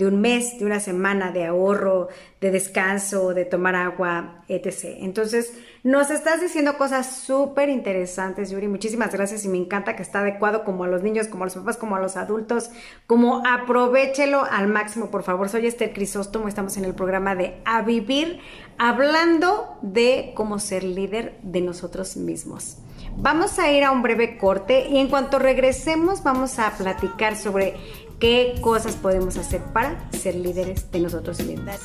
de 0.00 0.06
un 0.06 0.20
mes, 0.20 0.58
de 0.58 0.64
una 0.64 0.80
semana 0.80 1.30
de 1.30 1.44
ahorro, 1.44 2.08
de 2.40 2.50
descanso, 2.50 3.34
de 3.34 3.44
tomar 3.44 3.76
agua, 3.76 4.44
etc. 4.48 4.96
Entonces, 5.00 5.54
nos 5.82 6.10
estás 6.10 6.40
diciendo 6.40 6.76
cosas 6.76 7.06
súper 7.06 7.68
interesantes, 7.70 8.50
Yuri. 8.50 8.68
Muchísimas 8.68 9.12
gracias 9.12 9.44
y 9.44 9.48
me 9.48 9.56
encanta 9.56 9.96
que 9.96 10.02
está 10.02 10.20
adecuado 10.20 10.64
como 10.64 10.84
a 10.84 10.88
los 10.88 11.02
niños, 11.02 11.26
como 11.28 11.44
a 11.44 11.46
los 11.46 11.54
papás, 11.54 11.76
como 11.76 11.96
a 11.96 12.00
los 12.00 12.16
adultos. 12.16 12.70
Como 13.06 13.42
aprovechelo 13.46 14.44
al 14.44 14.68
máximo, 14.68 15.10
por 15.10 15.22
favor. 15.22 15.48
Soy 15.48 15.66
Esther 15.66 15.92
Crisóstomo, 15.92 16.48
estamos 16.48 16.76
en 16.76 16.84
el 16.84 16.94
programa 16.94 17.34
de 17.34 17.60
A 17.64 17.82
Vivir, 17.82 18.40
hablando 18.78 19.78
de 19.82 20.32
cómo 20.34 20.58
ser 20.58 20.84
líder 20.84 21.38
de 21.42 21.62
nosotros 21.62 22.16
mismos. 22.16 22.76
Vamos 23.16 23.58
a 23.58 23.70
ir 23.72 23.84
a 23.84 23.90
un 23.90 24.02
breve 24.02 24.38
corte 24.38 24.86
y 24.88 24.98
en 24.98 25.08
cuanto 25.08 25.38
regresemos 25.38 26.22
vamos 26.22 26.58
a 26.58 26.70
platicar 26.76 27.36
sobre 27.36 27.74
qué 28.18 28.54
cosas 28.60 28.96
podemos 28.96 29.36
hacer 29.36 29.62
para 29.72 30.10
ser 30.12 30.34
líderes 30.34 30.90
de 30.92 31.00
nosotros 31.00 31.40
mismos. 31.40 31.80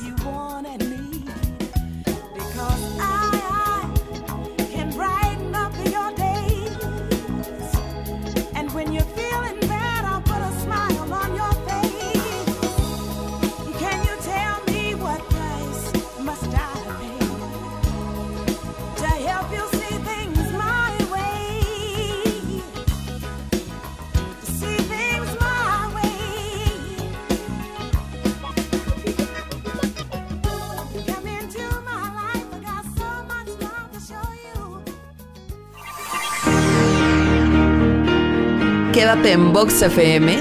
Quédate 38.95 39.34
en 39.34 39.51
Box 39.51 39.81
FM 39.81 40.38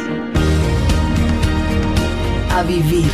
a 2.52 2.62
vivir. 2.62 3.10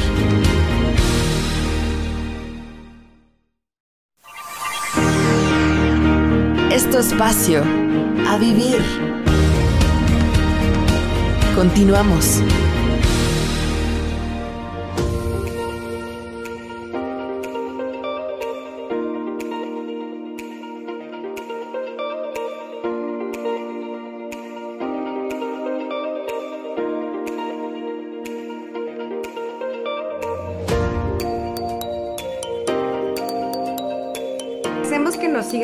Esto 6.70 6.98
espacio 6.98 7.62
a 8.28 8.36
vivir. 8.36 8.82
Continuamos. 11.54 12.42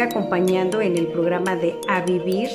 Acompañando 0.00 0.80
en 0.80 0.96
el 0.96 1.08
programa 1.08 1.56
de 1.56 1.78
A 1.88 2.00
Vivir. 2.00 2.48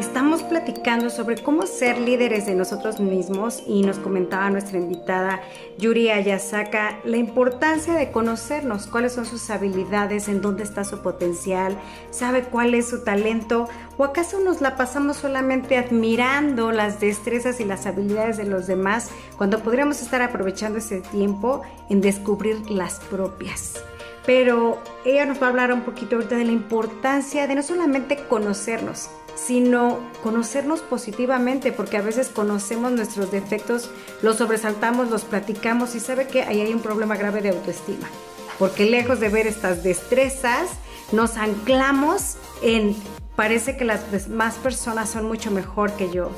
Estamos 0.00 0.42
platicando 0.42 1.10
sobre 1.10 1.36
cómo 1.36 1.66
ser 1.66 1.98
líderes 1.98 2.46
de 2.46 2.54
nosotros 2.54 3.00
mismos 3.00 3.62
y 3.66 3.82
nos 3.82 3.98
comentaba 3.98 4.50
nuestra 4.50 4.78
invitada 4.78 5.40
Yuri 5.78 6.10
Ayasaka 6.10 6.98
la 7.04 7.16
importancia 7.18 7.94
de 7.94 8.10
conocernos, 8.10 8.86
cuáles 8.86 9.12
son 9.12 9.26
sus 9.26 9.50
habilidades, 9.50 10.28
en 10.28 10.40
dónde 10.40 10.64
está 10.64 10.84
su 10.84 11.02
potencial, 11.02 11.76
sabe 12.10 12.42
cuál 12.42 12.74
es 12.74 12.88
su 12.88 13.04
talento 13.04 13.68
o 13.96 14.04
acaso 14.04 14.40
nos 14.40 14.60
la 14.60 14.76
pasamos 14.76 15.18
solamente 15.18 15.76
admirando 15.76 16.72
las 16.72 17.00
destrezas 17.00 17.60
y 17.60 17.64
las 17.64 17.86
habilidades 17.86 18.36
de 18.36 18.46
los 18.46 18.66
demás 18.66 19.10
cuando 19.36 19.60
podríamos 19.60 20.02
estar 20.02 20.22
aprovechando 20.22 20.78
ese 20.78 21.00
tiempo 21.00 21.62
en 21.90 22.00
descubrir 22.00 22.70
las 22.70 23.00
propias 23.00 23.82
pero 24.26 24.80
ella 25.04 25.26
nos 25.26 25.40
va 25.42 25.46
a 25.46 25.50
hablar 25.50 25.72
un 25.72 25.82
poquito 25.82 26.16
ahorita 26.16 26.36
de 26.36 26.44
la 26.44 26.52
importancia 26.52 27.46
de 27.46 27.54
no 27.54 27.62
solamente 27.62 28.24
conocernos, 28.28 29.08
sino 29.34 29.98
conocernos 30.22 30.80
positivamente, 30.80 31.72
porque 31.72 31.96
a 31.96 32.02
veces 32.02 32.28
conocemos 32.28 32.92
nuestros 32.92 33.30
defectos, 33.30 33.90
los 34.22 34.36
sobresaltamos, 34.36 35.10
los 35.10 35.22
platicamos 35.24 35.94
y 35.94 36.00
sabe 36.00 36.26
que 36.26 36.42
ahí 36.42 36.60
hay 36.60 36.72
un 36.72 36.80
problema 36.80 37.16
grave 37.16 37.40
de 37.40 37.50
autoestima, 37.50 38.08
porque 38.58 38.86
lejos 38.86 39.20
de 39.20 39.28
ver 39.28 39.46
estas 39.46 39.82
destrezas, 39.82 40.70
nos 41.10 41.36
anclamos 41.36 42.36
en 42.62 42.96
parece 43.36 43.76
que 43.76 43.84
las 43.84 44.10
demás 44.12 44.54
personas 44.56 45.10
son 45.10 45.26
mucho 45.26 45.50
mejor 45.50 45.92
que 45.92 46.10
yo 46.10 46.30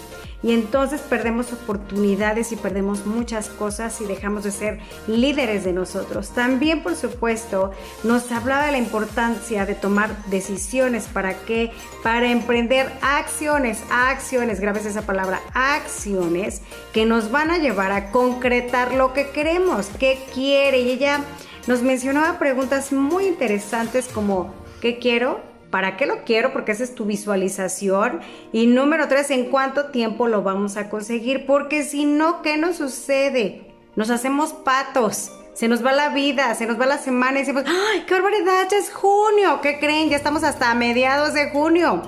y 0.44 0.52
entonces 0.52 1.00
perdemos 1.00 1.50
oportunidades 1.54 2.52
y 2.52 2.56
perdemos 2.56 3.06
muchas 3.06 3.48
cosas 3.48 3.98
y 4.02 4.04
dejamos 4.04 4.44
de 4.44 4.50
ser 4.50 4.78
líderes 5.06 5.64
de 5.64 5.72
nosotros. 5.72 6.28
También, 6.34 6.82
por 6.82 6.96
supuesto, 6.96 7.70
nos 8.02 8.30
hablaba 8.30 8.66
de 8.66 8.72
la 8.72 8.78
importancia 8.78 9.64
de 9.64 9.74
tomar 9.74 10.14
decisiones 10.26 11.06
para 11.06 11.32
qué, 11.46 11.72
para 12.02 12.30
emprender 12.30 12.92
acciones, 13.00 13.82
acciones, 13.90 14.60
grabes 14.60 14.84
esa 14.84 15.06
palabra, 15.06 15.40
acciones 15.54 16.60
que 16.92 17.06
nos 17.06 17.30
van 17.30 17.50
a 17.50 17.56
llevar 17.56 17.90
a 17.92 18.10
concretar 18.10 18.92
lo 18.92 19.14
que 19.14 19.30
queremos, 19.30 19.86
qué 19.98 20.18
quiere 20.34 20.80
y 20.80 20.90
ella 20.90 21.20
nos 21.66 21.80
mencionaba 21.80 22.38
preguntas 22.38 22.92
muy 22.92 23.26
interesantes 23.26 24.08
como 24.08 24.52
¿qué 24.82 24.98
quiero? 24.98 25.53
¿Para 25.74 25.96
qué 25.96 26.06
lo 26.06 26.22
quiero? 26.22 26.52
Porque 26.52 26.70
esa 26.70 26.84
es 26.84 26.94
tu 26.94 27.04
visualización. 27.04 28.20
Y 28.52 28.68
número 28.68 29.08
tres, 29.08 29.32
¿en 29.32 29.46
cuánto 29.46 29.86
tiempo 29.86 30.28
lo 30.28 30.44
vamos 30.44 30.76
a 30.76 30.88
conseguir? 30.88 31.46
Porque 31.46 31.82
si 31.82 32.04
no, 32.04 32.42
¿qué 32.42 32.56
nos 32.56 32.76
sucede? 32.76 33.72
Nos 33.96 34.08
hacemos 34.10 34.52
patos. 34.52 35.32
Se 35.52 35.66
nos 35.66 35.84
va 35.84 35.90
la 35.90 36.10
vida, 36.10 36.54
se 36.54 36.66
nos 36.66 36.80
va 36.80 36.86
la 36.86 36.98
semana 36.98 37.38
y 37.38 37.40
decimos, 37.40 37.64
¡ay, 37.66 38.04
qué 38.06 38.14
barbaridad! 38.14 38.68
Ya 38.70 38.78
es 38.78 38.92
junio. 38.92 39.58
¿Qué 39.62 39.80
creen? 39.80 40.10
Ya 40.10 40.16
estamos 40.16 40.44
hasta 40.44 40.72
mediados 40.76 41.34
de 41.34 41.50
junio. 41.50 42.02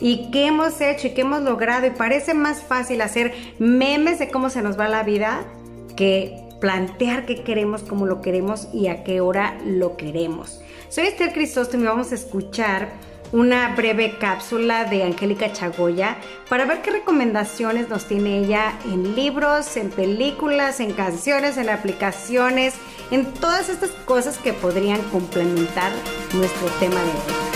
¿Y 0.00 0.30
qué 0.30 0.46
hemos 0.46 0.80
hecho 0.80 1.08
y 1.08 1.10
qué 1.10 1.20
hemos 1.20 1.42
logrado? 1.42 1.86
Y 1.86 1.90
parece 1.90 2.32
más 2.32 2.62
fácil 2.62 3.02
hacer 3.02 3.34
memes 3.58 4.18
de 4.18 4.30
cómo 4.30 4.48
se 4.48 4.62
nos 4.62 4.80
va 4.80 4.88
la 4.88 5.02
vida 5.02 5.44
que 5.94 6.38
plantear 6.58 7.26
qué 7.26 7.42
queremos, 7.42 7.82
cómo 7.82 8.06
lo 8.06 8.22
queremos 8.22 8.68
y 8.72 8.86
a 8.86 9.04
qué 9.04 9.20
hora 9.20 9.58
lo 9.66 9.98
queremos. 9.98 10.62
Soy 10.90 11.06
Esther 11.06 11.32
Crisóstomo 11.32 11.84
y 11.84 11.86
vamos 11.86 12.10
a 12.10 12.16
escuchar 12.16 12.88
una 13.30 13.76
breve 13.76 14.18
cápsula 14.18 14.86
de 14.86 15.04
Angélica 15.04 15.52
Chagoya 15.52 16.16
para 16.48 16.64
ver 16.64 16.82
qué 16.82 16.90
recomendaciones 16.90 17.88
nos 17.88 18.06
tiene 18.06 18.38
ella 18.38 18.76
en 18.86 19.14
libros, 19.14 19.76
en 19.76 19.90
películas, 19.90 20.80
en 20.80 20.92
canciones, 20.92 21.58
en 21.58 21.68
aplicaciones, 21.68 22.74
en 23.12 23.24
todas 23.34 23.68
estas 23.68 23.90
cosas 24.04 24.36
que 24.38 24.52
podrían 24.52 25.00
complementar 25.10 25.92
nuestro 26.34 26.66
tema 26.80 27.00
de 27.00 27.10
hoy. 27.10 27.49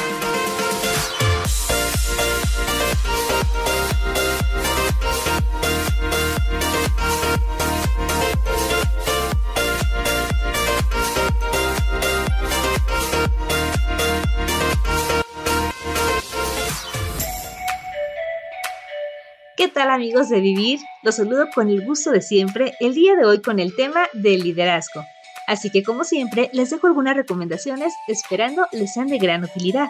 Tal 19.68 19.90
amigos 19.90 20.28
de 20.28 20.40
Vivir? 20.40 20.80
Los 21.02 21.16
saludo 21.16 21.48
con 21.54 21.68
el 21.68 21.84
gusto 21.84 22.10
de 22.10 22.20
siempre 22.20 22.74
el 22.80 22.94
día 22.94 23.14
de 23.16 23.24
hoy 23.24 23.40
con 23.40 23.58
el 23.58 23.74
tema 23.74 24.08
del 24.12 24.42
liderazgo. 24.42 25.04
Así 25.46 25.70
que 25.70 25.82
como 25.82 26.04
siempre 26.04 26.50
les 26.52 26.70
dejo 26.70 26.86
algunas 26.86 27.16
recomendaciones 27.16 27.94
esperando 28.08 28.66
les 28.72 28.92
sean 28.92 29.06
de 29.08 29.18
gran 29.18 29.44
utilidad. 29.44 29.88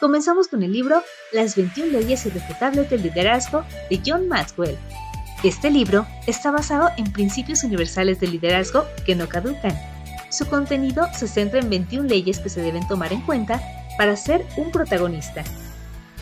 Comenzamos 0.00 0.48
con 0.48 0.62
el 0.62 0.72
libro 0.72 1.02
Las 1.32 1.56
21 1.56 1.90
leyes 1.90 2.24
irrefutables 2.26 2.88
del 2.88 3.02
liderazgo 3.02 3.64
de 3.88 4.00
John 4.04 4.28
Maxwell. 4.28 4.78
Este 5.42 5.70
libro 5.70 6.06
está 6.26 6.50
basado 6.50 6.90
en 6.96 7.12
principios 7.12 7.64
universales 7.64 8.20
del 8.20 8.32
liderazgo 8.32 8.84
que 9.04 9.14
no 9.14 9.28
caducan. 9.28 9.76
Su 10.30 10.46
contenido 10.46 11.08
se 11.14 11.26
centra 11.26 11.58
en 11.58 11.68
21 11.68 12.08
leyes 12.08 12.38
que 12.38 12.48
se 12.48 12.62
deben 12.62 12.86
tomar 12.86 13.12
en 13.12 13.22
cuenta 13.22 13.60
para 13.98 14.16
ser 14.16 14.46
un 14.56 14.70
protagonista 14.70 15.42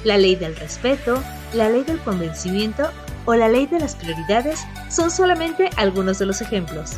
la 0.05 0.17
ley 0.17 0.37
del 0.37 0.57
respeto, 0.57 1.23
la 1.55 1.69
ley 1.69 1.85
del 1.85 1.99
convencimiento 2.01 2.91
o 3.25 3.35
la 3.35 3.49
ley 3.49 3.67
de 3.67 3.81
las 3.81 3.95
prioridades 3.95 4.61
son 4.89 5.11
solamente 5.11 5.71
algunos 5.77 6.19
de 6.19 6.27
los 6.27 6.41
ejemplos. 6.41 6.93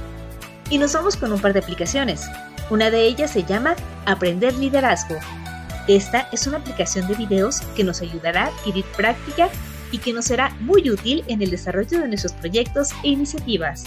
Y 0.68 0.78
nos 0.78 0.92
vamos 0.92 1.16
con 1.16 1.32
un 1.32 1.40
par 1.40 1.52
de 1.52 1.58
aplicaciones. 1.58 2.28
Una 2.70 2.90
de 2.90 3.04
ellas 3.04 3.32
se 3.32 3.42
llama 3.42 3.74
Aprender 4.06 4.54
Liderazgo. 4.54 5.16
Esta 5.88 6.28
es 6.30 6.46
una 6.46 6.58
aplicación 6.58 7.08
de 7.08 7.14
videos 7.14 7.60
que 7.74 7.82
nos 7.82 8.00
ayudará 8.00 8.44
a 8.44 8.46
adquirir 8.46 8.84
práctica 8.96 9.48
y 9.90 9.98
que 9.98 10.12
nos 10.12 10.26
será 10.26 10.50
muy 10.60 10.88
útil 10.88 11.24
en 11.26 11.42
el 11.42 11.50
desarrollo 11.50 12.00
de 12.00 12.06
nuestros 12.06 12.32
proyectos 12.34 12.90
e 13.02 13.08
iniciativas. 13.08 13.84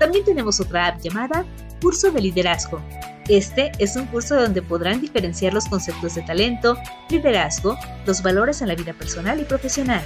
También 0.00 0.24
tenemos 0.24 0.58
otra 0.58 0.88
app 0.88 1.00
llamada 1.00 1.44
Curso 1.80 2.10
de 2.10 2.22
Liderazgo. 2.22 2.82
Este 3.28 3.70
es 3.78 3.94
un 3.94 4.06
curso 4.06 4.34
donde 4.34 4.62
podrán 4.62 5.00
diferenciar 5.00 5.54
los 5.54 5.66
conceptos 5.66 6.16
de 6.16 6.22
talento, 6.22 6.76
liderazgo, 7.08 7.78
los 8.04 8.22
valores 8.22 8.62
en 8.62 8.68
la 8.68 8.74
vida 8.74 8.92
personal 8.94 9.40
y 9.40 9.44
profesional. 9.44 10.02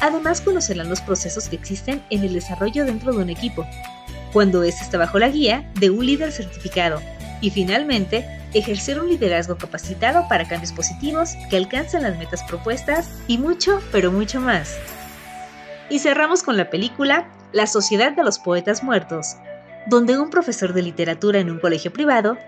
Además 0.00 0.42
conocerán 0.42 0.90
los 0.90 1.00
procesos 1.00 1.48
que 1.48 1.56
existen 1.56 2.02
en 2.10 2.24
el 2.24 2.34
desarrollo 2.34 2.84
dentro 2.84 3.12
de 3.12 3.22
un 3.22 3.30
equipo, 3.30 3.66
cuando 4.32 4.62
éste 4.64 4.82
está 4.82 4.98
bajo 4.98 5.18
la 5.18 5.28
guía 5.28 5.70
de 5.80 5.90
un 5.90 6.04
líder 6.04 6.30
certificado. 6.30 7.00
Y 7.40 7.50
finalmente, 7.50 8.26
ejercer 8.52 9.00
un 9.00 9.08
liderazgo 9.08 9.56
capacitado 9.56 10.28
para 10.28 10.46
cambios 10.46 10.72
positivos 10.72 11.34
que 11.48 11.56
alcancen 11.56 12.02
las 12.02 12.18
metas 12.18 12.42
propuestas 12.42 13.08
y 13.28 13.38
mucho, 13.38 13.80
pero 13.92 14.12
mucho 14.12 14.40
más. 14.40 14.76
Y 15.88 16.00
cerramos 16.00 16.42
con 16.42 16.56
la 16.56 16.68
película 16.68 17.28
La 17.52 17.66
Sociedad 17.66 18.12
de 18.12 18.24
los 18.24 18.38
Poetas 18.38 18.82
Muertos, 18.82 19.36
donde 19.86 20.18
un 20.18 20.30
profesor 20.30 20.72
de 20.72 20.82
literatura 20.82 21.40
en 21.40 21.50
un 21.50 21.58
colegio 21.58 21.92
privado, 21.92 22.38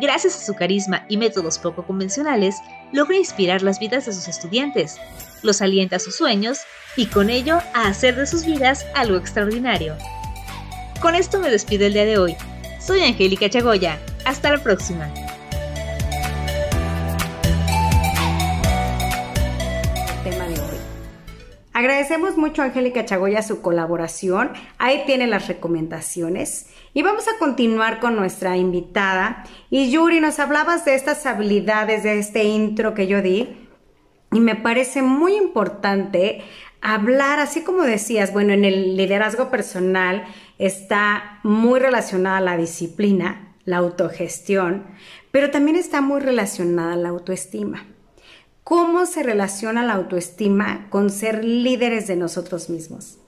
gracias 0.00 0.36
a 0.36 0.44
su 0.44 0.54
carisma 0.54 1.04
y 1.08 1.16
métodos 1.16 1.58
poco 1.58 1.84
convencionales, 1.86 2.56
logra 2.92 3.16
inspirar 3.16 3.62
las 3.62 3.78
vidas 3.78 4.06
de 4.06 4.12
sus 4.12 4.28
estudiantes, 4.28 4.96
los 5.42 5.62
alienta 5.62 5.96
a 5.96 6.00
sus 6.00 6.16
sueños 6.16 6.58
y 6.96 7.06
con 7.06 7.30
ello 7.30 7.58
a 7.74 7.88
hacer 7.88 8.16
de 8.16 8.26
sus 8.26 8.44
vidas 8.44 8.86
algo 8.94 9.16
extraordinario. 9.16 9.96
Con 11.00 11.14
esto 11.14 11.40
me 11.40 11.50
despido 11.50 11.86
el 11.86 11.94
día 11.94 12.04
de 12.04 12.18
hoy. 12.18 12.36
Soy 12.78 13.00
Angélica 13.00 13.48
Chagoya. 13.48 13.98
Hasta 14.24 14.50
la 14.50 14.62
próxima. 14.62 15.10
Agradecemos 21.80 22.36
mucho 22.36 22.60
a 22.60 22.66
Angélica 22.66 23.06
Chagoya 23.06 23.40
su 23.40 23.62
colaboración. 23.62 24.50
Ahí 24.76 25.04
tiene 25.06 25.26
las 25.26 25.48
recomendaciones. 25.48 26.66
Y 26.92 27.00
vamos 27.00 27.26
a 27.26 27.38
continuar 27.38 28.00
con 28.00 28.16
nuestra 28.16 28.58
invitada. 28.58 29.44
Y 29.70 29.90
Yuri, 29.90 30.20
nos 30.20 30.40
hablabas 30.40 30.84
de 30.84 30.94
estas 30.94 31.24
habilidades, 31.24 32.02
de 32.02 32.18
este 32.18 32.44
intro 32.44 32.92
que 32.92 33.06
yo 33.06 33.22
di. 33.22 33.66
Y 34.30 34.40
me 34.40 34.56
parece 34.56 35.00
muy 35.00 35.36
importante 35.36 36.42
hablar, 36.82 37.38
así 37.38 37.62
como 37.62 37.84
decías, 37.84 38.34
bueno, 38.34 38.52
en 38.52 38.66
el 38.66 38.98
liderazgo 38.98 39.48
personal 39.48 40.26
está 40.58 41.40
muy 41.44 41.80
relacionada 41.80 42.42
la 42.42 42.58
disciplina, 42.58 43.54
la 43.64 43.78
autogestión, 43.78 44.84
pero 45.30 45.50
también 45.50 45.78
está 45.78 46.02
muy 46.02 46.20
relacionada 46.20 46.94
la 46.96 47.08
autoestima. 47.08 47.86
¿Cómo 48.64 49.06
se 49.06 49.22
relaciona 49.22 49.82
la 49.82 49.94
autoestima 49.94 50.86
con 50.90 51.10
ser 51.10 51.44
líderes 51.44 52.06
de 52.06 52.16
nosotros 52.16 52.68
mismos? 52.70 53.18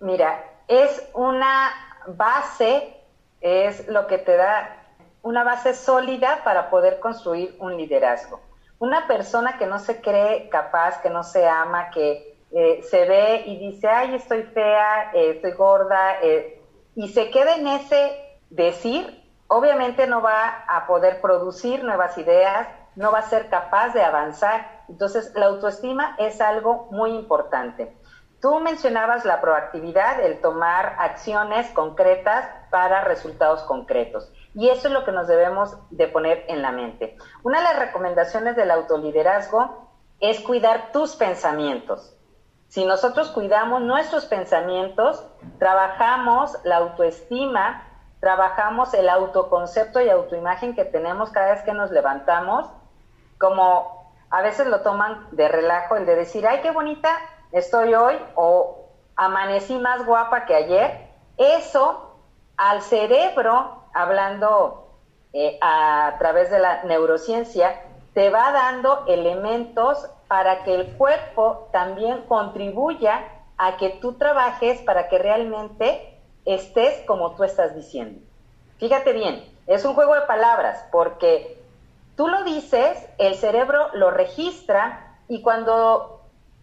Mira, 0.00 0.42
es 0.68 1.02
una 1.12 1.70
base, 2.06 2.94
es 3.40 3.86
lo 3.88 4.06
que 4.06 4.18
te 4.18 4.36
da 4.36 4.76
una 5.22 5.44
base 5.44 5.74
sólida 5.74 6.42
para 6.44 6.70
poder 6.70 7.00
construir 7.00 7.56
un 7.58 7.76
liderazgo. 7.76 8.40
Una 8.78 9.06
persona 9.06 9.58
que 9.58 9.66
no 9.66 9.78
se 9.78 10.00
cree 10.00 10.48
capaz, 10.48 11.02
que 11.02 11.10
no 11.10 11.22
se 11.22 11.46
ama, 11.46 11.90
que 11.90 12.38
eh, 12.52 12.82
se 12.88 13.04
ve 13.04 13.42
y 13.46 13.58
dice, 13.58 13.88
ay, 13.88 14.14
estoy 14.14 14.44
fea, 14.44 15.10
eh, 15.12 15.32
estoy 15.34 15.52
gorda, 15.52 16.20
eh", 16.22 16.60
y 16.94 17.08
se 17.08 17.30
queda 17.30 17.56
en 17.56 17.66
ese 17.66 18.38
decir, 18.48 19.22
obviamente 19.48 20.06
no 20.06 20.22
va 20.22 20.64
a 20.66 20.86
poder 20.86 21.20
producir 21.20 21.84
nuevas 21.84 22.16
ideas, 22.16 22.66
no 22.96 23.12
va 23.12 23.20
a 23.20 23.28
ser 23.28 23.48
capaz 23.48 23.94
de 23.94 24.02
avanzar. 24.02 24.82
Entonces, 24.88 25.32
la 25.34 25.46
autoestima 25.46 26.16
es 26.18 26.40
algo 26.40 26.88
muy 26.90 27.12
importante. 27.12 27.96
Tú 28.40 28.58
mencionabas 28.60 29.26
la 29.26 29.40
proactividad, 29.40 30.20
el 30.20 30.40
tomar 30.40 30.96
acciones 30.98 31.70
concretas 31.72 32.48
para 32.70 33.04
resultados 33.04 33.62
concretos. 33.64 34.32
Y 34.54 34.70
eso 34.70 34.88
es 34.88 34.94
lo 34.94 35.04
que 35.04 35.12
nos 35.12 35.28
debemos 35.28 35.76
de 35.90 36.08
poner 36.08 36.44
en 36.48 36.62
la 36.62 36.72
mente. 36.72 37.16
Una 37.42 37.58
de 37.58 37.64
las 37.64 37.78
recomendaciones 37.78 38.56
del 38.56 38.70
autoliderazgo 38.70 39.90
es 40.20 40.40
cuidar 40.40 40.90
tus 40.92 41.16
pensamientos. 41.16 42.16
Si 42.68 42.84
nosotros 42.84 43.30
cuidamos 43.30 43.82
nuestros 43.82 44.26
pensamientos, 44.26 45.26
trabajamos 45.58 46.56
la 46.64 46.76
autoestima, 46.76 47.84
trabajamos 48.20 48.94
el 48.94 49.08
autoconcepto 49.08 50.00
y 50.00 50.08
autoimagen 50.08 50.74
que 50.74 50.84
tenemos 50.84 51.30
cada 51.30 51.52
vez 51.52 51.62
que 51.62 51.72
nos 51.74 51.90
levantamos 51.90 52.70
como 53.40 54.12
a 54.30 54.42
veces 54.42 54.68
lo 54.68 54.82
toman 54.82 55.26
de 55.32 55.48
relajo 55.48 55.96
el 55.96 56.06
de 56.06 56.14
decir, 56.14 56.46
ay, 56.46 56.60
qué 56.60 56.70
bonita 56.70 57.10
estoy 57.50 57.94
hoy 57.94 58.14
o 58.36 58.86
amanecí 59.16 59.78
más 59.78 60.06
guapa 60.06 60.44
que 60.44 60.54
ayer, 60.54 61.08
eso 61.36 62.16
al 62.56 62.82
cerebro, 62.82 63.84
hablando 63.92 64.98
eh, 65.32 65.58
a 65.60 66.14
través 66.18 66.50
de 66.50 66.58
la 66.58 66.84
neurociencia, 66.84 67.82
te 68.14 68.30
va 68.30 68.52
dando 68.52 69.04
elementos 69.06 70.08
para 70.28 70.62
que 70.62 70.74
el 70.74 70.96
cuerpo 70.96 71.68
también 71.72 72.22
contribuya 72.28 73.24
a 73.56 73.76
que 73.76 73.90
tú 73.90 74.14
trabajes 74.14 74.80
para 74.82 75.08
que 75.08 75.18
realmente 75.18 76.18
estés 76.44 77.04
como 77.06 77.34
tú 77.34 77.44
estás 77.44 77.74
diciendo. 77.74 78.20
Fíjate 78.78 79.12
bien, 79.12 79.44
es 79.66 79.84
un 79.84 79.94
juego 79.94 80.14
de 80.14 80.22
palabras 80.22 80.84
porque 80.90 81.59
Tú 82.20 82.28
lo 82.28 82.44
dices, 82.44 83.08
el 83.16 83.34
cerebro 83.36 83.88
lo 83.94 84.10
registra 84.10 85.16
y 85.26 85.40
cuando 85.40 86.20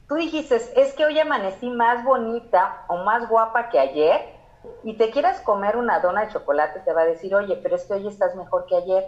tú 0.08 0.14
dijiste, 0.14 0.56
es 0.56 0.94
que 0.94 1.04
hoy 1.04 1.20
amanecí 1.20 1.72
más 1.72 2.04
bonita 2.04 2.86
o 2.88 2.98
más 2.98 3.28
guapa 3.28 3.70
que 3.70 3.80
ayer 3.80 4.36
y 4.84 4.98
te 4.98 5.10
quieras 5.10 5.42
comer 5.42 5.76
una 5.76 6.00
dona 6.00 6.26
de 6.26 6.32
chocolate, 6.32 6.82
te 6.82 6.94
va 6.94 7.02
a 7.02 7.06
decir, 7.06 7.34
oye, 7.34 7.56
pero 7.56 7.76
es 7.76 7.86
que 7.86 7.96
hoy 7.96 8.08
estás 8.08 8.36
mejor 8.36 8.68
que 8.68 8.76
ayer, 8.76 9.08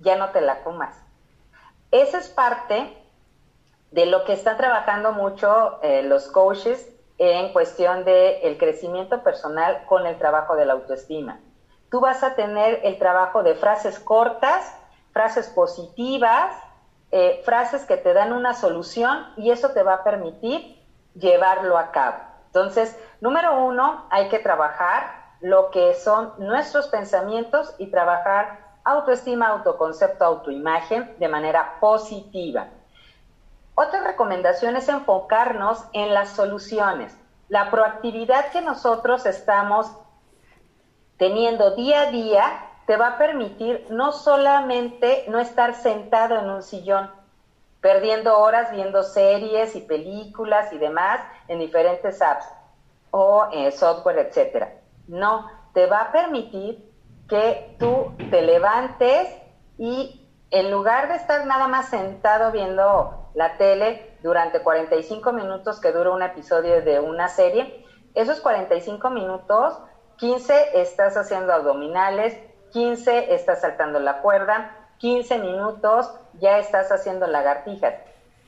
ya 0.00 0.16
no 0.16 0.30
te 0.30 0.40
la 0.40 0.64
comas. 0.64 1.00
Esa 1.92 2.18
es 2.18 2.28
parte 2.28 3.00
de 3.92 4.06
lo 4.06 4.24
que 4.24 4.32
están 4.32 4.56
trabajando 4.56 5.12
mucho 5.12 5.80
eh, 5.84 6.02
los 6.02 6.26
coaches 6.26 6.92
en 7.18 7.52
cuestión 7.52 8.04
del 8.04 8.38
el 8.42 8.58
crecimiento 8.58 9.22
personal 9.22 9.84
con 9.86 10.08
el 10.08 10.18
trabajo 10.18 10.56
de 10.56 10.66
la 10.66 10.72
autoestima. 10.72 11.38
Tú 11.88 12.00
vas 12.00 12.24
a 12.24 12.34
tener 12.34 12.80
el 12.82 12.98
trabajo 12.98 13.44
de 13.44 13.54
frases 13.54 14.00
cortas 14.00 14.81
frases 15.12 15.48
positivas, 15.48 16.56
eh, 17.10 17.42
frases 17.44 17.84
que 17.84 17.96
te 17.96 18.14
dan 18.14 18.32
una 18.32 18.54
solución 18.54 19.26
y 19.36 19.50
eso 19.50 19.70
te 19.70 19.82
va 19.82 19.94
a 19.94 20.04
permitir 20.04 20.82
llevarlo 21.14 21.76
a 21.76 21.90
cabo. 21.90 22.18
Entonces, 22.46 22.98
número 23.20 23.64
uno, 23.64 24.06
hay 24.10 24.28
que 24.28 24.38
trabajar 24.38 25.22
lo 25.40 25.70
que 25.70 25.94
son 25.94 26.32
nuestros 26.38 26.88
pensamientos 26.88 27.74
y 27.78 27.88
trabajar 27.90 28.60
autoestima, 28.84 29.48
autoconcepto, 29.48 30.24
autoimagen 30.24 31.14
de 31.18 31.28
manera 31.28 31.78
positiva. 31.80 32.68
Otra 33.74 34.02
recomendación 34.04 34.76
es 34.76 34.88
enfocarnos 34.88 35.84
en 35.92 36.14
las 36.14 36.30
soluciones. 36.30 37.16
La 37.48 37.70
proactividad 37.70 38.50
que 38.50 38.60
nosotros 38.60 39.26
estamos 39.26 39.90
teniendo 41.18 41.74
día 41.74 42.02
a 42.02 42.10
día 42.10 42.71
te 42.86 42.96
va 42.96 43.08
a 43.08 43.18
permitir 43.18 43.86
no 43.90 44.12
solamente 44.12 45.24
no 45.28 45.38
estar 45.38 45.74
sentado 45.74 46.38
en 46.38 46.50
un 46.50 46.62
sillón, 46.62 47.10
perdiendo 47.80 48.38
horas 48.38 48.72
viendo 48.72 49.02
series 49.02 49.74
y 49.76 49.80
películas 49.80 50.72
y 50.72 50.78
demás 50.78 51.20
en 51.48 51.58
diferentes 51.58 52.20
apps 52.22 52.46
o 53.10 53.48
eh, 53.52 53.70
software, 53.72 54.18
etcétera. 54.18 54.72
No, 55.06 55.50
te 55.74 55.86
va 55.86 56.02
a 56.02 56.12
permitir 56.12 56.90
que 57.28 57.76
tú 57.78 58.12
te 58.30 58.42
levantes 58.42 59.28
y 59.78 60.28
en 60.50 60.70
lugar 60.70 61.08
de 61.08 61.16
estar 61.16 61.46
nada 61.46 61.66
más 61.66 61.88
sentado 61.88 62.52
viendo 62.52 63.30
la 63.34 63.56
tele 63.56 64.16
durante 64.22 64.62
45 64.62 65.32
minutos 65.32 65.80
que 65.80 65.92
dura 65.92 66.10
un 66.10 66.22
episodio 66.22 66.82
de 66.82 67.00
una 67.00 67.28
serie, 67.28 67.84
esos 68.14 68.40
45 68.40 69.10
minutos, 69.10 69.78
15 70.18 70.80
estás 70.80 71.16
haciendo 71.16 71.52
abdominales, 71.52 72.36
15 72.72 73.34
estás 73.34 73.60
saltando 73.60 74.00
la 74.00 74.18
cuerda, 74.22 74.76
15 74.98 75.38
minutos 75.38 76.10
ya 76.40 76.58
estás 76.58 76.90
haciendo 76.90 77.26
lagartijas. 77.26 77.94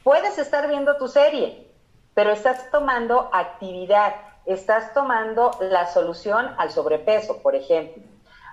Puedes 0.03 0.39
estar 0.39 0.69
viendo 0.69 0.97
tu 0.97 1.09
serie, 1.09 1.71
pero 2.15 2.31
estás 2.31 2.71
tomando 2.71 3.29
actividad, 3.33 4.15
estás 4.47 4.95
tomando 4.95 5.51
la 5.61 5.87
solución 5.87 6.55
al 6.59 6.71
sobrepeso, 6.71 7.43
por 7.43 7.55
ejemplo. 7.55 8.03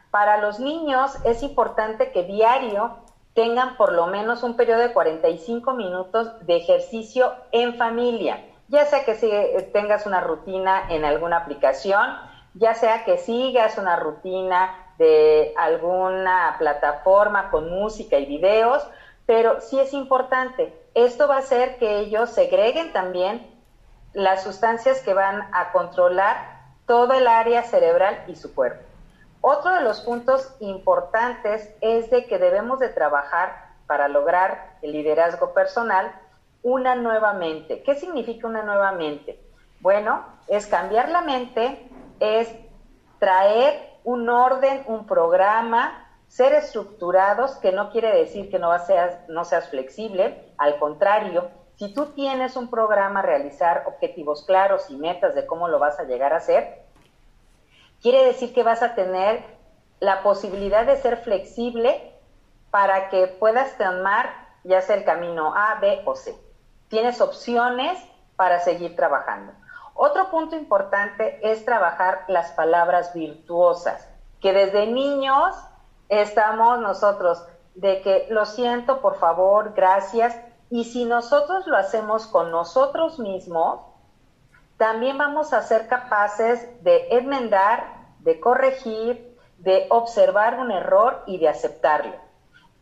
Para 0.10 0.38
los 0.38 0.60
niños 0.60 1.16
es 1.24 1.42
importante 1.44 2.12
que 2.12 2.24
diario 2.24 2.98
tengan 3.34 3.78
por 3.78 3.94
lo 3.94 4.08
menos 4.08 4.44
un 4.44 4.58
periodo 4.58 4.80
de 4.82 4.94
45 4.94 5.74
minutos 5.74 6.46
de 6.46 6.58
ejercicio 6.58 7.34
en 7.52 7.78
familia, 7.78 8.46
ya 8.68 8.86
sea 8.86 9.06
que 9.06 9.70
tengas 9.74 10.06
una 10.06 10.22
rutina 10.22 10.84
en 10.90 11.06
alguna 11.06 11.38
aplicación, 11.38 12.10
ya 12.54 12.74
sea 12.74 13.06
que 13.06 13.18
sigas 13.18 13.78
una 13.78 13.96
rutina 13.96 14.91
de 15.02 15.52
alguna 15.58 16.58
plataforma 16.60 17.50
con 17.50 17.72
música 17.72 18.20
y 18.20 18.28
videos, 18.28 18.88
pero 19.26 19.60
sí 19.60 19.80
es 19.80 19.94
importante. 19.94 20.80
Esto 20.94 21.28
va 21.28 21.38
a 21.38 21.40
hacer 21.40 21.80
que 21.80 22.02
ellos 22.02 22.30
segreguen 22.30 22.94
también 22.94 23.50
las 24.14 24.44
sustancias 24.44 25.02
que 25.02 25.16
van 25.16 25.50
a 25.54 25.72
controlar 25.72 26.62
todo 26.86 27.14
el 27.14 27.26
área 27.26 27.64
cerebral 27.64 28.26
y 28.28 28.36
su 28.36 28.54
cuerpo. 28.54 28.84
Otro 29.42 29.74
de 29.74 29.82
los 29.82 30.02
puntos 30.02 30.56
importantes 30.60 31.74
es 31.82 32.12
de 32.12 32.28
que 32.28 32.38
debemos 32.38 32.78
de 32.78 32.90
trabajar 32.90 33.72
para 33.88 34.08
lograr 34.08 34.76
el 34.84 34.92
liderazgo 34.92 35.52
personal 35.56 36.14
una 36.62 36.94
nueva 36.94 37.34
mente. 37.34 37.82
¿Qué 37.82 37.96
significa 37.96 38.46
una 38.46 38.62
nueva 38.62 38.92
mente? 38.92 39.40
Bueno, 39.80 40.24
es 40.48 40.68
cambiar 40.68 41.10
la 41.10 41.22
mente, 41.22 41.90
es 42.20 42.54
traer 43.18 43.91
un 44.04 44.30
orden, 44.30 44.84
un 44.88 45.06
programa, 45.06 46.08
ser 46.28 46.54
estructurados, 46.54 47.58
que 47.58 47.72
no 47.72 47.92
quiere 47.92 48.16
decir 48.16 48.50
que 48.50 48.60
no 48.60 48.78
seas, 48.80 49.18
no 49.28 49.44
seas 49.44 49.70
flexible, 49.70 50.54
al 50.58 50.80
contrario, 50.80 51.50
si 51.76 51.94
tú 51.94 52.08
tienes 52.08 52.56
un 52.56 52.70
programa 52.70 53.22
realizar 53.22 53.84
objetivos 53.88 54.44
claros 54.46 54.90
y 54.90 54.96
metas 54.96 55.34
de 55.34 55.46
cómo 55.46 55.68
lo 55.68 55.80
vas 55.80 56.00
a 56.00 56.04
llegar 56.04 56.32
a 56.34 56.38
hacer, 56.38 56.84
quiere 58.02 58.24
decir 58.24 58.54
que 58.54 58.64
vas 58.64 58.84
a 58.84 58.94
tener 58.96 59.44
la 60.00 60.24
posibilidad 60.24 60.86
de 60.86 60.98
ser 60.98 61.18
flexible 61.18 62.14
para 62.70 63.10
que 63.10 63.28
puedas 63.28 63.78
tomar 63.78 64.30
ya 64.64 64.82
sea 64.82 64.96
el 64.96 65.04
camino 65.04 65.54
A, 65.56 65.80
B 65.80 66.02
o 66.06 66.16
C. 66.16 66.36
Tienes 66.88 67.20
opciones 67.20 67.98
para 68.36 68.60
seguir 68.60 68.96
trabajando. 68.96 69.54
Otro 70.04 70.32
punto 70.32 70.56
importante 70.56 71.38
es 71.44 71.64
trabajar 71.64 72.26
las 72.28 72.54
palabras 72.54 73.14
virtuosas, 73.14 74.10
que 74.40 74.52
desde 74.52 74.88
niños 74.88 75.56
estamos 76.10 76.80
nosotros 76.80 77.46
de 77.76 78.02
que 78.02 78.26
lo 78.32 78.48
siento, 78.48 79.00
por 79.00 79.20
favor, 79.20 79.74
gracias. 79.76 80.36
Y 80.72 80.86
si 80.86 81.06
nosotros 81.06 81.68
lo 81.68 81.78
hacemos 81.78 82.26
con 82.26 82.50
nosotros 82.50 83.20
mismos, 83.20 83.82
también 84.78 85.20
vamos 85.20 85.54
a 85.54 85.62
ser 85.62 85.88
capaces 85.88 86.84
de 86.84 87.10
enmendar, 87.12 87.84
de 88.22 88.40
corregir, 88.40 89.38
de 89.60 89.86
observar 89.92 90.58
un 90.58 90.72
error 90.72 91.22
y 91.28 91.38
de 91.38 91.48
aceptarlo. 91.48 92.16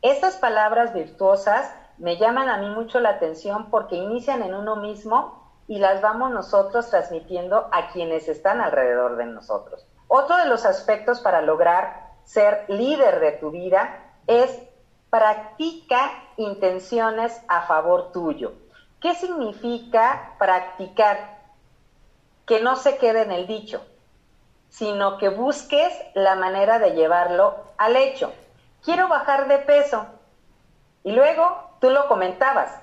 Estas 0.02 0.38
palabras 0.38 0.94
virtuosas 0.94 1.70
me 1.98 2.16
llaman 2.16 2.48
a 2.48 2.60
mí 2.60 2.70
mucho 2.70 3.02
la 3.02 3.10
atención 3.10 3.70
porque 3.70 3.98
inician 3.98 4.42
en 4.42 4.54
uno 4.54 4.78
mismo 4.78 5.39
y 5.70 5.78
las 5.78 6.02
vamos 6.02 6.32
nosotros 6.32 6.90
transmitiendo 6.90 7.70
a 7.72 7.92
quienes 7.92 8.28
están 8.28 8.60
alrededor 8.60 9.18
de 9.18 9.28
nosotros. 9.28 9.86
Otro 10.08 10.36
de 10.38 10.48
los 10.48 10.66
aspectos 10.66 11.22
para 11.22 11.44
lograr 11.44 12.10
ser 12.24 12.66
líder 12.70 13.20
de 13.20 13.34
tu 13.34 13.52
vida 13.52 14.16
es 14.26 14.64
practica 15.12 16.12
intenciones 16.38 17.40
a 17.48 17.68
favor 17.68 18.12
tuyo. 18.12 18.54
¿Qué 19.00 19.14
significa 19.14 20.34
practicar? 20.40 21.38
Que 22.48 22.62
no 22.62 22.76
se 22.76 22.98
quede 22.98 23.22
en 23.22 23.32
el 23.32 23.46
dicho, 23.46 23.86
sino 24.70 25.20
que 25.20 25.30
busques 25.30 25.94
la 26.16 26.36
manera 26.36 26.80
de 26.80 26.96
llevarlo 26.96 27.56
al 27.78 27.96
hecho. 27.96 28.34
Quiero 28.84 29.08
bajar 29.08 29.48
de 29.48 29.60
peso. 29.60 30.08
Y 31.04 31.12
luego 31.12 31.76
tú 31.80 31.92
lo 31.92 32.08
comentabas. 32.08 32.76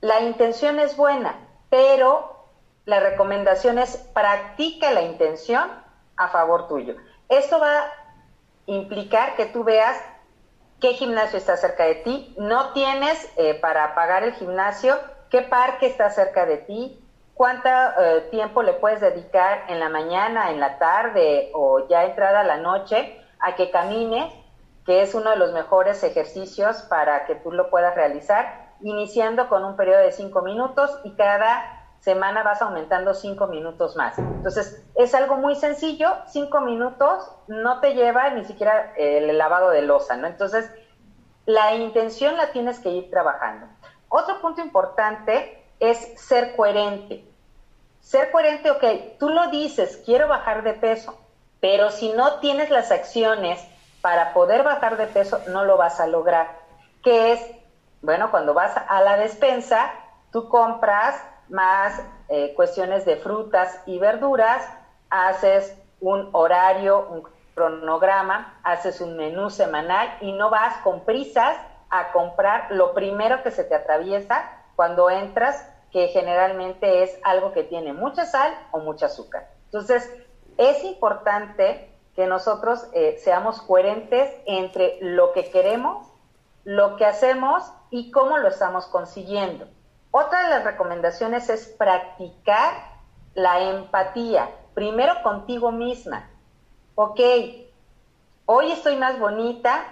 La 0.00 0.20
intención 0.22 0.80
es 0.80 0.96
buena, 0.96 1.46
pero 1.70 2.46
la 2.84 3.00
recomendación 3.00 3.78
es 3.78 3.96
practica 3.96 4.90
la 4.90 5.02
intención 5.02 5.70
a 6.16 6.28
favor 6.28 6.68
tuyo. 6.68 6.96
Esto 7.28 7.58
va 7.60 7.84
implicar 8.66 9.36
que 9.36 9.46
tú 9.46 9.64
veas 9.64 10.00
qué 10.80 10.94
gimnasio 10.94 11.38
está 11.38 11.56
cerca 11.56 11.84
de 11.84 11.96
ti, 11.96 12.34
no 12.38 12.72
tienes 12.72 13.30
eh, 13.36 13.54
para 13.54 13.94
pagar 13.94 14.22
el 14.22 14.32
gimnasio, 14.34 14.96
qué 15.28 15.42
parque 15.42 15.86
está 15.86 16.10
cerca 16.10 16.46
de 16.46 16.58
ti, 16.58 17.04
cuánto 17.34 17.68
eh, 17.68 18.28
tiempo 18.30 18.62
le 18.62 18.74
puedes 18.74 19.00
dedicar 19.00 19.64
en 19.68 19.80
la 19.80 19.88
mañana, 19.88 20.50
en 20.50 20.60
la 20.60 20.78
tarde 20.78 21.50
o 21.54 21.88
ya 21.88 22.04
entrada 22.04 22.44
la 22.44 22.58
noche 22.58 23.20
a 23.40 23.56
que 23.56 23.70
camines, 23.70 24.32
que 24.86 25.02
es 25.02 25.14
uno 25.14 25.30
de 25.30 25.36
los 25.36 25.52
mejores 25.52 26.02
ejercicios 26.02 26.82
para 26.82 27.26
que 27.26 27.34
tú 27.34 27.52
lo 27.52 27.70
puedas 27.70 27.94
realizar, 27.94 28.69
iniciando 28.82 29.48
con 29.48 29.64
un 29.64 29.76
periodo 29.76 30.00
de 30.00 30.12
cinco 30.12 30.42
minutos 30.42 30.90
y 31.04 31.14
cada 31.14 31.80
semana 32.00 32.42
vas 32.42 32.62
aumentando 32.62 33.14
cinco 33.14 33.46
minutos 33.46 33.94
más. 33.96 34.18
Entonces, 34.18 34.82
es 34.94 35.14
algo 35.14 35.36
muy 35.36 35.54
sencillo, 35.54 36.16
cinco 36.26 36.60
minutos 36.60 37.30
no 37.46 37.80
te 37.80 37.94
lleva 37.94 38.30
ni 38.30 38.44
siquiera 38.44 38.94
el 38.96 39.36
lavado 39.36 39.70
de 39.70 39.82
losa, 39.82 40.16
¿no? 40.16 40.26
Entonces, 40.26 40.70
la 41.46 41.74
intención 41.74 42.36
la 42.36 42.52
tienes 42.52 42.78
que 42.80 42.90
ir 42.90 43.10
trabajando. 43.10 43.66
Otro 44.08 44.40
punto 44.40 44.60
importante 44.60 45.62
es 45.78 45.98
ser 46.20 46.56
coherente. 46.56 47.24
Ser 48.00 48.30
coherente, 48.30 48.70
ok, 48.70 48.84
tú 49.18 49.28
lo 49.28 49.48
dices, 49.48 50.00
quiero 50.04 50.26
bajar 50.26 50.62
de 50.62 50.72
peso, 50.74 51.18
pero 51.60 51.90
si 51.90 52.12
no 52.12 52.40
tienes 52.40 52.70
las 52.70 52.90
acciones 52.90 53.64
para 54.00 54.32
poder 54.32 54.62
bajar 54.62 54.96
de 54.96 55.06
peso, 55.06 55.38
no 55.48 55.64
lo 55.64 55.76
vas 55.76 56.00
a 56.00 56.06
lograr. 56.06 56.58
Que 57.02 57.32
es, 57.32 57.40
bueno, 58.02 58.30
cuando 58.30 58.54
vas 58.54 58.74
a 58.76 59.00
la 59.02 59.16
despensa, 59.16 59.90
tú 60.32 60.48
compras 60.48 61.22
más 61.48 62.02
eh, 62.28 62.54
cuestiones 62.54 63.04
de 63.04 63.16
frutas 63.16 63.82
y 63.86 63.98
verduras, 63.98 64.66
haces 65.10 65.76
un 66.00 66.30
horario, 66.32 67.06
un 67.10 67.22
cronograma, 67.54 68.58
haces 68.62 69.00
un 69.00 69.16
menú 69.16 69.50
semanal 69.50 70.08
y 70.20 70.32
no 70.32 70.48
vas 70.50 70.78
con 70.78 71.04
prisas 71.04 71.56
a 71.90 72.12
comprar 72.12 72.70
lo 72.70 72.94
primero 72.94 73.42
que 73.42 73.50
se 73.50 73.64
te 73.64 73.74
atraviesa 73.74 74.50
cuando 74.76 75.10
entras, 75.10 75.68
que 75.90 76.08
generalmente 76.08 77.02
es 77.02 77.18
algo 77.24 77.52
que 77.52 77.64
tiene 77.64 77.92
mucha 77.92 78.24
sal 78.24 78.56
o 78.70 78.78
mucha 78.78 79.06
azúcar. 79.06 79.48
Entonces, 79.66 80.08
es 80.56 80.84
importante 80.84 81.90
que 82.14 82.26
nosotros 82.26 82.86
eh, 82.92 83.16
seamos 83.18 83.60
coherentes 83.62 84.32
entre 84.46 84.98
lo 85.00 85.32
que 85.32 85.50
queremos, 85.50 86.06
lo 86.64 86.96
que 86.96 87.06
hacemos 87.06 87.72
y 87.90 88.10
cómo 88.10 88.38
lo 88.38 88.48
estamos 88.48 88.86
consiguiendo. 88.86 89.66
Otra 90.10 90.42
de 90.44 90.50
las 90.50 90.64
recomendaciones 90.64 91.48
es 91.48 91.66
practicar 91.66 92.72
la 93.34 93.60
empatía, 93.60 94.50
primero 94.74 95.22
contigo 95.22 95.70
misma. 95.72 96.28
Ok, 96.94 97.20
hoy 98.46 98.72
estoy 98.72 98.96
más 98.96 99.18
bonita 99.18 99.84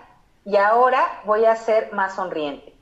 y 0.45 0.57
ahora 0.57 1.23
voy 1.25 1.45
a 1.45 1.57
ser 1.57 1.93
más 1.93 2.15
sonriente. 2.15 2.77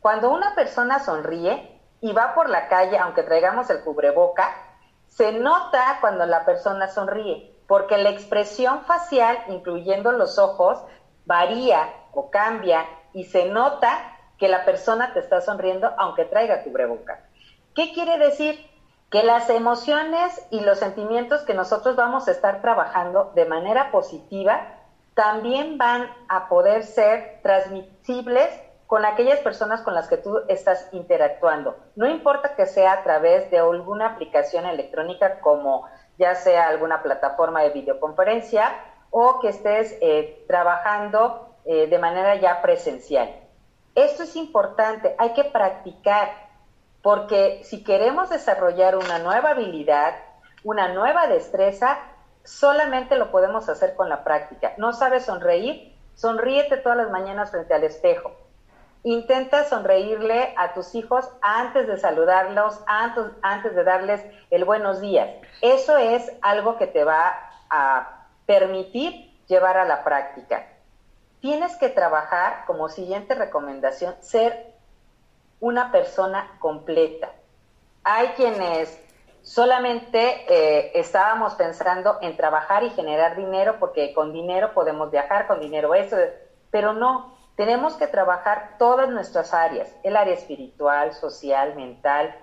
Cuando 0.00 0.30
una 0.30 0.54
persona 0.54 0.98
sonríe 0.98 1.80
y 2.00 2.12
va 2.12 2.34
por 2.34 2.48
la 2.48 2.68
calle, 2.68 2.98
aunque 2.98 3.22
traigamos 3.22 3.70
el 3.70 3.82
cubreboca, 3.82 4.54
se 5.06 5.32
nota 5.32 5.98
cuando 6.00 6.26
la 6.26 6.44
persona 6.44 6.88
sonríe, 6.88 7.56
porque 7.66 7.98
la 7.98 8.10
expresión 8.10 8.84
facial, 8.84 9.38
incluyendo 9.48 10.12
los 10.12 10.38
ojos, 10.38 10.78
varía 11.24 11.88
o 12.12 12.30
cambia 12.30 12.86
y 13.18 13.24
se 13.24 13.46
nota 13.46 14.16
que 14.38 14.48
la 14.48 14.64
persona 14.64 15.12
te 15.12 15.18
está 15.18 15.40
sonriendo 15.40 15.92
aunque 15.98 16.24
traiga 16.24 16.62
cubreboca. 16.62 17.24
¿Qué 17.74 17.92
quiere 17.92 18.16
decir? 18.16 18.64
Que 19.10 19.24
las 19.24 19.50
emociones 19.50 20.46
y 20.50 20.60
los 20.60 20.78
sentimientos 20.78 21.42
que 21.42 21.52
nosotros 21.52 21.96
vamos 21.96 22.28
a 22.28 22.30
estar 22.30 22.60
trabajando 22.62 23.32
de 23.34 23.44
manera 23.44 23.90
positiva 23.90 24.68
también 25.14 25.78
van 25.78 26.08
a 26.28 26.48
poder 26.48 26.84
ser 26.84 27.40
transmisibles 27.42 28.48
con 28.86 29.04
aquellas 29.04 29.40
personas 29.40 29.82
con 29.82 29.94
las 29.94 30.08
que 30.08 30.18
tú 30.18 30.38
estás 30.46 30.88
interactuando. 30.92 31.76
No 31.96 32.08
importa 32.08 32.54
que 32.54 32.66
sea 32.66 32.92
a 32.92 33.02
través 33.02 33.50
de 33.50 33.58
alguna 33.58 34.10
aplicación 34.10 34.64
electrónica 34.64 35.40
como 35.40 35.88
ya 36.18 36.36
sea 36.36 36.68
alguna 36.68 37.02
plataforma 37.02 37.62
de 37.62 37.70
videoconferencia 37.70 38.70
o 39.10 39.40
que 39.40 39.48
estés 39.48 39.98
eh, 40.00 40.44
trabajando 40.46 41.47
eh, 41.70 41.86
de 41.86 41.98
manera 41.98 42.34
ya 42.36 42.62
presencial. 42.62 43.28
Esto 43.94 44.22
es 44.22 44.36
importante, 44.36 45.14
hay 45.18 45.34
que 45.34 45.44
practicar, 45.44 46.30
porque 47.02 47.60
si 47.62 47.84
queremos 47.84 48.30
desarrollar 48.30 48.96
una 48.96 49.18
nueva 49.18 49.50
habilidad, 49.50 50.14
una 50.64 50.88
nueva 50.88 51.26
destreza, 51.26 51.98
solamente 52.42 53.16
lo 53.16 53.30
podemos 53.30 53.68
hacer 53.68 53.96
con 53.96 54.08
la 54.08 54.24
práctica. 54.24 54.72
¿No 54.78 54.94
sabes 54.94 55.26
sonreír? 55.26 55.94
Sonríete 56.14 56.78
todas 56.78 56.96
las 56.96 57.10
mañanas 57.10 57.50
frente 57.50 57.74
al 57.74 57.84
espejo. 57.84 58.32
Intenta 59.02 59.64
sonreírle 59.64 60.54
a 60.56 60.72
tus 60.72 60.94
hijos 60.94 61.28
antes 61.42 61.86
de 61.86 61.98
saludarlos, 61.98 62.80
antes, 62.86 63.24
antes 63.42 63.74
de 63.74 63.84
darles 63.84 64.24
el 64.50 64.64
buenos 64.64 65.02
días. 65.02 65.28
Eso 65.60 65.98
es 65.98 66.32
algo 66.40 66.78
que 66.78 66.86
te 66.86 67.04
va 67.04 67.34
a 67.68 68.26
permitir 68.46 69.38
llevar 69.48 69.76
a 69.76 69.84
la 69.84 70.02
práctica 70.02 70.64
tienes 71.40 71.76
que 71.76 71.88
trabajar 71.88 72.64
como 72.66 72.88
siguiente 72.88 73.34
recomendación, 73.34 74.14
ser 74.20 74.74
una 75.60 75.90
persona 75.92 76.56
completa. 76.58 77.32
Hay 78.04 78.28
quienes 78.28 79.00
solamente 79.42 80.44
eh, 80.48 80.92
estábamos 80.94 81.54
pensando 81.54 82.18
en 82.20 82.36
trabajar 82.36 82.84
y 82.84 82.90
generar 82.90 83.36
dinero 83.36 83.76
porque 83.78 84.12
con 84.14 84.32
dinero 84.32 84.72
podemos 84.74 85.10
viajar, 85.10 85.46
con 85.46 85.60
dinero 85.60 85.94
eso, 85.94 86.16
pero 86.70 86.92
no, 86.92 87.34
tenemos 87.56 87.94
que 87.94 88.06
trabajar 88.06 88.76
todas 88.78 89.08
nuestras 89.08 89.52
áreas, 89.52 89.92
el 90.02 90.16
área 90.16 90.34
espiritual, 90.34 91.12
social, 91.14 91.74
mental, 91.74 92.34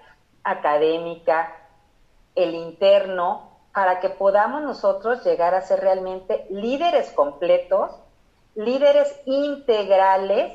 académica, 0.44 1.56
el 2.36 2.54
interno, 2.54 3.52
para 3.74 4.00
que 4.00 4.10
podamos 4.10 4.62
nosotros 4.62 5.24
llegar 5.26 5.54
a 5.54 5.62
ser 5.62 5.82
realmente 5.82 6.48
líderes 6.50 7.12
completos, 7.12 7.92
líderes 8.56 9.14
integrales 9.26 10.54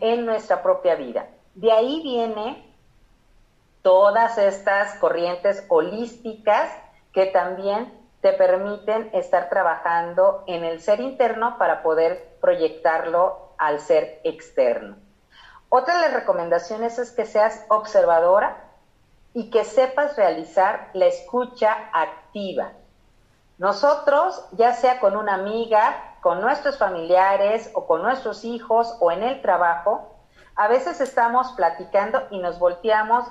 en 0.00 0.26
nuestra 0.26 0.62
propia 0.62 0.94
vida. 0.94 1.26
De 1.54 1.72
ahí 1.72 2.02
viene 2.02 2.66
todas 3.82 4.38
estas 4.38 4.94
corrientes 4.98 5.64
holísticas 5.68 6.70
que 7.12 7.26
también 7.26 7.92
te 8.20 8.32
permiten 8.34 9.10
estar 9.14 9.48
trabajando 9.48 10.44
en 10.46 10.64
el 10.64 10.80
ser 10.80 11.00
interno 11.00 11.56
para 11.56 11.82
poder 11.82 12.36
proyectarlo 12.40 13.52
al 13.56 13.80
ser 13.80 14.20
externo. 14.24 14.96
Otra 15.70 15.96
de 15.96 16.02
las 16.02 16.12
recomendaciones 16.12 16.98
es 16.98 17.12
que 17.12 17.24
seas 17.24 17.64
observadora 17.68 18.64
y 19.32 19.50
que 19.50 19.64
sepas 19.64 20.16
realizar 20.16 20.90
la 20.92 21.06
escucha 21.06 21.90
activa. 21.92 22.72
Nosotros, 23.56 24.44
ya 24.52 24.74
sea 24.74 25.00
con 25.00 25.16
una 25.16 25.34
amiga, 25.34 26.09
con 26.20 26.40
nuestros 26.40 26.78
familiares 26.78 27.70
o 27.74 27.86
con 27.86 28.02
nuestros 28.02 28.44
hijos 28.44 28.96
o 29.00 29.10
en 29.10 29.22
el 29.22 29.42
trabajo, 29.42 30.16
a 30.56 30.68
veces 30.68 31.00
estamos 31.00 31.52
platicando 31.52 32.22
y 32.30 32.38
nos 32.38 32.58
volteamos, 32.58 33.26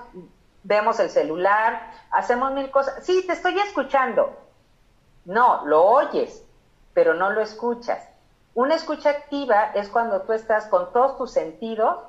vemos 0.64 1.00
el 1.00 1.10
celular, 1.10 1.92
hacemos 2.12 2.52
mil 2.54 2.72
cosas. 2.72 3.06
Sí, 3.06 3.26
te 3.28 3.34
estoy 3.34 3.60
escuchando. 3.60 4.36
No, 5.26 5.66
lo 5.66 5.84
oyes, 5.86 6.44
pero 6.94 7.14
no 7.14 7.30
lo 7.30 7.42
escuchas. 7.42 8.10
Una 8.56 8.76
escucha 8.76 9.12
activa 9.12 9.72
es 9.76 9.90
cuando 9.90 10.22
tú 10.24 10.34
estás 10.34 10.66
con 10.68 10.92
todos 10.92 11.18
tus 11.18 11.32
sentidos, 11.32 12.00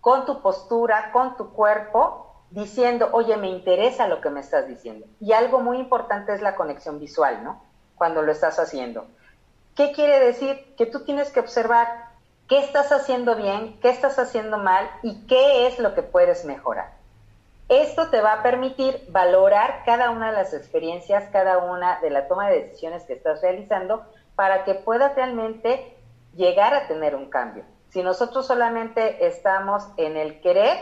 con 0.00 0.26
tu 0.26 0.42
postura, 0.42 1.10
con 1.12 1.36
tu 1.36 1.52
cuerpo, 1.52 2.26
diciendo, 2.50 3.08
oye, 3.12 3.36
me 3.36 3.48
interesa 3.48 4.08
lo 4.08 4.20
que 4.20 4.30
me 4.30 4.40
estás 4.40 4.66
diciendo. 4.68 5.06
Y 5.20 5.32
algo 5.32 5.60
muy 5.60 5.78
importante 5.78 6.34
es 6.34 6.42
la 6.42 6.56
conexión 6.56 6.98
visual, 6.98 7.42
¿no? 7.44 7.62
Cuando 7.96 8.22
lo 8.22 8.32
estás 8.32 8.58
haciendo. 8.58 9.06
¿Qué 9.80 9.92
quiere 9.92 10.20
decir? 10.20 10.74
Que 10.76 10.84
tú 10.84 11.04
tienes 11.04 11.32
que 11.32 11.40
observar 11.40 11.88
qué 12.50 12.58
estás 12.58 12.92
haciendo 12.92 13.34
bien, 13.34 13.80
qué 13.80 13.88
estás 13.88 14.18
haciendo 14.18 14.58
mal 14.58 14.90
y 15.02 15.26
qué 15.26 15.66
es 15.66 15.78
lo 15.78 15.94
que 15.94 16.02
puedes 16.02 16.44
mejorar. 16.44 16.92
Esto 17.70 18.10
te 18.10 18.20
va 18.20 18.34
a 18.34 18.42
permitir 18.42 19.06
valorar 19.08 19.84
cada 19.86 20.10
una 20.10 20.32
de 20.32 20.36
las 20.36 20.52
experiencias, 20.52 21.30
cada 21.32 21.56
una 21.56 21.98
de 22.00 22.10
la 22.10 22.28
toma 22.28 22.50
de 22.50 22.64
decisiones 22.64 23.04
que 23.04 23.14
estás 23.14 23.40
realizando 23.40 24.04
para 24.36 24.64
que 24.64 24.74
puedas 24.74 25.14
realmente 25.14 25.96
llegar 26.36 26.74
a 26.74 26.86
tener 26.86 27.14
un 27.14 27.30
cambio. 27.30 27.64
Si 27.88 28.02
nosotros 28.02 28.46
solamente 28.46 29.26
estamos 29.26 29.88
en 29.96 30.18
el 30.18 30.42
querer, 30.42 30.76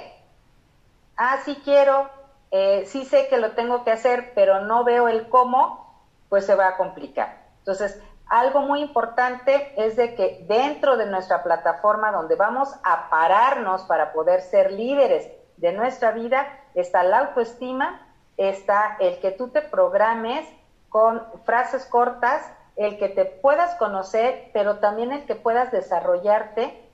ah, 1.17 1.37
sí 1.45 1.57
quiero, 1.63 2.11
eh, 2.51 2.83
sí 2.85 3.05
sé 3.05 3.29
que 3.29 3.39
lo 3.39 3.53
tengo 3.53 3.85
que 3.85 3.93
hacer, 3.93 4.33
pero 4.35 4.63
no 4.63 4.83
veo 4.83 5.07
el 5.07 5.29
cómo, 5.29 6.03
pues 6.29 6.47
se 6.47 6.57
va 6.57 6.67
a 6.67 6.77
complicar. 6.77 7.47
Entonces, 7.61 8.03
algo 8.29 8.61
muy 8.61 8.81
importante 8.81 9.73
es 9.77 9.97
de 9.97 10.15
que 10.15 10.45
dentro 10.49 10.97
de 10.97 11.07
nuestra 11.07 11.43
plataforma 11.43 12.13
donde 12.13 12.37
vamos 12.37 12.75
a 12.83 13.09
pararnos 13.09 13.83
para 13.83 14.13
poder 14.13 14.43
ser 14.43 14.73
líderes 14.73 15.31
de 15.57 15.73
nuestra 15.73 16.13
vida, 16.13 16.47
está 16.75 17.03
la 17.03 17.19
autoestima, 17.19 18.07
está 18.37 18.97
el 19.01 19.19
que 19.21 19.31
tú 19.31 19.49
te 19.49 19.63
programes 19.63 20.47
con 20.89 21.23
frases 21.45 21.85
cortas, 21.87 22.43
el 22.77 22.99
que 22.99 23.09
te 23.09 23.25
puedas 23.25 23.75
conocer, 23.75 24.51
pero 24.53 24.79
también 24.79 25.13
el 25.13 25.27
que 25.27 25.35
puedas 25.35 25.73
desarrollarte 25.73 26.89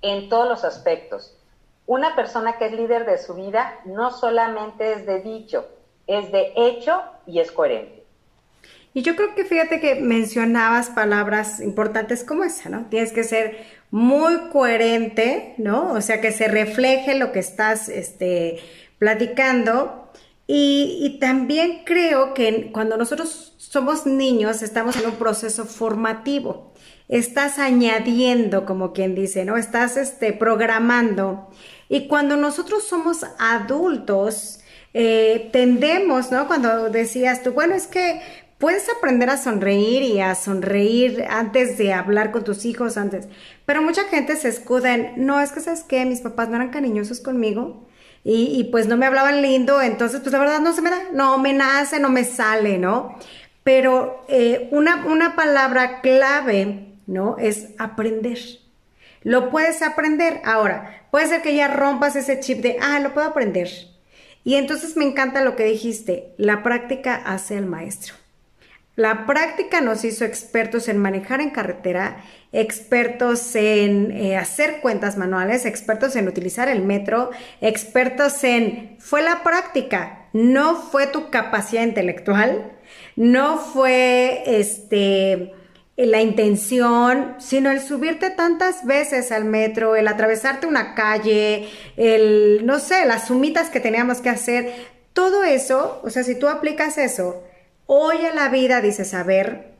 en 0.00 0.28
todos 0.28 0.48
los 0.48 0.64
aspectos 0.64 1.36
una 1.86 2.14
persona 2.14 2.58
que 2.58 2.66
es 2.66 2.72
líder 2.72 3.04
de 3.06 3.18
su 3.18 3.34
vida 3.34 3.80
no 3.84 4.10
solamente 4.10 4.92
es 4.92 5.06
de 5.06 5.20
dicho, 5.20 5.66
es 6.06 6.30
de 6.32 6.52
hecho 6.56 7.02
y 7.26 7.40
es 7.40 7.50
coherente. 7.50 8.01
Y 8.94 9.02
yo 9.02 9.16
creo 9.16 9.34
que 9.34 9.44
fíjate 9.44 9.80
que 9.80 9.96
mencionabas 9.96 10.90
palabras 10.90 11.60
importantes 11.60 12.24
como 12.24 12.44
esa, 12.44 12.68
¿no? 12.68 12.86
Tienes 12.90 13.12
que 13.12 13.24
ser 13.24 13.56
muy 13.90 14.50
coherente, 14.50 15.54
¿no? 15.56 15.92
O 15.92 16.00
sea, 16.00 16.20
que 16.20 16.32
se 16.32 16.48
refleje 16.48 17.14
lo 17.14 17.32
que 17.32 17.38
estás 17.38 17.88
este, 17.88 18.58
platicando. 18.98 20.10
Y, 20.46 21.16
también 21.20 21.82
creo 21.84 22.34
que 22.34 22.70
cuando 22.72 22.98
nosotros 22.98 23.54
somos 23.56 24.04
niños 24.04 24.62
estamos 24.62 24.96
en 24.96 25.06
un 25.06 25.16
proceso 25.16 25.64
formativo. 25.64 26.72
Estás 27.08 27.58
añadiendo, 27.58 28.66
como 28.66 28.92
quien 28.92 29.14
dice, 29.14 29.44
¿no? 29.44 29.56
Estás 29.56 29.96
este, 29.96 30.32
programando. 30.34 31.48
Y 31.88 32.06
cuando 32.08 32.36
nosotros 32.36 32.84
somos 32.86 33.24
adultos, 33.38 34.60
eh, 34.94 35.48
tendemos, 35.52 36.30
¿no? 36.30 36.46
Cuando 36.46 36.90
decías 36.90 37.42
tú, 37.42 37.52
bueno, 37.52 37.74
es 37.74 37.86
que 37.86 38.20
puedes 38.62 38.88
aprender 38.88 39.28
a 39.28 39.38
sonreír 39.38 40.02
y 40.04 40.20
a 40.20 40.36
sonreír 40.36 41.24
antes 41.28 41.76
de 41.78 41.92
hablar 41.92 42.30
con 42.30 42.44
tus 42.44 42.64
hijos, 42.64 42.96
antes. 42.96 43.26
Pero 43.66 43.82
mucha 43.82 44.04
gente 44.04 44.36
se 44.36 44.48
escuda 44.48 44.94
en, 44.94 45.26
no, 45.26 45.40
es 45.40 45.50
que 45.50 45.58
sabes 45.58 45.82
que 45.82 46.04
mis 46.04 46.20
papás 46.20 46.48
no 46.48 46.54
eran 46.54 46.70
cariñosos 46.70 47.18
conmigo 47.18 47.88
y, 48.22 48.62
pues 48.70 48.86
no 48.86 48.96
me 48.96 49.06
hablaban 49.06 49.42
lindo, 49.42 49.82
entonces 49.82 50.20
pues 50.20 50.32
la 50.32 50.38
verdad 50.38 50.60
no 50.60 50.72
se 50.72 50.80
me 50.80 50.90
da, 50.90 51.00
no 51.12 51.38
me 51.38 51.52
nace, 51.52 51.98
no 51.98 52.08
me 52.08 52.22
sale, 52.22 52.78
¿no? 52.78 53.18
Pero 53.64 54.24
eh, 54.28 54.68
una, 54.70 55.06
una 55.06 55.34
palabra 55.34 56.00
clave, 56.00 56.86
¿no? 57.08 57.38
Es 57.38 57.70
aprender. 57.80 58.38
Lo 59.24 59.50
puedes 59.50 59.82
aprender. 59.82 60.40
Ahora, 60.44 61.08
puede 61.10 61.26
ser 61.26 61.42
que 61.42 61.56
ya 61.56 61.66
rompas 61.66 62.14
ese 62.14 62.38
chip 62.38 62.62
de, 62.62 62.76
ah, 62.80 63.00
lo 63.00 63.12
puedo 63.12 63.26
aprender. 63.26 63.68
Y 64.44 64.54
entonces 64.54 64.96
me 64.96 65.04
encanta 65.04 65.42
lo 65.42 65.56
que 65.56 65.64
dijiste, 65.64 66.32
la 66.36 66.62
práctica 66.62 67.16
hace 67.16 67.56
al 67.58 67.66
maestro. 67.66 68.21
La 68.94 69.24
práctica 69.24 69.80
nos 69.80 70.04
hizo 70.04 70.26
expertos 70.26 70.86
en 70.88 70.98
manejar 70.98 71.40
en 71.40 71.48
carretera, 71.48 72.22
expertos 72.52 73.56
en 73.56 74.12
eh, 74.12 74.36
hacer 74.36 74.80
cuentas 74.82 75.16
manuales, 75.16 75.64
expertos 75.64 76.14
en 76.14 76.28
utilizar 76.28 76.68
el 76.68 76.82
metro, 76.82 77.30
expertos 77.62 78.44
en... 78.44 78.96
Fue 78.98 79.22
la 79.22 79.42
práctica, 79.42 80.26
no 80.34 80.76
fue 80.76 81.06
tu 81.06 81.30
capacidad 81.30 81.84
intelectual, 81.84 82.72
no 83.16 83.58
fue 83.58 84.42
este 84.46 85.54
la 85.96 86.20
intención, 86.20 87.36
sino 87.38 87.70
el 87.70 87.80
subirte 87.80 88.30
tantas 88.30 88.84
veces 88.86 89.30
al 89.30 89.44
metro, 89.44 89.94
el 89.94 90.08
atravesarte 90.08 90.66
una 90.66 90.94
calle, 90.94 91.68
el, 91.96 92.64
no 92.64 92.78
sé, 92.78 93.04
las 93.06 93.28
sumitas 93.28 93.68
que 93.68 93.78
teníamos 93.78 94.20
que 94.20 94.30
hacer, 94.30 94.72
todo 95.12 95.44
eso, 95.44 96.00
o 96.02 96.10
sea, 96.10 96.24
si 96.24 96.34
tú 96.34 96.48
aplicas 96.48 96.96
eso, 96.96 97.44
hoy 97.94 98.24
a 98.24 98.34
la 98.34 98.48
vida 98.48 98.80
dices, 98.80 99.12
a 99.12 99.22
ver, 99.22 99.74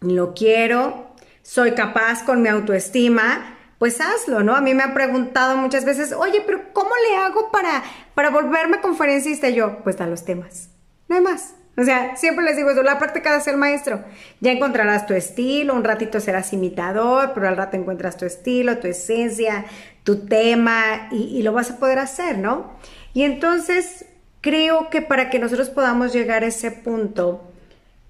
lo 0.00 0.34
quiero, 0.34 1.14
soy 1.42 1.72
capaz 1.72 2.24
con 2.24 2.42
mi 2.42 2.48
autoestima, 2.48 3.56
pues 3.78 4.00
hazlo, 4.00 4.42
¿no? 4.42 4.56
A 4.56 4.60
mí 4.60 4.74
me 4.74 4.82
han 4.82 4.92
preguntado 4.92 5.56
muchas 5.56 5.84
veces, 5.84 6.12
oye, 6.12 6.42
pero 6.44 6.72
¿cómo 6.72 6.90
le 7.08 7.16
hago 7.16 7.52
para, 7.52 7.84
para 8.16 8.30
volverme 8.30 8.80
conferencista? 8.80 9.48
Y 9.48 9.54
yo, 9.54 9.84
pues 9.84 9.96
da 9.96 10.08
los 10.08 10.24
temas, 10.24 10.70
no 11.06 11.14
hay 11.14 11.22
más. 11.22 11.54
O 11.76 11.84
sea, 11.84 12.16
siempre 12.16 12.44
les 12.44 12.56
digo 12.56 12.70
la 12.82 12.98
práctica 12.98 13.32
de 13.32 13.40
ser 13.40 13.56
maestro. 13.56 14.04
Ya 14.40 14.50
encontrarás 14.50 15.06
tu 15.06 15.14
estilo, 15.14 15.74
un 15.74 15.84
ratito 15.84 16.18
serás 16.18 16.52
imitador, 16.52 17.32
pero 17.34 17.48
al 17.48 17.56
rato 17.56 17.76
encuentras 17.76 18.16
tu 18.16 18.24
estilo, 18.24 18.78
tu 18.78 18.88
esencia, 18.88 19.64
tu 20.02 20.26
tema 20.26 21.08
y, 21.12 21.42
lo 21.42 21.52
vas 21.52 21.70
a 21.70 21.78
poder 21.78 21.98
hacer, 21.98 22.38
¿no? 22.38 22.72
Y 23.12 23.22
entonces 23.22 24.06
creo 24.44 24.90
que 24.90 25.00
para 25.00 25.30
que 25.30 25.38
nosotros 25.38 25.70
podamos 25.70 26.12
llegar 26.12 26.44
a 26.44 26.48
ese 26.48 26.70
punto, 26.70 27.40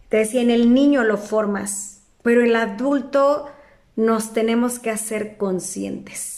te 0.09 0.17
decía, 0.17 0.43
en 0.43 0.51
el 0.51 0.75
niño 0.75 1.05
lo 1.05 1.17
formas, 1.17 2.03
pero 2.25 2.43
el 2.43 2.57
adulto 2.57 3.49
nos 3.95 4.33
tenemos 4.33 4.81
que 4.81 4.91
hacer 4.91 5.37
conscientes 5.37 6.35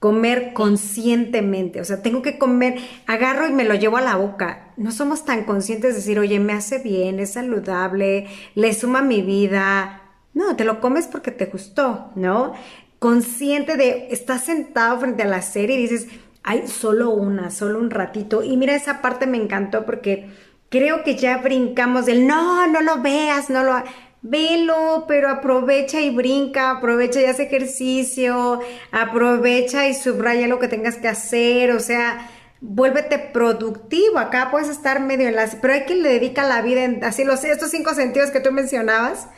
comer 0.00 0.54
conscientemente, 0.54 1.78
o 1.78 1.84
sea, 1.84 2.02
tengo 2.02 2.22
que 2.22 2.38
comer, 2.38 2.78
agarro 3.06 3.46
y 3.46 3.52
me 3.52 3.64
lo 3.64 3.74
llevo 3.74 3.98
a 3.98 4.00
la 4.00 4.16
boca. 4.16 4.72
No 4.78 4.92
somos 4.92 5.26
tan 5.26 5.44
conscientes 5.44 5.90
de 5.90 5.96
decir, 6.00 6.18
oye, 6.18 6.40
me 6.40 6.54
hace 6.54 6.78
bien, 6.78 7.20
es 7.20 7.34
saludable, 7.34 8.26
le 8.54 8.72
suma 8.72 9.02
mi 9.02 9.20
vida. 9.20 10.00
No, 10.32 10.56
te 10.56 10.64
lo 10.64 10.80
comes 10.80 11.06
porque 11.06 11.32
te 11.32 11.44
gustó, 11.44 12.12
¿no? 12.14 12.54
Consciente 12.98 13.76
de, 13.76 14.08
estás 14.10 14.46
sentado 14.46 14.98
frente 15.00 15.22
a 15.22 15.26
la 15.26 15.42
serie 15.42 15.76
y 15.76 15.82
dices, 15.82 16.06
hay 16.42 16.66
solo 16.68 17.10
una, 17.10 17.50
solo 17.50 17.78
un 17.78 17.90
ratito. 17.90 18.42
Y 18.42 18.56
mira, 18.56 18.74
esa 18.74 19.02
parte 19.02 19.26
me 19.26 19.38
encantó 19.38 19.84
porque 19.84 20.30
creo 20.68 21.04
que 21.04 21.16
ya 21.16 21.38
brincamos 21.38 22.06
del, 22.06 22.26
no, 22.26 22.66
no 22.66 22.80
lo 22.80 23.02
veas, 23.02 23.50
no 23.50 23.62
lo 23.62 23.82
velo, 24.22 25.04
pero 25.08 25.28
aprovecha 25.30 26.00
y 26.00 26.10
brinca, 26.14 26.70
aprovecha 26.70 27.20
y 27.20 27.24
hace 27.24 27.44
ejercicio, 27.44 28.60
aprovecha 28.92 29.88
y 29.88 29.94
subraya 29.94 30.46
lo 30.46 30.58
que 30.58 30.68
tengas 30.68 30.96
que 30.96 31.08
hacer, 31.08 31.72
o 31.72 31.80
sea, 31.80 32.30
vuélvete 32.60 33.18
productivo. 33.18 34.18
Acá 34.18 34.50
puedes 34.50 34.68
estar 34.68 35.00
medio 35.00 35.28
en 35.28 35.36
las, 35.36 35.56
pero 35.56 35.74
hay 35.74 35.82
quien 35.82 36.02
le 36.02 36.10
dedica 36.10 36.44
la 36.44 36.62
vida 36.62 36.84
en 36.84 37.02
así 37.04 37.24
los 37.24 37.44
estos 37.44 37.70
cinco 37.70 37.94
sentidos 37.94 38.30
que 38.30 38.40
tú 38.40 38.52
mencionabas 38.52 39.28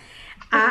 a, 0.51 0.67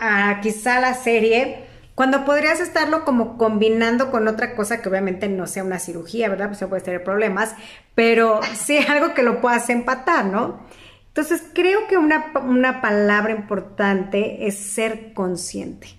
a, 0.00 0.30
a 0.30 0.40
quizá 0.40 0.80
la 0.80 0.94
serie 0.94 1.71
cuando 2.02 2.24
podrías 2.24 2.58
estarlo 2.58 3.04
como 3.04 3.38
combinando 3.38 4.10
con 4.10 4.26
otra 4.26 4.56
cosa 4.56 4.82
que 4.82 4.88
obviamente 4.88 5.28
no 5.28 5.46
sea 5.46 5.62
una 5.62 5.78
cirugía, 5.78 6.28
¿verdad? 6.28 6.48
Pues 6.48 6.58
se 6.58 6.66
puede 6.66 6.82
tener 6.82 7.04
problemas, 7.04 7.54
pero 7.94 8.40
sí 8.56 8.76
algo 8.76 9.14
que 9.14 9.22
lo 9.22 9.40
puedas 9.40 9.70
empatar, 9.70 10.24
¿no? 10.24 10.66
Entonces 11.06 11.44
creo 11.54 11.86
que 11.86 11.98
una, 11.98 12.32
una 12.44 12.80
palabra 12.80 13.32
importante 13.32 14.48
es 14.48 14.58
ser 14.58 15.12
consciente. 15.14 15.90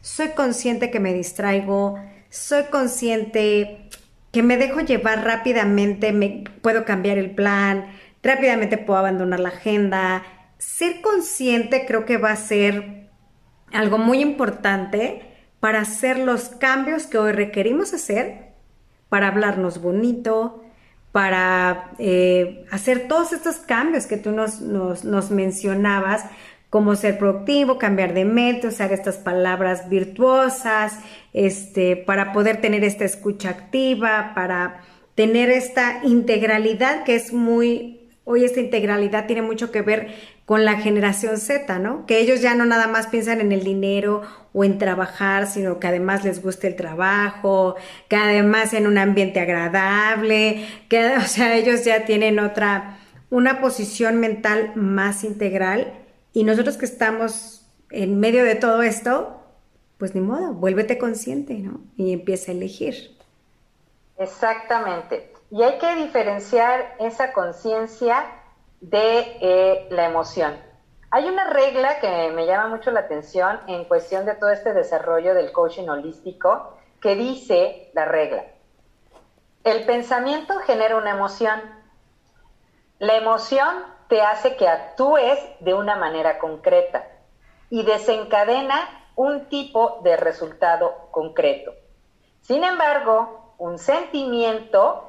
Soy 0.00 0.28
consciente 0.28 0.90
que 0.90 0.98
me 0.98 1.12
distraigo, 1.12 2.02
soy 2.30 2.64
consciente 2.70 3.86
que 4.32 4.42
me 4.42 4.56
dejo 4.56 4.80
llevar 4.80 5.26
rápidamente, 5.26 6.14
me 6.14 6.44
puedo 6.62 6.86
cambiar 6.86 7.18
el 7.18 7.32
plan, 7.32 7.84
rápidamente 8.22 8.78
puedo 8.78 8.98
abandonar 8.98 9.40
la 9.40 9.50
agenda. 9.50 10.22
Ser 10.56 11.02
consciente 11.02 11.84
creo 11.86 12.06
que 12.06 12.16
va 12.16 12.30
a 12.30 12.36
ser 12.36 13.10
algo 13.74 13.98
muy 13.98 14.22
importante 14.22 15.26
para 15.60 15.82
hacer 15.82 16.18
los 16.18 16.48
cambios 16.48 17.06
que 17.06 17.18
hoy 17.18 17.32
requerimos 17.32 17.92
hacer, 17.92 18.54
para 19.10 19.28
hablarnos 19.28 19.80
bonito, 19.80 20.64
para 21.12 21.90
eh, 21.98 22.64
hacer 22.70 23.08
todos 23.08 23.32
estos 23.32 23.56
cambios 23.56 24.06
que 24.06 24.16
tú 24.16 24.30
nos, 24.30 24.60
nos, 24.60 25.30
mencionabas, 25.30 26.24
como 26.70 26.94
ser 26.94 27.18
productivo, 27.18 27.78
cambiar 27.78 28.14
de 28.14 28.24
mente, 28.24 28.68
usar 28.68 28.92
estas 28.92 29.16
palabras 29.16 29.88
virtuosas, 29.88 30.98
este, 31.32 31.96
para 31.96 32.32
poder 32.32 32.60
tener 32.60 32.84
esta 32.84 33.04
escucha 33.04 33.50
activa, 33.50 34.32
para 34.34 34.82
tener 35.16 35.50
esta 35.50 36.00
integralidad 36.04 37.02
que 37.02 37.16
es 37.16 37.32
muy, 37.32 38.08
hoy 38.24 38.44
esta 38.44 38.60
integralidad 38.60 39.26
tiene 39.26 39.42
mucho 39.42 39.72
que 39.72 39.82
ver 39.82 40.14
con 40.50 40.64
la 40.64 40.78
generación 40.78 41.38
Z, 41.38 41.78
¿no? 41.78 42.06
Que 42.06 42.18
ellos 42.18 42.40
ya 42.40 42.56
no 42.56 42.64
nada 42.64 42.88
más 42.88 43.06
piensan 43.06 43.40
en 43.40 43.52
el 43.52 43.62
dinero 43.62 44.22
o 44.52 44.64
en 44.64 44.78
trabajar, 44.78 45.46
sino 45.46 45.78
que 45.78 45.86
además 45.86 46.24
les 46.24 46.42
guste 46.42 46.66
el 46.66 46.74
trabajo, 46.74 47.76
que 48.08 48.16
además 48.16 48.74
en 48.74 48.88
un 48.88 48.98
ambiente 48.98 49.38
agradable, 49.38 50.66
que, 50.88 51.16
o 51.18 51.20
sea, 51.20 51.54
ellos 51.54 51.84
ya 51.84 52.04
tienen 52.04 52.40
otra, 52.40 52.98
una 53.30 53.60
posición 53.60 54.16
mental 54.16 54.72
más 54.74 55.22
integral 55.22 55.92
y 56.32 56.42
nosotros 56.42 56.76
que 56.76 56.86
estamos 56.86 57.64
en 57.92 58.18
medio 58.18 58.42
de 58.42 58.56
todo 58.56 58.82
esto, 58.82 59.40
pues 59.98 60.16
ni 60.16 60.20
modo, 60.20 60.52
vuélvete 60.52 60.98
consciente, 60.98 61.54
¿no? 61.60 61.80
Y 61.96 62.12
empieza 62.12 62.50
a 62.50 62.56
elegir. 62.56 63.16
Exactamente. 64.18 65.32
Y 65.52 65.62
hay 65.62 65.78
que 65.78 65.94
diferenciar 65.94 66.96
esa 66.98 67.32
conciencia 67.32 68.39
de 68.80 69.36
eh, 69.40 69.88
la 69.90 70.06
emoción. 70.06 70.56
Hay 71.10 71.28
una 71.28 71.50
regla 71.50 71.98
que 72.00 72.30
me 72.30 72.46
llama 72.46 72.68
mucho 72.68 72.90
la 72.90 73.00
atención 73.00 73.60
en 73.66 73.84
cuestión 73.84 74.26
de 74.26 74.34
todo 74.34 74.50
este 74.50 74.72
desarrollo 74.72 75.34
del 75.34 75.52
coaching 75.52 75.88
holístico, 75.88 76.76
que 77.00 77.16
dice 77.16 77.90
la 77.94 78.04
regla, 78.04 78.44
el 79.64 79.84
pensamiento 79.84 80.58
genera 80.60 80.96
una 80.96 81.10
emoción, 81.10 81.60
la 82.98 83.16
emoción 83.16 83.84
te 84.08 84.22
hace 84.22 84.56
que 84.56 84.68
actúes 84.68 85.38
de 85.60 85.74
una 85.74 85.96
manera 85.96 86.38
concreta 86.38 87.06
y 87.68 87.82
desencadena 87.84 88.88
un 89.16 89.48
tipo 89.48 90.00
de 90.02 90.16
resultado 90.16 91.08
concreto. 91.10 91.72
Sin 92.40 92.64
embargo, 92.64 93.54
un 93.58 93.78
sentimiento 93.78 95.08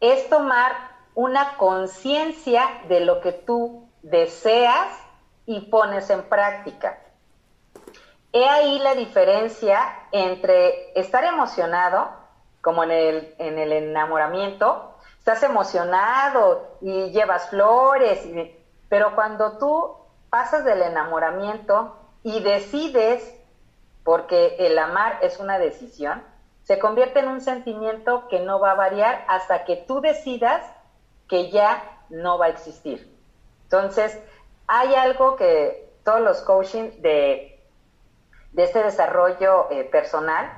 es 0.00 0.28
tomar 0.28 0.93
una 1.14 1.56
conciencia 1.56 2.82
de 2.88 3.00
lo 3.00 3.20
que 3.20 3.32
tú 3.32 3.88
deseas 4.02 4.88
y 5.46 5.60
pones 5.62 6.10
en 6.10 6.22
práctica. 6.28 6.98
He 8.32 8.48
ahí 8.48 8.78
la 8.80 8.94
diferencia 8.94 9.78
entre 10.10 10.98
estar 10.98 11.24
emocionado, 11.24 12.08
como 12.60 12.82
en 12.82 12.90
el, 12.90 13.34
en 13.38 13.58
el 13.58 13.72
enamoramiento, 13.72 14.96
estás 15.18 15.42
emocionado 15.42 16.76
y 16.80 17.10
llevas 17.10 17.48
flores, 17.48 18.26
pero 18.88 19.14
cuando 19.14 19.58
tú 19.58 19.96
pasas 20.30 20.64
del 20.64 20.82
enamoramiento 20.82 21.96
y 22.22 22.42
decides, 22.42 23.34
porque 24.02 24.56
el 24.58 24.78
amar 24.78 25.18
es 25.22 25.38
una 25.38 25.58
decisión, 25.58 26.22
se 26.64 26.78
convierte 26.78 27.20
en 27.20 27.28
un 27.28 27.40
sentimiento 27.40 28.26
que 28.28 28.40
no 28.40 28.58
va 28.58 28.72
a 28.72 28.74
variar 28.74 29.24
hasta 29.28 29.64
que 29.64 29.76
tú 29.76 30.00
decidas 30.00 30.64
que 31.34 31.50
ya 31.50 31.82
no 32.10 32.38
va 32.38 32.46
a 32.46 32.50
existir. 32.50 33.12
Entonces, 33.64 34.16
hay 34.68 34.94
algo 34.94 35.34
que 35.34 35.92
todos 36.04 36.20
los 36.20 36.40
coaching 36.42 37.02
de, 37.02 37.60
de 38.52 38.62
este 38.62 38.84
desarrollo 38.84 39.68
eh, 39.72 39.82
personal 39.82 40.48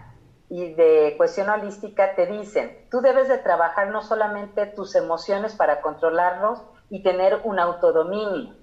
y 0.50 0.74
de 0.74 1.14
cuestión 1.16 1.48
holística 1.48 2.14
te 2.14 2.26
dicen, 2.26 2.86
tú 2.90 3.00
debes 3.00 3.26
de 3.28 3.38
trabajar 3.38 3.88
no 3.88 4.02
solamente 4.02 4.66
tus 4.66 4.94
emociones 4.96 5.54
para 5.54 5.80
controlarlos 5.80 6.60
y 6.90 7.02
tener 7.02 7.40
un 7.44 7.58
autodominio, 7.58 8.54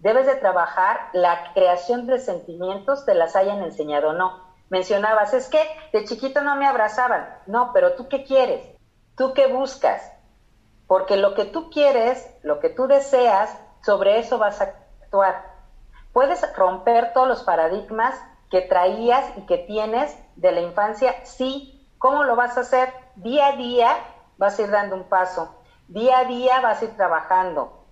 debes 0.00 0.24
de 0.24 0.36
trabajar 0.36 1.10
la 1.12 1.52
creación 1.52 2.06
de 2.06 2.20
sentimientos, 2.20 3.04
te 3.04 3.14
las 3.14 3.36
hayan 3.36 3.62
enseñado 3.62 4.08
o 4.08 4.12
no. 4.14 4.42
Mencionabas, 4.70 5.34
es 5.34 5.50
que 5.50 5.60
de 5.92 6.06
chiquito 6.06 6.40
no 6.40 6.56
me 6.56 6.66
abrazaban. 6.66 7.28
No, 7.46 7.72
pero 7.74 7.96
tú 7.96 8.08
qué 8.08 8.24
quieres? 8.24 8.66
¿Tú 9.14 9.34
qué 9.34 9.46
buscas? 9.46 10.13
Porque 10.94 11.16
lo 11.16 11.34
que 11.34 11.44
tú 11.44 11.70
quieres, 11.70 12.24
lo 12.44 12.60
que 12.60 12.68
tú 12.68 12.86
deseas, 12.86 13.58
sobre 13.82 14.20
eso 14.20 14.38
vas 14.38 14.60
a 14.60 14.74
actuar. 15.02 15.50
Puedes 16.12 16.40
romper 16.54 17.12
todos 17.12 17.26
los 17.26 17.42
paradigmas 17.42 18.14
que 18.48 18.60
traías 18.60 19.36
y 19.36 19.44
que 19.44 19.58
tienes 19.58 20.16
de 20.36 20.52
la 20.52 20.60
infancia, 20.60 21.16
sí. 21.24 21.84
¿Cómo 21.98 22.22
lo 22.22 22.36
vas 22.36 22.56
a 22.56 22.60
hacer? 22.60 22.94
Día 23.16 23.48
a 23.48 23.56
día 23.56 23.88
vas 24.38 24.56
a 24.56 24.62
ir 24.62 24.70
dando 24.70 24.94
un 24.94 25.08
paso. 25.08 25.56
Día 25.88 26.18
a 26.18 26.24
día 26.26 26.60
vas 26.60 26.80
a 26.80 26.84
ir 26.84 26.96
trabajando. 26.96 27.86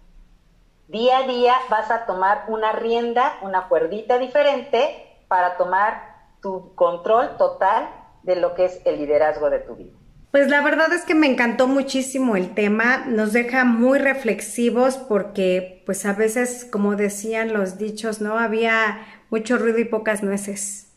Día 0.86 1.18
a 1.18 1.22
día 1.24 1.56
vas 1.70 1.90
a 1.90 2.06
tomar 2.06 2.44
una 2.46 2.70
rienda, 2.70 3.32
una 3.42 3.66
cuerdita 3.66 4.16
diferente 4.18 5.24
para 5.26 5.56
tomar 5.56 6.20
tu 6.40 6.72
control 6.76 7.36
total 7.36 7.88
de 8.22 8.36
lo 8.36 8.54
que 8.54 8.66
es 8.66 8.80
el 8.86 8.98
liderazgo 8.98 9.50
de 9.50 9.58
tu 9.58 9.74
vida. 9.74 10.01
Pues 10.32 10.48
la 10.48 10.62
verdad 10.62 10.90
es 10.94 11.02
que 11.02 11.14
me 11.14 11.26
encantó 11.26 11.68
muchísimo 11.68 12.36
el 12.36 12.54
tema, 12.54 13.04
nos 13.06 13.34
deja 13.34 13.66
muy 13.66 13.98
reflexivos 13.98 14.96
porque 14.96 15.82
pues 15.84 16.06
a 16.06 16.14
veces, 16.14 16.64
como 16.64 16.96
decían 16.96 17.52
los 17.52 17.76
dichos, 17.76 18.22
no 18.22 18.38
había 18.38 19.06
mucho 19.28 19.58
ruido 19.58 19.78
y 19.78 19.84
pocas 19.84 20.22
nueces. 20.22 20.88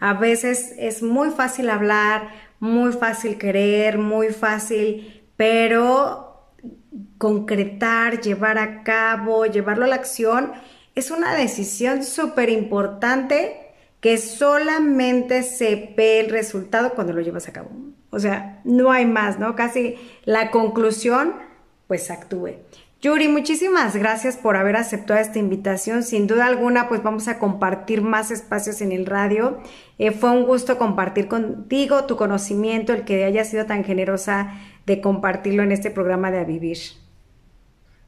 A 0.00 0.14
veces 0.14 0.74
es 0.76 1.04
muy 1.04 1.30
fácil 1.30 1.70
hablar, 1.70 2.30
muy 2.58 2.90
fácil 2.92 3.38
querer, 3.38 3.96
muy 3.96 4.30
fácil, 4.30 5.22
pero 5.36 6.50
concretar, 7.16 8.20
llevar 8.20 8.58
a 8.58 8.82
cabo, 8.82 9.46
llevarlo 9.46 9.84
a 9.84 9.88
la 9.88 9.94
acción, 9.94 10.50
es 10.96 11.12
una 11.12 11.36
decisión 11.36 12.02
súper 12.02 12.50
importante 12.50 13.56
que 14.00 14.18
solamente 14.18 15.44
se 15.44 15.94
ve 15.96 16.18
el 16.18 16.30
resultado 16.30 16.94
cuando 16.94 17.12
lo 17.12 17.20
llevas 17.20 17.46
a 17.46 17.52
cabo. 17.52 17.70
O 18.10 18.18
sea, 18.18 18.60
no 18.64 18.90
hay 18.90 19.06
más, 19.06 19.38
¿no? 19.38 19.54
Casi 19.54 19.96
la 20.24 20.50
conclusión, 20.50 21.34
pues 21.86 22.10
actúe. 22.10 22.56
Yuri, 23.02 23.28
muchísimas 23.28 23.96
gracias 23.96 24.36
por 24.36 24.56
haber 24.56 24.76
aceptado 24.76 25.18
esta 25.18 25.38
invitación. 25.38 26.02
Sin 26.02 26.26
duda 26.26 26.44
alguna, 26.44 26.86
pues 26.88 27.02
vamos 27.02 27.28
a 27.28 27.38
compartir 27.38 28.02
más 28.02 28.30
espacios 28.30 28.82
en 28.82 28.92
el 28.92 29.06
radio. 29.06 29.58
Eh, 29.98 30.10
fue 30.10 30.30
un 30.30 30.44
gusto 30.44 30.76
compartir 30.76 31.26
contigo 31.26 32.04
tu 32.04 32.16
conocimiento, 32.16 32.92
el 32.92 33.06
que 33.06 33.24
hayas 33.24 33.48
sido 33.48 33.64
tan 33.64 33.84
generosa 33.84 34.52
de 34.84 35.00
compartirlo 35.00 35.62
en 35.62 35.72
este 35.72 35.90
programa 35.90 36.30
de 36.30 36.40
A 36.40 36.44
Vivir. 36.44 36.78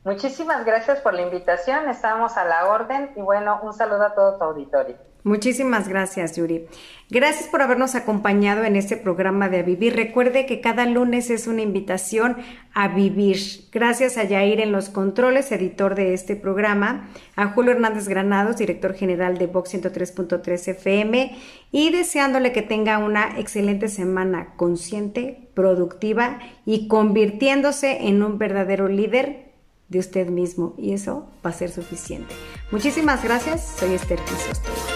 Muchísimas 0.04 0.66
gracias 0.66 1.00
por 1.00 1.14
la 1.14 1.22
invitación. 1.22 1.88
Estamos 1.88 2.36
a 2.36 2.44
la 2.44 2.66
orden 2.66 3.12
y 3.16 3.22
bueno, 3.22 3.60
un 3.62 3.72
saludo 3.72 4.02
a 4.02 4.14
todo 4.14 4.36
tu 4.36 4.44
auditorio. 4.44 4.96
Muchísimas 5.24 5.88
gracias, 5.88 6.36
Yuri. 6.36 6.66
Gracias 7.08 7.48
por 7.48 7.62
habernos 7.62 7.94
acompañado 7.94 8.64
en 8.64 8.74
este 8.74 8.96
programa 8.96 9.48
de 9.48 9.60
A 9.60 9.62
Vivir. 9.62 9.94
Recuerde 9.94 10.46
que 10.46 10.60
cada 10.60 10.84
lunes 10.86 11.30
es 11.30 11.46
una 11.46 11.62
invitación 11.62 12.38
a 12.74 12.88
vivir. 12.88 13.36
Gracias 13.70 14.18
a 14.18 14.24
Yair 14.24 14.60
en 14.60 14.72
los 14.72 14.88
controles, 14.88 15.52
editor 15.52 15.94
de 15.94 16.14
este 16.14 16.34
programa, 16.34 17.08
a 17.36 17.48
Julio 17.48 17.72
Hernández 17.72 18.08
Granados, 18.08 18.56
director 18.56 18.94
general 18.94 19.38
de 19.38 19.46
Vox 19.46 19.74
103.3 19.74 20.68
FM, 20.68 21.38
y 21.70 21.90
deseándole 21.90 22.52
que 22.52 22.62
tenga 22.62 22.98
una 22.98 23.38
excelente 23.38 23.88
semana 23.88 24.54
consciente, 24.56 25.50
productiva 25.54 26.40
y 26.66 26.88
convirtiéndose 26.88 28.08
en 28.08 28.22
un 28.24 28.38
verdadero 28.38 28.88
líder 28.88 29.52
de 29.88 29.98
usted 30.00 30.28
mismo. 30.28 30.74
Y 30.78 30.94
eso 30.94 31.28
va 31.44 31.50
a 31.50 31.52
ser 31.52 31.70
suficiente. 31.70 32.34
Muchísimas 32.72 33.22
gracias. 33.22 33.76
Soy 33.78 33.94
Esther 33.94 34.18
Crisóstomo. 34.18 34.91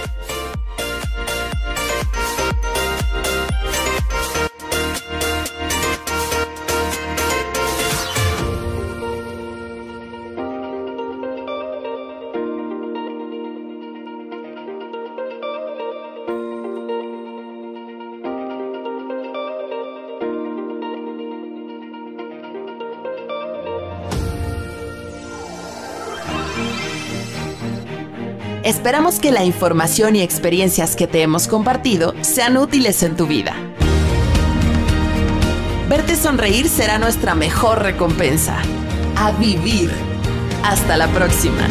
Esperamos 28.66 29.20
que 29.20 29.30
la 29.30 29.44
información 29.44 30.16
y 30.16 30.22
experiencias 30.22 30.96
que 30.96 31.06
te 31.06 31.22
hemos 31.22 31.46
compartido 31.46 32.16
sean 32.22 32.56
útiles 32.56 33.04
en 33.04 33.14
tu 33.14 33.28
vida. 33.28 33.54
Verte 35.88 36.16
sonreír 36.16 36.68
será 36.68 36.98
nuestra 36.98 37.36
mejor 37.36 37.80
recompensa. 37.84 38.58
A 39.14 39.30
vivir. 39.30 39.92
Hasta 40.64 40.96
la 40.96 41.06
próxima. 41.06 41.68